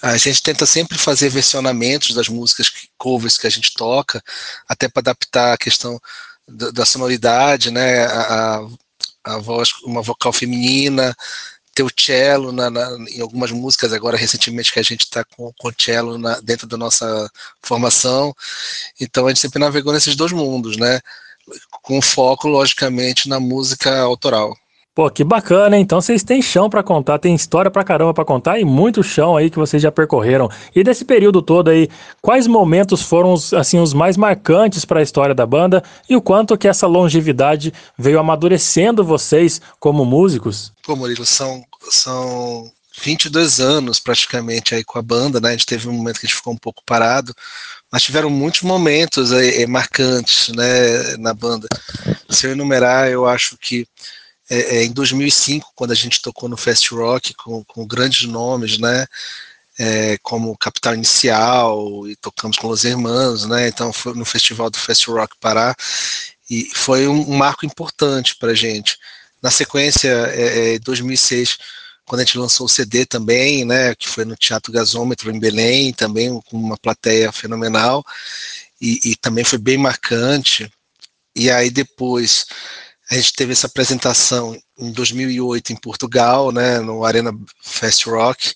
A 0.00 0.16
gente 0.16 0.42
tenta 0.42 0.64
sempre 0.64 0.96
fazer 0.96 1.28
versionamentos 1.28 2.14
das 2.14 2.28
músicas 2.28 2.70
covers 2.96 3.36
que 3.36 3.46
a 3.46 3.50
gente 3.50 3.74
toca, 3.74 4.22
até 4.66 4.88
para 4.88 5.00
adaptar 5.00 5.52
a 5.52 5.58
questão 5.58 6.00
da, 6.50 6.70
da 6.70 6.84
sonoridade, 6.84 7.70
né? 7.70 8.04
A, 8.06 8.66
a, 9.24 9.38
voz, 9.38 9.70
uma 9.84 10.02
vocal 10.02 10.32
feminina, 10.32 11.14
ter 11.74 11.82
o 11.82 11.90
cello 11.96 12.52
na, 12.52 12.70
na- 12.70 12.96
em 13.10 13.20
algumas 13.20 13.50
músicas 13.52 13.92
agora 13.92 14.16
recentemente 14.16 14.72
que 14.72 14.78
a 14.80 14.82
gente 14.82 15.02
está 15.02 15.24
com, 15.24 15.52
com 15.58 15.70
cello 15.78 16.18
na- 16.18 16.40
dentro 16.40 16.66
da 16.66 16.76
nossa 16.76 17.30
formação. 17.62 18.34
Então 19.00 19.26
a 19.26 19.30
gente 19.30 19.40
sempre 19.40 19.58
navegou 19.60 19.92
nesses 19.92 20.16
dois 20.16 20.32
mundos 20.32 20.76
né? 20.76 21.00
Com 21.82 22.00
foco 22.02 22.48
logicamente 22.48 23.28
na 23.28 23.40
música 23.40 23.98
autoral 24.00 24.56
Pô, 25.00 25.08
que 25.08 25.24
bacana, 25.24 25.78
hein? 25.78 25.82
Então 25.82 25.98
vocês 25.98 26.22
têm 26.22 26.42
chão 26.42 26.68
pra 26.68 26.82
contar, 26.82 27.18
tem 27.18 27.34
história 27.34 27.70
pra 27.70 27.82
caramba 27.82 28.12
pra 28.12 28.22
contar 28.22 28.60
e 28.60 28.66
muito 28.66 29.02
chão 29.02 29.34
aí 29.34 29.48
que 29.48 29.58
vocês 29.58 29.82
já 29.82 29.90
percorreram. 29.90 30.50
E 30.76 30.84
desse 30.84 31.06
período 31.06 31.40
todo 31.40 31.70
aí, 31.70 31.88
quais 32.20 32.46
momentos 32.46 33.00
foram 33.00 33.32
os, 33.32 33.54
assim 33.54 33.78
os 33.78 33.94
mais 33.94 34.18
marcantes 34.18 34.84
para 34.84 35.00
a 35.00 35.02
história 35.02 35.34
da 35.34 35.46
banda 35.46 35.82
e 36.06 36.14
o 36.14 36.20
quanto 36.20 36.54
que 36.58 36.68
essa 36.68 36.86
longevidade 36.86 37.72
veio 37.96 38.18
amadurecendo 38.18 39.02
vocês 39.02 39.58
como 39.78 40.04
músicos? 40.04 40.70
Pô, 40.82 40.94
Murilo, 40.94 41.24
são, 41.24 41.64
são 41.88 42.70
22 43.02 43.58
anos 43.58 43.98
praticamente 43.98 44.74
aí 44.74 44.84
com 44.84 44.98
a 44.98 45.02
banda, 45.02 45.40
né? 45.40 45.48
A 45.48 45.52
gente 45.52 45.64
teve 45.64 45.88
um 45.88 45.94
momento 45.94 46.20
que 46.20 46.26
a 46.26 46.28
gente 46.28 46.36
ficou 46.36 46.52
um 46.52 46.58
pouco 46.58 46.82
parado, 46.84 47.34
mas 47.90 48.02
tiveram 48.02 48.28
muitos 48.28 48.60
momentos 48.60 49.32
aí, 49.32 49.62
eh, 49.62 49.66
marcantes, 49.66 50.50
né, 50.50 51.16
na 51.16 51.32
banda. 51.32 51.66
Se 52.28 52.46
eu 52.46 52.52
enumerar, 52.52 53.08
eu 53.08 53.26
acho 53.26 53.56
que 53.56 53.86
é, 54.50 54.78
é, 54.78 54.84
em 54.84 54.92
2005, 54.92 55.72
quando 55.74 55.92
a 55.92 55.94
gente 55.94 56.20
tocou 56.20 56.48
no 56.48 56.56
Fast 56.56 56.92
Rock 56.94 57.32
com, 57.34 57.64
com 57.64 57.86
grandes 57.86 58.26
nomes, 58.26 58.78
né? 58.78 59.06
é, 59.80 60.18
como 60.18 60.56
Capital 60.58 60.94
Inicial 60.94 62.06
e 62.06 62.14
tocamos 62.16 62.58
com 62.58 62.68
Los 62.68 62.84
Hermanos, 62.84 63.46
né? 63.46 63.66
Então 63.68 63.90
foi 63.94 64.12
no 64.14 64.26
festival 64.26 64.68
do 64.68 64.76
Fast 64.76 65.10
Rock 65.10 65.34
Pará 65.40 65.74
e 66.50 66.68
foi 66.74 67.08
um, 67.08 67.30
um 67.30 67.36
marco 67.36 67.64
importante 67.64 68.36
para 68.36 68.54
gente. 68.54 68.98
Na 69.42 69.50
sequência, 69.50 70.10
é, 70.34 70.74
é, 70.74 70.78
2006, 70.80 71.56
quando 72.04 72.20
a 72.20 72.24
gente 72.24 72.36
lançou 72.36 72.66
o 72.66 72.68
CD 72.68 73.06
também, 73.06 73.64
né? 73.64 73.94
Que 73.94 74.06
foi 74.06 74.26
no 74.26 74.36
Teatro 74.36 74.70
Gasômetro 74.70 75.30
em 75.30 75.40
Belém, 75.40 75.94
também 75.94 76.28
com 76.42 76.58
uma 76.58 76.76
plateia 76.76 77.32
fenomenal 77.32 78.04
e, 78.78 79.00
e 79.02 79.16
também 79.16 79.44
foi 79.44 79.58
bem 79.58 79.78
marcante. 79.78 80.70
E 81.34 81.50
aí 81.50 81.70
depois 81.70 82.44
a 83.10 83.14
gente 83.14 83.32
teve 83.32 83.52
essa 83.52 83.66
apresentação 83.66 84.56
em 84.78 84.92
2008 84.92 85.72
em 85.72 85.76
Portugal, 85.76 86.52
né, 86.52 86.78
no 86.78 87.04
Arena 87.04 87.32
Fest 87.60 88.06
Rock, 88.06 88.54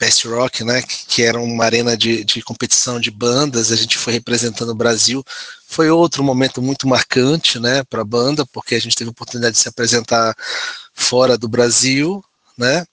Best 0.00 0.26
Rock, 0.26 0.64
né, 0.64 0.80
que, 0.82 1.22
era 1.22 1.38
uma 1.38 1.64
arena 1.64 1.96
de, 1.96 2.24
de 2.24 2.40
competição 2.40 2.98
de 3.00 3.10
bandas, 3.10 3.70
a 3.70 3.76
gente 3.76 3.98
foi 3.98 4.12
representando 4.12 4.70
o 4.70 4.74
Brasil. 4.74 5.24
Foi 5.66 5.90
outro 5.90 6.22
momento 6.22 6.62
muito 6.62 6.86
marcante, 6.86 7.58
né, 7.58 7.82
para 7.84 8.02
a 8.02 8.04
banda, 8.04 8.46
porque 8.46 8.74
a 8.76 8.80
gente 8.80 8.96
teve 8.96 9.08
a 9.08 9.10
oportunidade 9.10 9.56
de 9.56 9.62
se 9.62 9.68
apresentar 9.68 10.34
fora 10.94 11.36
do 11.36 11.48
Brasil, 11.48 12.24
né, 12.56 12.86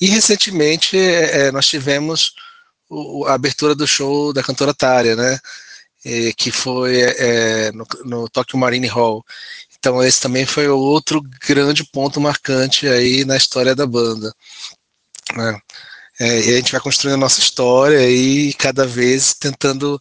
e 0.00 0.06
recentemente 0.06 0.98
é, 0.98 1.50
nós 1.52 1.66
tivemos 1.66 2.34
o, 2.88 3.24
a 3.26 3.34
abertura 3.34 3.74
do 3.74 3.86
show 3.86 4.32
da 4.32 4.42
cantora 4.42 4.74
Tária, 4.74 5.16
né, 5.16 5.38
que 6.36 6.50
foi 6.50 7.00
é, 7.00 7.70
no, 7.72 7.86
no 8.04 8.28
Tokyo 8.28 8.58
Marine 8.58 8.88
Hall. 8.88 9.24
Então 9.82 10.00
esse 10.00 10.20
também 10.20 10.46
foi 10.46 10.68
outro 10.68 11.20
grande 11.44 11.84
ponto 11.84 12.20
marcante 12.20 12.86
aí 12.86 13.24
na 13.24 13.36
história 13.36 13.74
da 13.74 13.84
banda. 13.84 14.32
né? 15.34 15.60
É, 16.20 16.40
e 16.40 16.52
a 16.54 16.56
gente 16.58 16.70
vai 16.70 16.80
construindo 16.80 17.14
a 17.14 17.18
nossa 17.18 17.40
história 17.40 18.08
e 18.08 18.54
cada 18.54 18.86
vez 18.86 19.34
tentando 19.34 20.00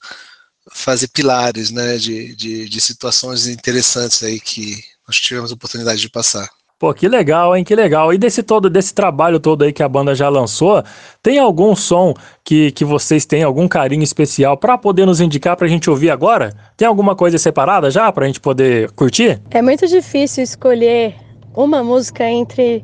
fazer 0.71 1.07
pilares 1.07 1.71
né, 1.71 1.97
de, 1.97 2.35
de, 2.35 2.69
de 2.69 2.81
situações 2.81 3.47
interessantes 3.47 4.21
aí 4.21 4.39
que 4.39 4.83
nós 5.07 5.19
tivemos 5.19 5.49
a 5.51 5.55
oportunidade 5.55 5.99
de 5.99 6.09
passar. 6.11 6.47
Pô, 6.81 6.91
que 6.95 7.07
legal, 7.07 7.55
hein? 7.55 7.63
Que 7.63 7.75
legal. 7.75 8.11
E 8.11 8.17
desse 8.17 8.41
todo, 8.41 8.67
desse 8.67 8.91
trabalho 8.91 9.39
todo 9.39 9.63
aí 9.63 9.71
que 9.71 9.83
a 9.83 9.87
banda 9.87 10.15
já 10.15 10.27
lançou, 10.29 10.83
tem 11.21 11.37
algum 11.37 11.75
som 11.75 12.11
que, 12.43 12.71
que 12.71 12.83
vocês 12.83 13.23
têm 13.23 13.43
algum 13.43 13.67
carinho 13.67 14.01
especial 14.01 14.57
para 14.57 14.79
poder 14.79 15.05
nos 15.05 15.21
indicar 15.21 15.55
pra 15.55 15.67
gente 15.67 15.91
ouvir 15.91 16.09
agora? 16.09 16.51
Tem 16.75 16.87
alguma 16.87 17.15
coisa 17.15 17.37
separada 17.37 17.91
já 17.91 18.11
pra 18.11 18.25
gente 18.25 18.39
poder 18.39 18.89
curtir? 18.93 19.39
É 19.51 19.61
muito 19.61 19.85
difícil 19.85 20.43
escolher 20.43 21.13
uma 21.53 21.83
música 21.83 22.27
entre 22.27 22.83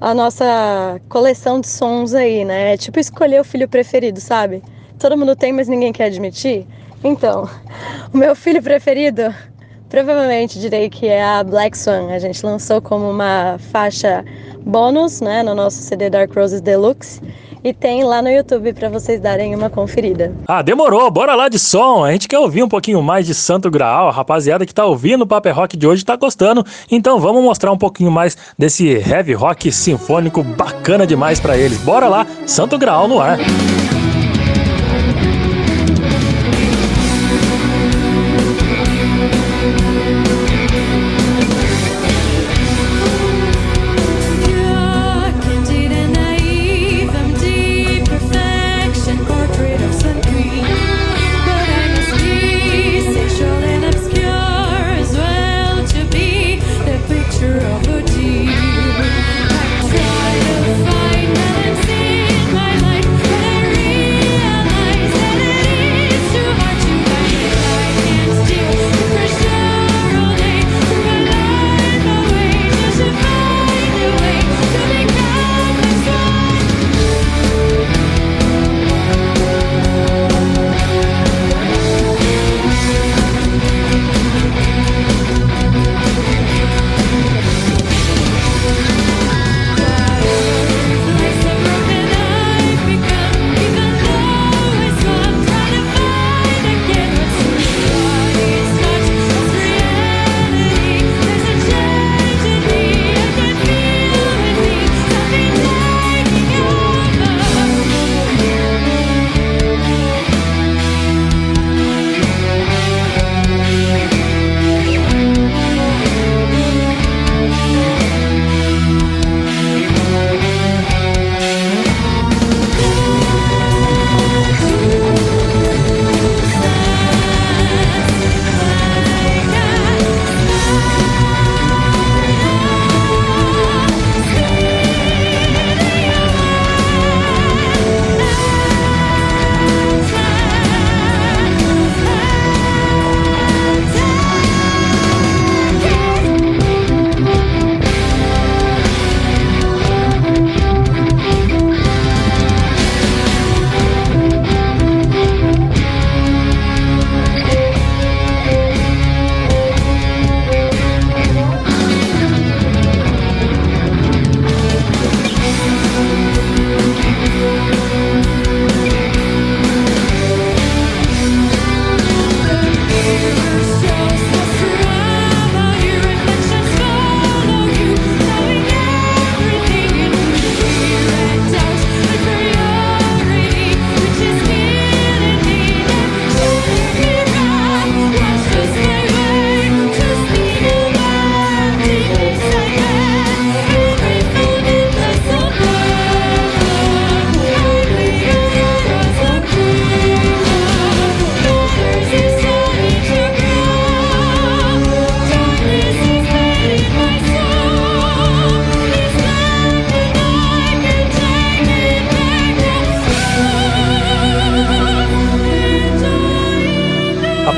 a 0.00 0.14
nossa 0.14 1.00
coleção 1.08 1.60
de 1.60 1.66
sons 1.66 2.14
aí, 2.14 2.44
né? 2.44 2.74
É 2.74 2.76
tipo 2.76 3.00
escolher 3.00 3.40
o 3.40 3.44
filho 3.44 3.68
preferido, 3.68 4.20
sabe? 4.20 4.62
Todo 5.00 5.18
mundo 5.18 5.34
tem, 5.34 5.52
mas 5.52 5.66
ninguém 5.66 5.92
quer 5.92 6.04
admitir. 6.04 6.64
Então, 7.02 7.50
o 8.14 8.16
meu 8.16 8.36
filho 8.36 8.62
preferido, 8.62 9.34
provavelmente 9.92 10.58
direi 10.58 10.88
que 10.88 11.06
é 11.06 11.22
a 11.22 11.44
Black 11.44 11.76
Swan. 11.76 12.08
A 12.10 12.18
gente 12.18 12.44
lançou 12.44 12.80
como 12.80 13.10
uma 13.10 13.58
faixa 13.70 14.24
bônus, 14.64 15.20
né, 15.20 15.42
no 15.42 15.54
nosso 15.54 15.76
CD 15.82 16.08
Dark 16.08 16.34
Roses 16.34 16.62
Deluxe. 16.62 17.20
E 17.62 17.74
tem 17.74 18.02
lá 18.02 18.22
no 18.22 18.30
YouTube 18.30 18.72
para 18.72 18.88
vocês 18.88 19.20
darem 19.20 19.54
uma 19.54 19.68
conferida. 19.68 20.34
Ah, 20.48 20.62
demorou, 20.62 21.08
bora 21.10 21.34
lá 21.34 21.48
de 21.48 21.58
som. 21.58 22.04
A 22.04 22.10
gente 22.10 22.26
quer 22.26 22.38
ouvir 22.38 22.62
um 22.62 22.68
pouquinho 22.68 23.02
mais 23.02 23.26
de 23.26 23.34
Santo 23.34 23.70
Graal. 23.70 24.08
A 24.08 24.10
rapaziada 24.10 24.64
que 24.64 24.74
tá 24.74 24.84
ouvindo 24.86 25.22
o 25.22 25.26
Paper 25.26 25.54
Rock 25.54 25.76
de 25.76 25.86
hoje 25.86 26.04
tá 26.04 26.16
gostando. 26.16 26.64
Então 26.90 27.20
vamos 27.20 27.44
mostrar 27.44 27.70
um 27.70 27.78
pouquinho 27.78 28.10
mais 28.10 28.36
desse 28.58 28.88
heavy 28.88 29.34
rock 29.34 29.70
sinfônico 29.70 30.42
bacana 30.42 31.06
demais 31.06 31.38
pra 31.38 31.56
eles. 31.56 31.78
Bora 31.82 32.08
lá, 32.08 32.26
Santo 32.46 32.78
Graal 32.78 33.06
no 33.06 33.20
ar. 33.20 33.38
Candid 33.38 33.91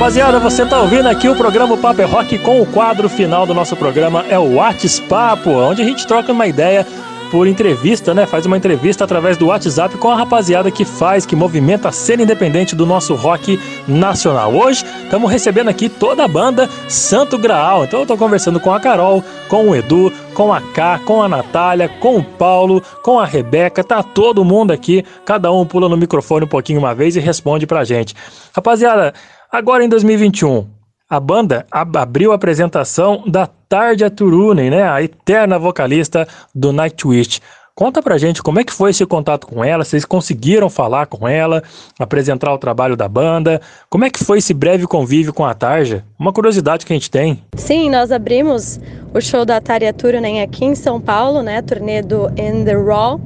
Rapaziada, 0.05 0.39
você 0.39 0.67
tá 0.67 0.83
ouvindo 0.83 1.09
aqui 1.09 1.31
o 1.31 1.35
programa 1.35 1.79
Papo 1.79 2.03
é 2.03 2.05
Rock 2.05 2.39
com 2.41 2.61
o 2.61 2.67
quadro 2.67 3.09
final 3.09 3.47
do 3.47 3.55
nosso 3.55 3.75
programa 3.75 4.23
é 4.29 4.39
o 4.39 4.57
WhatsApp, 4.57 5.49
onde 5.49 5.81
a 5.81 5.85
gente 5.87 6.07
troca 6.07 6.31
uma 6.31 6.47
ideia 6.47 6.87
por 7.31 7.47
entrevista, 7.47 8.13
né? 8.13 8.27
Faz 8.27 8.45
uma 8.45 8.59
entrevista 8.59 9.05
através 9.05 9.39
do 9.39 9.47
WhatsApp 9.47 9.97
com 9.97 10.11
a 10.11 10.15
rapaziada 10.15 10.71
que 10.71 10.85
faz, 10.85 11.25
que 11.25 11.35
movimenta 11.35 11.89
a 11.89 11.93
cena 11.93 12.23
independente 12.23 12.77
do 12.77 12.85
nosso 12.85 13.15
rock 13.15 13.59
nacional. 13.89 14.55
Hoje 14.55 14.85
estamos 15.05 15.31
recebendo 15.31 15.69
aqui 15.69 15.89
toda 15.89 16.23
a 16.23 16.29
banda 16.29 16.69
Santo 16.87 17.39
Graal. 17.39 17.85
Então 17.85 18.01
eu 18.01 18.07
tô 18.07 18.15
conversando 18.15 18.61
com 18.61 18.75
a 18.75 18.81
Carol, 18.81 19.25
com 19.49 19.71
o 19.71 19.75
Edu, 19.75 20.13
com 20.35 20.53
a 20.53 20.61
K, 20.61 20.99
com 20.99 21.23
a 21.23 21.29
Natália, 21.31 21.89
com 21.89 22.19
o 22.19 22.23
Paulo, 22.23 22.83
com 23.03 23.19
a 23.19 23.25
Rebeca. 23.25 23.83
Tá 23.83 24.03
todo 24.03 24.45
mundo 24.45 24.71
aqui, 24.71 25.03
cada 25.25 25.51
um 25.51 25.65
pula 25.65 25.89
no 25.89 25.97
microfone 25.97 26.45
um 26.45 26.49
pouquinho 26.49 26.79
uma 26.79 26.95
vez 26.95 27.17
e 27.17 27.21
responde 27.21 27.67
pra 27.67 27.85
gente. 27.85 28.15
Rapaziada, 28.55 29.15
agora 29.55 29.85
em 29.85 29.89
2021, 29.89 30.67
a 31.09 31.21
banda 31.21 31.65
ab 31.71 31.97
abriu 31.97 32.33
a 32.33 32.35
apresentação 32.35 33.23
da 33.25 33.47
Tarja 33.47 34.11
Turunen, 34.11 34.69
né, 34.69 34.83
a 34.83 35.01
eterna 35.01 35.61
vocalista 35.61 36.27
do 36.53 36.73
Nightwish. 36.73 37.41
Conta 37.73 38.03
pra 38.03 38.19
gente 38.19 38.43
como 38.43 38.59
é 38.59 38.65
que 38.65 38.73
foi 38.73 38.91
esse 38.91 39.07
contato 39.07 39.47
com 39.47 39.65
ela, 39.65 39.85
vocês 39.85 40.05
conseguiram 40.05 40.69
falar 40.69 41.07
com 41.07 41.29
ela, 41.29 41.63
apresentar 42.01 42.53
o 42.53 42.59
trabalho 42.59 42.97
da 42.97 43.07
banda, 43.07 43.61
como 43.89 44.05
é 44.05 44.11
que 44.11 44.25
foi 44.25 44.39
esse 44.39 44.53
breve 44.53 44.89
convívio 44.89 45.33
com 45.33 45.45
a 45.45 45.55
Tarja? 45.55 46.05
Uma 46.19 46.33
curiosidade 46.33 46.85
que 46.85 46.93
a 46.93 46.97
gente 46.97 47.11
tem. 47.11 47.41
Sim, 47.55 47.91
nós 47.91 48.11
abrimos 48.11 48.81
o 49.15 49.21
show 49.21 49.45
da 49.45 49.61
Tarja 49.61 49.93
Turunen 49.93 50.43
aqui 50.43 50.65
em 50.65 50.75
São 50.75 51.01
Paulo, 51.01 51.43
né, 51.45 51.63
turnê 51.63 52.03
do 52.03 52.27
In 52.31 52.65
The 52.65 52.75
Raw, 52.75 53.21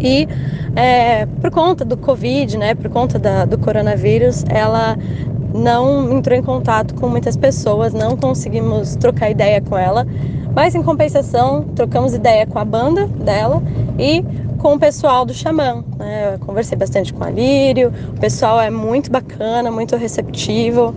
e 0.00 0.28
é, 0.76 1.26
por 1.40 1.50
conta 1.50 1.84
do 1.84 1.96
Covid, 1.96 2.56
né, 2.56 2.74
por 2.74 2.90
conta 2.90 3.18
da, 3.18 3.44
do 3.44 3.58
coronavírus, 3.58 4.44
ela 4.48 4.96
não 5.54 6.12
entrou 6.12 6.36
em 6.36 6.42
contato 6.42 6.94
com 6.94 7.08
muitas 7.08 7.36
pessoas, 7.36 7.92
não 7.92 8.16
conseguimos 8.16 8.96
trocar 8.96 9.30
ideia 9.30 9.60
com 9.60 9.76
ela, 9.76 10.06
mas 10.54 10.74
em 10.74 10.82
compensação 10.82 11.64
trocamos 11.74 12.14
ideia 12.14 12.46
com 12.46 12.58
a 12.58 12.64
banda 12.64 13.06
dela 13.06 13.62
e 13.98 14.24
com 14.58 14.74
o 14.74 14.78
pessoal 14.78 15.24
do 15.24 15.32
Xamã. 15.32 15.84
Né? 15.96 16.34
Eu 16.34 16.38
conversei 16.40 16.76
bastante 16.76 17.12
com 17.12 17.24
a 17.24 17.30
Lírio, 17.30 17.92
o 18.16 18.20
pessoal 18.20 18.60
é 18.60 18.70
muito 18.70 19.10
bacana, 19.10 19.70
muito 19.70 19.96
receptivo 19.96 20.94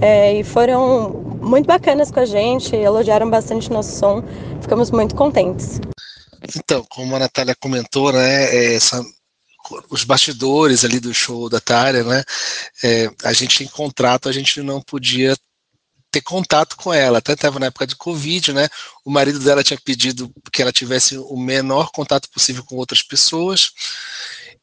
é, 0.00 0.34
e 0.34 0.44
foram 0.44 1.10
muito 1.42 1.66
bacanas 1.66 2.10
com 2.10 2.20
a 2.20 2.24
gente, 2.24 2.74
elogiaram 2.76 3.28
bastante 3.28 3.70
nosso 3.70 3.98
som, 3.98 4.22
ficamos 4.60 4.90
muito 4.90 5.14
contentes. 5.14 5.80
Então, 6.56 6.84
como 6.88 7.14
a 7.16 7.18
Natália 7.18 7.54
comentou, 7.54 8.12
né, 8.12 8.74
essa 8.74 9.04
os 9.90 10.04
bastidores 10.04 10.84
ali 10.84 10.98
do 10.98 11.12
show 11.12 11.48
da 11.48 11.60
Tária, 11.60 12.02
né? 12.02 12.24
É, 12.82 13.10
a 13.24 13.32
gente 13.32 13.58
tem 13.58 13.68
contrato, 13.68 14.28
a 14.28 14.32
gente 14.32 14.62
não 14.62 14.80
podia 14.80 15.36
ter 16.10 16.20
contato 16.22 16.76
com 16.76 16.92
ela. 16.92 17.18
Até 17.18 17.34
estava 17.34 17.58
na 17.58 17.66
época 17.66 17.86
de 17.86 17.96
Covid, 17.96 18.52
né? 18.52 18.68
O 19.04 19.10
marido 19.10 19.38
dela 19.38 19.62
tinha 19.62 19.78
pedido 19.84 20.32
que 20.52 20.60
ela 20.62 20.72
tivesse 20.72 21.16
o 21.18 21.36
menor 21.36 21.90
contato 21.92 22.28
possível 22.30 22.64
com 22.64 22.76
outras 22.76 23.02
pessoas. 23.02 23.70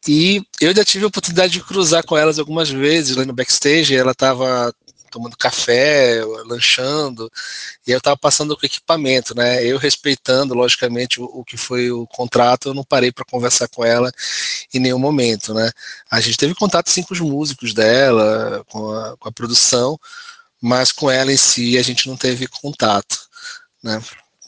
E 0.07 0.41
eu 0.59 0.75
já 0.75 0.83
tive 0.83 1.05
a 1.05 1.07
oportunidade 1.07 1.53
de 1.53 1.63
cruzar 1.63 2.03
com 2.05 2.17
elas 2.17 2.39
algumas 2.39 2.69
vezes 2.69 3.15
lá 3.15 3.25
no 3.25 3.33
backstage. 3.33 3.95
Ela 3.95 4.11
estava 4.11 4.73
tomando 5.07 5.37
café, 5.37 6.23
lanchando, 6.45 7.31
e 7.85 7.91
eu 7.91 7.97
estava 7.97 8.17
passando 8.17 8.55
com 8.55 8.65
equipamento, 8.65 9.35
né? 9.35 9.63
Eu 9.65 9.77
respeitando, 9.77 10.53
logicamente, 10.53 11.19
o, 11.21 11.25
o 11.25 11.43
que 11.43 11.57
foi 11.57 11.91
o 11.91 12.05
contrato, 12.07 12.69
eu 12.69 12.73
não 12.73 12.83
parei 12.83 13.11
para 13.11 13.25
conversar 13.25 13.67
com 13.67 13.83
ela 13.83 14.11
em 14.73 14.79
nenhum 14.79 14.99
momento, 14.99 15.53
né? 15.53 15.71
A 16.09 16.19
gente 16.21 16.37
teve 16.37 16.55
contato 16.55 16.89
sim 16.89 17.03
com 17.03 17.13
os 17.13 17.19
músicos 17.19 17.73
dela, 17.73 18.63
com 18.69 18.91
a, 18.91 19.17
com 19.17 19.29
a 19.29 19.31
produção, 19.31 19.99
mas 20.61 20.91
com 20.91 21.09
ela 21.09 21.31
em 21.31 21.37
si 21.37 21.77
a 21.77 21.81
gente 21.81 22.07
não 22.07 22.17
teve 22.17 22.47
contato, 22.47 23.17
né? 23.83 24.01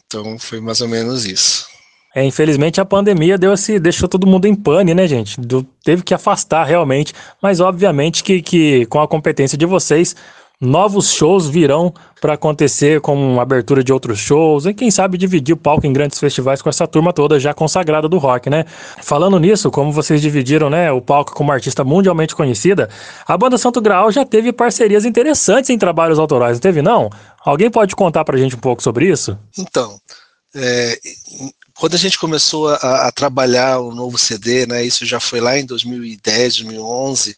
Então 0.06 0.40
foi 0.40 0.60
mais 0.60 0.81
ou 0.81 0.88
menos 0.88 1.26
isso. 1.26 1.68
É, 2.15 2.26
infelizmente 2.26 2.81
a 2.81 2.86
pandemia 2.86 3.38
deu 3.38 3.53
esse, 3.53 3.80
deixou 3.80 4.10
todo 4.10 4.26
mundo 4.26 4.48
em 4.48 4.56
pane, 4.56 4.95
né, 4.95 5.07
gente? 5.07 5.40
Do, 5.40 5.64
teve 5.84 6.02
que 6.02 6.14
afastar 6.14 6.64
realmente, 6.64 7.14
mas 7.41 7.60
obviamente 7.60 8.23
que, 8.23 8.41
que 8.41 8.86
com 8.88 8.99
a 8.99 9.07
competência 9.07 9.57
de 9.57 9.65
vocês, 9.65 10.15
novos 10.61 11.14
shows 11.14 11.48
virão 11.48 11.94
para 12.19 12.34
acontecer 12.34 12.99
com 12.99 13.40
abertura 13.40 13.81
de 13.81 13.94
outros 13.94 14.19
shows 14.19 14.65
e 14.65 14.73
quem 14.73 14.91
sabe 14.91 15.18
dividir 15.18 15.53
o 15.53 15.57
palco 15.57 15.88
em 15.88 15.94
grandes 15.94 16.19
festivais 16.19 16.61
com 16.61 16.68
essa 16.68 16.86
turma 16.86 17.14
toda 17.14 17.40
já 17.40 17.53
consagrada 17.53 18.10
do 18.10 18.18
rock, 18.18 18.49
né? 18.49 18.65
Falando 19.02 19.40
nisso, 19.40 19.72
como 19.72 19.91
vocês 19.91 20.22
dividiram, 20.22 20.69
né, 20.69 20.91
o 20.91 21.02
palco 21.02 21.34
com 21.34 21.44
uma 21.44 21.53
artista 21.53 21.84
mundialmente 21.84 22.36
conhecida, 22.36 22.90
a 23.26 23.38
banda 23.38 23.57
Santo 23.57 23.80
Graal 23.80 24.11
já 24.11 24.26
teve 24.26 24.52
parcerias 24.52 25.06
interessantes 25.06 25.69
em 25.69 25.77
trabalhos 25.77 26.19
autorais, 26.19 26.57
não 26.57 26.61
teve 26.61 26.81
não? 26.81 27.10
Alguém 27.45 27.72
pode 27.72 27.95
contar 27.95 28.26
pra 28.26 28.38
gente 28.38 28.56
um 28.56 28.60
pouco 28.60 28.84
sobre 28.84 29.10
isso? 29.10 29.38
Então, 29.57 29.98
é, 30.53 30.99
quando 31.80 31.94
a 31.94 31.98
gente 31.98 32.19
começou 32.19 32.68
a, 32.68 33.07
a 33.07 33.11
trabalhar 33.14 33.80
o 33.80 33.95
novo 33.95 34.18
CD, 34.18 34.65
né, 34.65 34.84
isso 34.84 35.06
já 35.06 35.22
foi 35.22 35.40
lá 35.40 35.57
em 35.57 35.65
2010, 35.65 36.57
2011, 36.57 37.36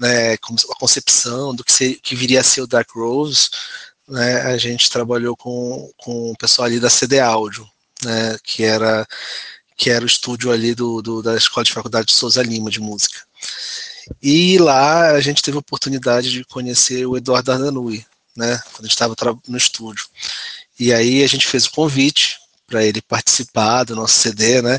né, 0.00 0.32
a 0.32 0.38
concepção 0.78 1.54
do 1.54 1.62
que, 1.62 1.96
que 1.96 2.16
viria 2.16 2.40
a 2.40 2.44
ser 2.44 2.62
o 2.62 2.66
Dark 2.66 2.90
Rose, 2.90 3.50
né, 4.08 4.40
a 4.42 4.56
gente 4.56 4.88
trabalhou 4.88 5.36
com, 5.36 5.92
com 5.98 6.30
o 6.30 6.36
pessoal 6.36 6.66
ali 6.66 6.80
da 6.80 6.88
CD 6.88 7.20
Áudio, 7.20 7.68
né, 8.02 8.38
que 8.42 8.64
era 8.64 9.06
que 9.76 9.88
era 9.88 10.04
o 10.04 10.06
estúdio 10.06 10.52
ali 10.52 10.74
do, 10.74 11.00
do, 11.00 11.22
da 11.22 11.34
Escola 11.36 11.64
de 11.64 11.72
Faculdade 11.72 12.08
de 12.08 12.12
Souza 12.12 12.42
Lima 12.42 12.70
de 12.70 12.80
música. 12.80 13.18
E 14.22 14.58
lá 14.58 15.12
a 15.12 15.20
gente 15.22 15.40
teve 15.40 15.56
a 15.56 15.60
oportunidade 15.60 16.30
de 16.30 16.44
conhecer 16.44 17.06
o 17.06 17.16
Eduardo 17.16 17.50
Ardanui, 17.50 18.04
né, 18.36 18.60
quando 18.72 18.80
a 18.80 18.88
gente 18.88 18.90
estava 18.90 19.16
no 19.48 19.56
estúdio. 19.56 20.04
E 20.78 20.92
aí 20.92 21.22
a 21.22 21.26
gente 21.26 21.46
fez 21.46 21.64
o 21.64 21.70
convite 21.70 22.38
para 22.66 22.84
ele 22.84 23.00
participar 23.00 23.84
do 23.84 23.96
nosso 23.96 24.18
CD, 24.18 24.60
né? 24.60 24.78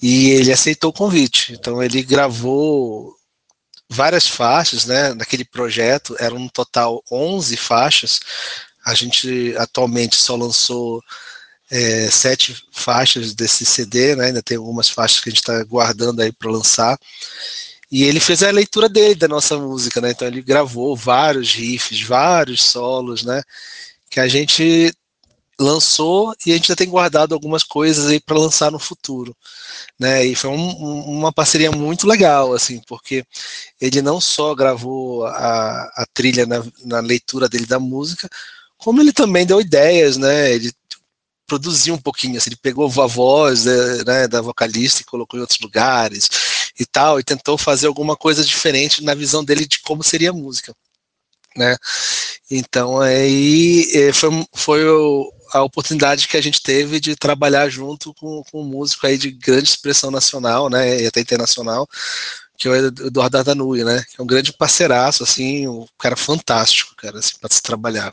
E 0.00 0.30
ele 0.30 0.52
aceitou 0.52 0.90
o 0.90 0.94
convite. 0.94 1.52
Então 1.52 1.82
ele 1.82 2.02
gravou 2.02 3.15
várias 3.88 4.26
faixas, 4.26 4.84
né? 4.84 5.14
Naquele 5.14 5.44
projeto 5.44 6.16
eram 6.18 6.36
um 6.36 6.48
total 6.48 7.02
11 7.10 7.56
faixas. 7.56 8.20
A 8.84 8.94
gente 8.94 9.54
atualmente 9.56 10.16
só 10.16 10.36
lançou 10.36 11.02
é, 11.70 12.10
sete 12.10 12.64
faixas 12.72 13.34
desse 13.34 13.64
CD, 13.64 14.14
né? 14.16 14.26
Ainda 14.26 14.42
tem 14.42 14.56
algumas 14.56 14.88
faixas 14.88 15.20
que 15.20 15.28
a 15.28 15.32
gente 15.32 15.40
está 15.40 15.62
guardando 15.64 16.20
aí 16.20 16.32
para 16.32 16.50
lançar. 16.50 16.98
E 17.90 18.04
ele 18.04 18.20
fez 18.20 18.42
a 18.42 18.50
leitura 18.50 18.88
dele 18.88 19.14
da 19.14 19.28
nossa 19.28 19.56
música, 19.58 20.00
né? 20.00 20.10
Então 20.10 20.26
ele 20.26 20.42
gravou 20.42 20.96
vários 20.96 21.52
riffs, 21.52 22.02
vários 22.02 22.62
solos, 22.62 23.24
né? 23.24 23.42
Que 24.10 24.20
a 24.20 24.28
gente 24.28 24.92
lançou 25.58 26.34
e 26.44 26.52
a 26.52 26.56
gente 26.56 26.68
já 26.68 26.76
tem 26.76 26.88
guardado 26.88 27.34
algumas 27.34 27.62
coisas 27.62 28.06
aí 28.06 28.20
para 28.20 28.38
lançar 28.38 28.70
no 28.70 28.78
futuro, 28.78 29.34
né? 29.98 30.24
E 30.24 30.34
foi 30.34 30.50
um, 30.50 31.00
uma 31.18 31.32
parceria 31.32 31.70
muito 31.70 32.06
legal, 32.06 32.52
assim, 32.52 32.80
porque 32.86 33.24
ele 33.80 34.02
não 34.02 34.20
só 34.20 34.54
gravou 34.54 35.24
a, 35.26 35.84
a 35.96 36.06
trilha 36.12 36.46
na, 36.46 36.62
na, 36.84 37.00
leitura 37.00 37.48
dele 37.48 37.66
da 37.66 37.78
música, 37.78 38.28
como 38.76 39.00
ele 39.00 39.12
também 39.12 39.46
deu 39.46 39.60
ideias, 39.60 40.16
né? 40.16 40.52
Ele 40.52 40.72
produziu 41.46 41.94
um 41.94 41.98
pouquinho, 41.98 42.36
assim, 42.36 42.50
ele 42.50 42.56
pegou 42.56 42.86
a 43.00 43.06
voz 43.06 43.64
né, 43.64 44.04
né 44.04 44.28
da 44.28 44.40
vocalista 44.40 45.02
e 45.02 45.04
colocou 45.04 45.38
em 45.38 45.40
outros 45.42 45.60
lugares 45.60 46.28
e 46.78 46.84
tal, 46.84 47.18
e 47.20 47.24
tentou 47.24 47.56
fazer 47.56 47.86
alguma 47.86 48.16
coisa 48.16 48.44
diferente 48.44 49.02
na 49.02 49.14
visão 49.14 49.44
dele 49.44 49.66
de 49.66 49.80
como 49.80 50.02
seria 50.02 50.30
a 50.30 50.32
música. 50.34 50.74
Né? 51.56 51.76
Então 52.50 53.00
aí 53.00 53.90
é, 53.94 54.12
foi, 54.12 54.46
foi 54.54 54.84
o, 54.86 55.32
a 55.56 55.62
oportunidade 55.62 56.28
que 56.28 56.36
a 56.36 56.40
gente 56.40 56.62
teve 56.62 57.00
de 57.00 57.16
trabalhar 57.16 57.68
junto 57.68 58.14
com, 58.14 58.42
com 58.50 58.62
um 58.62 58.66
músico 58.66 59.06
aí 59.06 59.18
de 59.18 59.30
grande 59.30 59.68
expressão 59.68 60.10
nacional, 60.10 60.68
né, 60.68 61.02
e 61.02 61.06
até 61.06 61.20
internacional, 61.20 61.88
que 62.56 62.68
é 62.68 62.70
o 62.70 62.76
Eduardo 62.76 63.38
Ardanui, 63.38 63.84
né, 63.84 64.04
que 64.08 64.20
é 64.20 64.22
um 64.22 64.26
grande 64.26 64.52
parceiraço, 64.52 65.22
assim, 65.22 65.68
um 65.68 65.86
cara 65.98 66.16
fantástico, 66.16 66.94
cara, 66.96 67.18
assim, 67.18 67.36
para 67.40 67.54
se 67.54 67.62
trabalhar. 67.62 68.12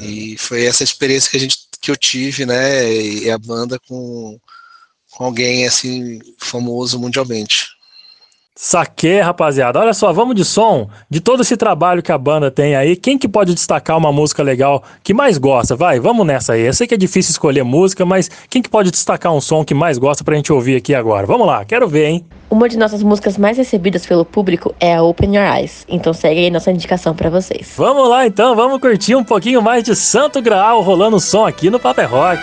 E 0.00 0.36
foi 0.38 0.64
essa 0.64 0.82
experiência 0.82 1.30
que 1.30 1.36
a 1.36 1.40
gente, 1.40 1.56
que 1.80 1.90
eu 1.90 1.96
tive, 1.96 2.46
né, 2.46 2.92
e 2.92 3.30
a 3.30 3.38
banda 3.38 3.78
com, 3.88 4.38
com 5.10 5.24
alguém, 5.24 5.66
assim, 5.66 6.18
famoso 6.38 6.98
mundialmente. 6.98 7.66
Saque, 8.64 9.18
rapaziada. 9.18 9.80
Olha 9.80 9.92
só, 9.92 10.12
vamos 10.12 10.36
de 10.36 10.44
som. 10.44 10.88
De 11.10 11.18
todo 11.18 11.42
esse 11.42 11.56
trabalho 11.56 12.00
que 12.00 12.12
a 12.12 12.16
banda 12.16 12.48
tem 12.48 12.76
aí, 12.76 12.94
quem 12.94 13.18
que 13.18 13.26
pode 13.26 13.54
destacar 13.54 13.98
uma 13.98 14.12
música 14.12 14.40
legal 14.40 14.84
que 15.02 15.12
mais 15.12 15.36
gosta? 15.36 15.74
Vai, 15.74 15.98
vamos 15.98 16.24
nessa 16.24 16.52
aí. 16.52 16.62
Eu 16.62 16.72
sei 16.72 16.86
que 16.86 16.94
é 16.94 16.96
difícil 16.96 17.32
escolher 17.32 17.64
música, 17.64 18.06
mas 18.06 18.30
quem 18.48 18.62
que 18.62 18.68
pode 18.68 18.92
destacar 18.92 19.34
um 19.34 19.40
som 19.40 19.64
que 19.64 19.74
mais 19.74 19.98
gosta 19.98 20.22
pra 20.22 20.36
gente 20.36 20.52
ouvir 20.52 20.76
aqui 20.76 20.94
agora? 20.94 21.26
Vamos 21.26 21.44
lá, 21.44 21.64
quero 21.64 21.88
ver, 21.88 22.06
hein? 22.06 22.24
Uma 22.48 22.68
de 22.68 22.78
nossas 22.78 23.02
músicas 23.02 23.36
mais 23.36 23.58
recebidas 23.58 24.06
pelo 24.06 24.24
público 24.24 24.72
é 24.78 24.94
a 24.94 25.02
Open 25.02 25.34
Your 25.34 25.56
Eyes. 25.56 25.84
Então 25.88 26.12
segue 26.12 26.38
aí 26.38 26.48
nossa 26.48 26.70
indicação 26.70 27.16
para 27.16 27.28
vocês. 27.30 27.74
Vamos 27.76 28.08
lá 28.08 28.28
então, 28.28 28.54
vamos 28.54 28.80
curtir 28.80 29.16
um 29.16 29.24
pouquinho 29.24 29.60
mais 29.60 29.82
de 29.82 29.96
Santo 29.96 30.40
Graal 30.40 30.82
rolando 30.82 31.18
som 31.18 31.44
aqui 31.44 31.68
no 31.68 31.80
Paper 31.80 32.08
Rock. 32.08 32.42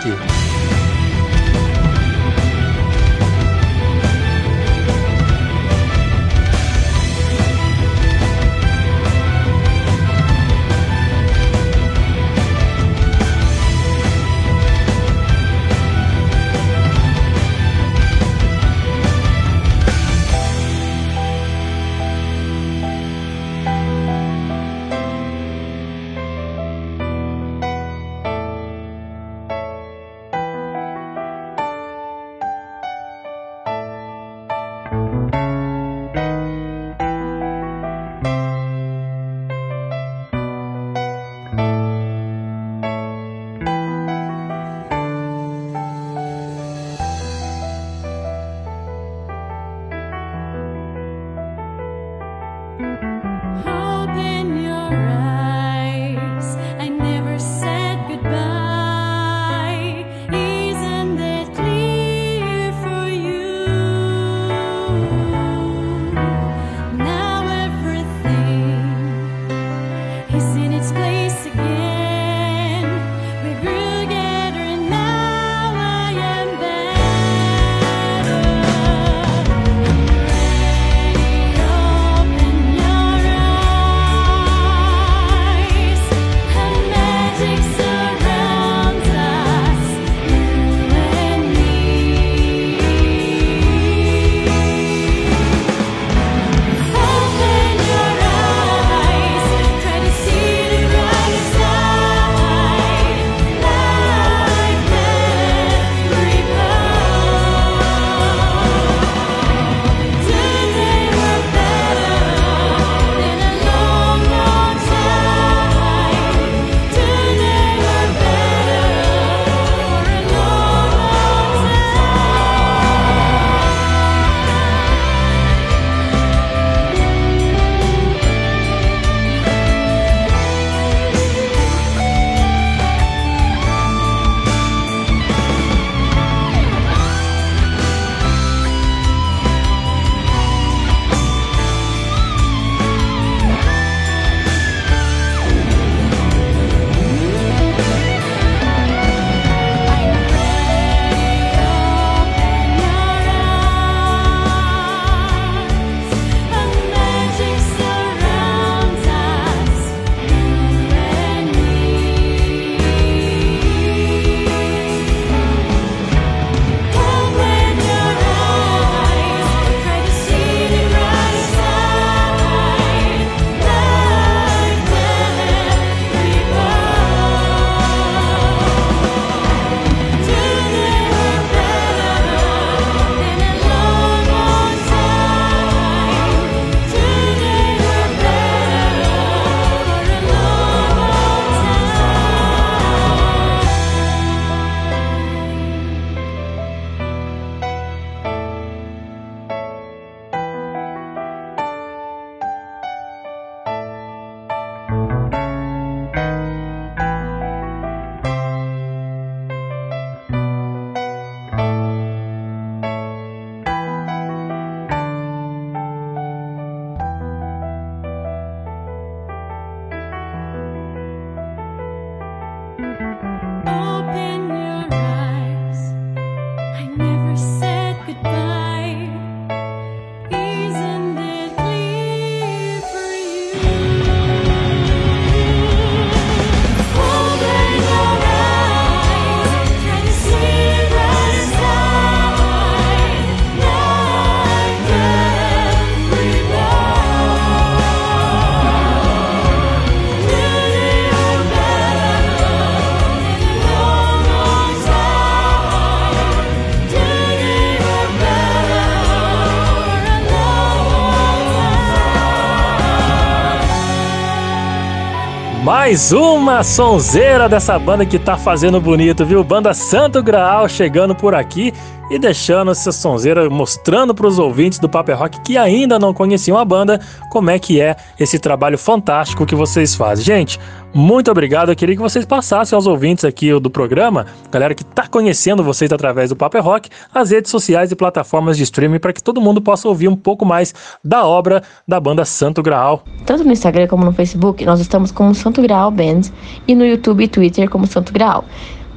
Mais 265.90 266.12
uma 266.12 266.62
sonzeira 266.62 267.48
dessa 267.48 267.76
banda 267.76 268.06
que 268.06 268.16
tá 268.16 268.36
fazendo 268.36 268.80
bonito, 268.80 269.26
viu? 269.26 269.42
Banda 269.42 269.74
Santo 269.74 270.22
Graal 270.22 270.68
chegando 270.68 271.16
por 271.16 271.34
aqui 271.34 271.74
e 272.10 272.18
deixando 272.18 272.72
essa 272.72 272.90
sonzeira, 272.90 273.48
mostrando 273.48 274.12
para 274.14 274.26
os 274.26 274.38
ouvintes 274.38 274.80
do 274.80 274.88
Paper 274.88 275.16
Rock 275.16 275.40
que 275.42 275.56
ainda 275.56 275.98
não 275.98 276.12
conheciam 276.12 276.58
a 276.58 276.64
banda, 276.64 277.00
como 277.30 277.50
é 277.50 277.58
que 277.58 277.80
é 277.80 277.96
esse 278.18 278.38
trabalho 278.38 278.76
fantástico 278.76 279.46
que 279.46 279.54
vocês 279.54 279.94
fazem. 279.94 280.24
Gente, 280.24 280.58
muito 280.92 281.30
obrigado. 281.30 281.70
Eu 281.70 281.76
queria 281.76 281.94
que 281.94 282.02
vocês 282.02 282.26
passassem 282.26 282.74
aos 282.74 282.86
ouvintes 282.86 283.24
aqui 283.24 283.58
do 283.60 283.70
programa, 283.70 284.26
galera 284.50 284.74
que 284.74 284.82
está 284.82 285.06
conhecendo 285.06 285.62
vocês 285.62 285.92
através 285.92 286.30
do 286.30 286.36
Paper 286.36 286.62
Rock, 286.62 286.90
as 287.14 287.30
redes 287.30 287.50
sociais 287.50 287.92
e 287.92 287.96
plataformas 287.96 288.56
de 288.56 288.64
streaming 288.64 288.98
para 288.98 289.12
que 289.12 289.22
todo 289.22 289.40
mundo 289.40 289.62
possa 289.62 289.86
ouvir 289.86 290.08
um 290.08 290.16
pouco 290.16 290.44
mais 290.44 290.74
da 291.04 291.24
obra 291.24 291.62
da 291.86 292.00
banda 292.00 292.24
Santo 292.24 292.60
Graal. 292.60 293.04
Tanto 293.24 293.44
no 293.44 293.52
Instagram 293.52 293.86
como 293.86 294.04
no 294.04 294.12
Facebook, 294.12 294.64
nós 294.64 294.80
estamos 294.80 295.12
como 295.12 295.32
Santo 295.32 295.62
Graal 295.62 295.92
Band 295.92 296.22
e 296.66 296.74
no 296.74 296.84
YouTube 296.84 297.22
e 297.22 297.28
Twitter 297.28 297.70
como 297.70 297.86
Santo 297.86 298.12
Graal. 298.12 298.44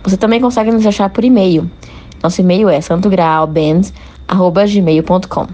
Você 0.03 0.17
também 0.17 0.41
consegue 0.41 0.71
nos 0.71 0.85
achar 0.85 1.09
por 1.09 1.23
e-mail. 1.23 1.69
Nosso 2.23 2.39
e-mail 2.39 2.69
é 2.69 2.79
santograalband@gmail.com. 2.79 5.47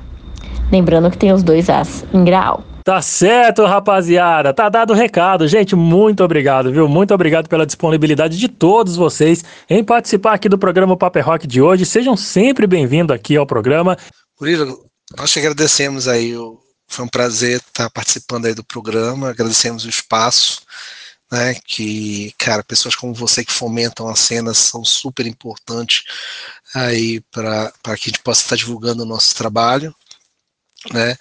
Lembrando 0.72 1.10
que 1.10 1.18
tem 1.18 1.34
os 1.34 1.42
dois 1.42 1.68
As 1.68 2.06
em 2.14 2.24
Graal. 2.24 2.64
Tá 2.84 3.02
certo, 3.02 3.66
rapaziada. 3.66 4.54
Tá 4.54 4.70
dado 4.70 4.94
o 4.94 4.96
recado. 4.96 5.48
Gente, 5.48 5.76
muito 5.76 6.24
obrigado, 6.24 6.72
viu? 6.72 6.88
Muito 6.88 7.12
obrigado 7.14 7.50
pela 7.50 7.66
disponibilidade 7.66 8.38
de 8.38 8.48
todos 8.48 8.96
vocês 8.96 9.44
em 9.70 9.84
participar 9.84 10.34
aqui 10.34 10.48
do 10.48 10.58
programa 10.58 10.96
Paper 10.96 11.26
Rock 11.26 11.48
de 11.48 11.62
hoje. 11.62 11.86
Sejam 11.86 12.16
sempre 12.16 12.66
bem-vindos 12.66 13.14
aqui 13.16 13.36
ao 13.36 13.46
programa. 13.46 13.98
Murilo, 14.40 14.86
nós 15.18 15.30
te 15.32 15.40
agradecemos 15.40 16.08
aí. 16.08 16.34
Foi 16.88 17.04
um 17.06 17.10
prazer 17.10 17.58
estar 17.58 17.90
participando 17.90 18.46
aí 18.46 18.54
do 18.54 18.64
programa. 18.64 19.30
Agradecemos 19.30 19.84
o 19.86 19.90
espaço. 19.90 20.62
Né, 21.32 21.54
que, 21.64 22.34
cara, 22.40 22.64
pessoas 22.64 22.96
como 22.96 23.14
você 23.14 23.46
que 23.46 23.52
fomentam 23.52 24.08
a 24.10 24.16
cena 24.16 24.52
são 24.52 24.84
super 24.84 25.28
importantes 25.28 26.04
aí 26.74 27.22
para 27.32 27.72
que 27.84 27.90
a 27.92 27.96
gente 27.96 28.20
possa 28.24 28.42
estar 28.42 28.56
divulgando 28.56 29.04
o 29.04 29.06
nosso 29.06 29.36
trabalho, 29.36 29.96
né? 30.92 31.16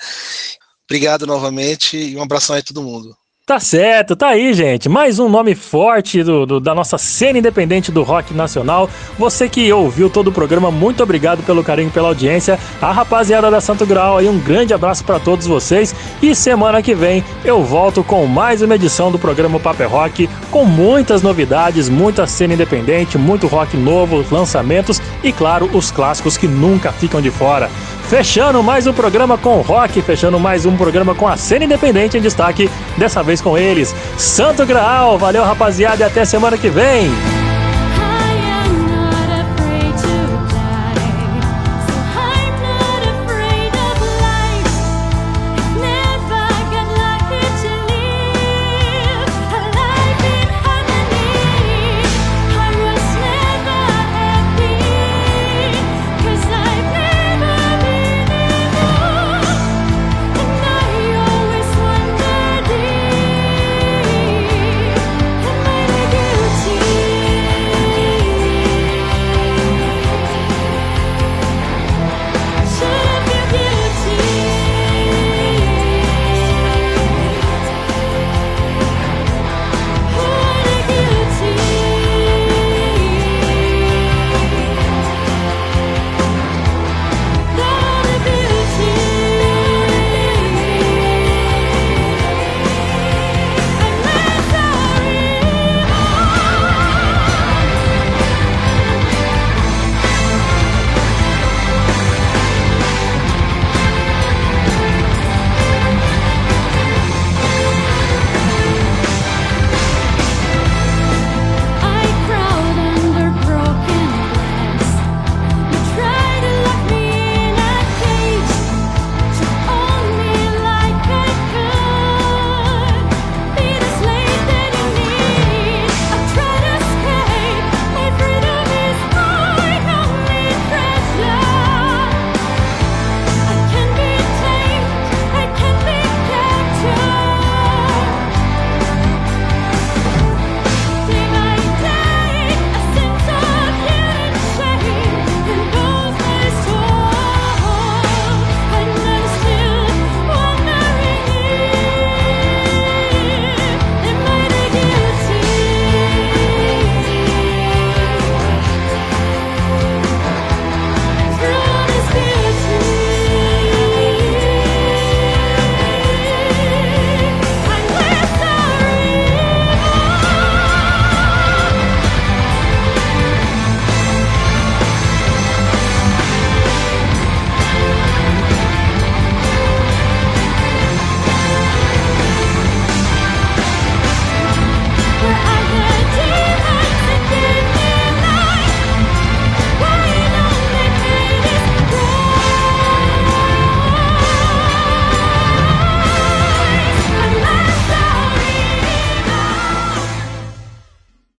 Obrigado 0.84 1.26
novamente 1.26 1.98
e 1.98 2.16
um 2.16 2.22
abração 2.22 2.56
aí 2.56 2.60
a 2.62 2.64
todo 2.64 2.82
mundo. 2.82 3.14
Tá 3.48 3.58
certo, 3.58 4.14
tá 4.14 4.28
aí, 4.28 4.52
gente. 4.52 4.90
Mais 4.90 5.18
um 5.18 5.26
nome 5.26 5.54
forte 5.54 6.22
do, 6.22 6.44
do, 6.44 6.60
da 6.60 6.74
nossa 6.74 6.98
cena 6.98 7.38
independente 7.38 7.90
do 7.90 8.02
rock 8.02 8.34
nacional. 8.34 8.90
Você 9.18 9.48
que 9.48 9.72
ouviu 9.72 10.10
todo 10.10 10.28
o 10.28 10.32
programa, 10.32 10.70
muito 10.70 11.02
obrigado 11.02 11.42
pelo 11.42 11.64
carinho, 11.64 11.90
pela 11.90 12.08
audiência. 12.08 12.58
A 12.78 12.92
rapaziada 12.92 13.50
da 13.50 13.58
Santo 13.58 13.86
Grau 13.86 14.18
aí, 14.18 14.28
um 14.28 14.38
grande 14.38 14.74
abraço 14.74 15.02
para 15.02 15.18
todos 15.18 15.46
vocês. 15.46 15.94
E 16.20 16.34
semana 16.34 16.82
que 16.82 16.94
vem 16.94 17.24
eu 17.42 17.64
volto 17.64 18.04
com 18.04 18.26
mais 18.26 18.60
uma 18.60 18.74
edição 18.74 19.10
do 19.10 19.18
programa 19.18 19.58
Paper 19.58 19.88
Rock, 19.88 20.28
com 20.50 20.66
muitas 20.66 21.22
novidades, 21.22 21.88
muita 21.88 22.26
cena 22.26 22.52
independente, 22.52 23.16
muito 23.16 23.46
rock 23.46 23.78
novo, 23.78 24.26
lançamentos 24.30 25.00
e, 25.24 25.32
claro, 25.32 25.70
os 25.72 25.90
clássicos 25.90 26.36
que 26.36 26.46
nunca 26.46 26.92
ficam 26.92 27.22
de 27.22 27.30
fora. 27.30 27.70
Fechando 28.08 28.62
mais 28.62 28.86
um 28.86 28.92
programa 28.94 29.36
com 29.36 29.60
rock, 29.60 30.00
fechando 30.00 30.40
mais 30.40 30.64
um 30.64 30.74
programa 30.78 31.14
com 31.14 31.28
a 31.28 31.36
cena 31.36 31.66
independente 31.66 32.16
em 32.16 32.22
destaque, 32.22 32.70
dessa 32.96 33.22
vez 33.22 33.37
com 33.40 33.56
eles. 33.56 33.94
Santo 34.16 34.64
Graal, 34.66 35.18
valeu 35.18 35.44
rapaziada 35.44 36.02
e 36.02 36.06
até 36.06 36.24
semana 36.24 36.56
que 36.56 36.68
vem! 36.68 37.47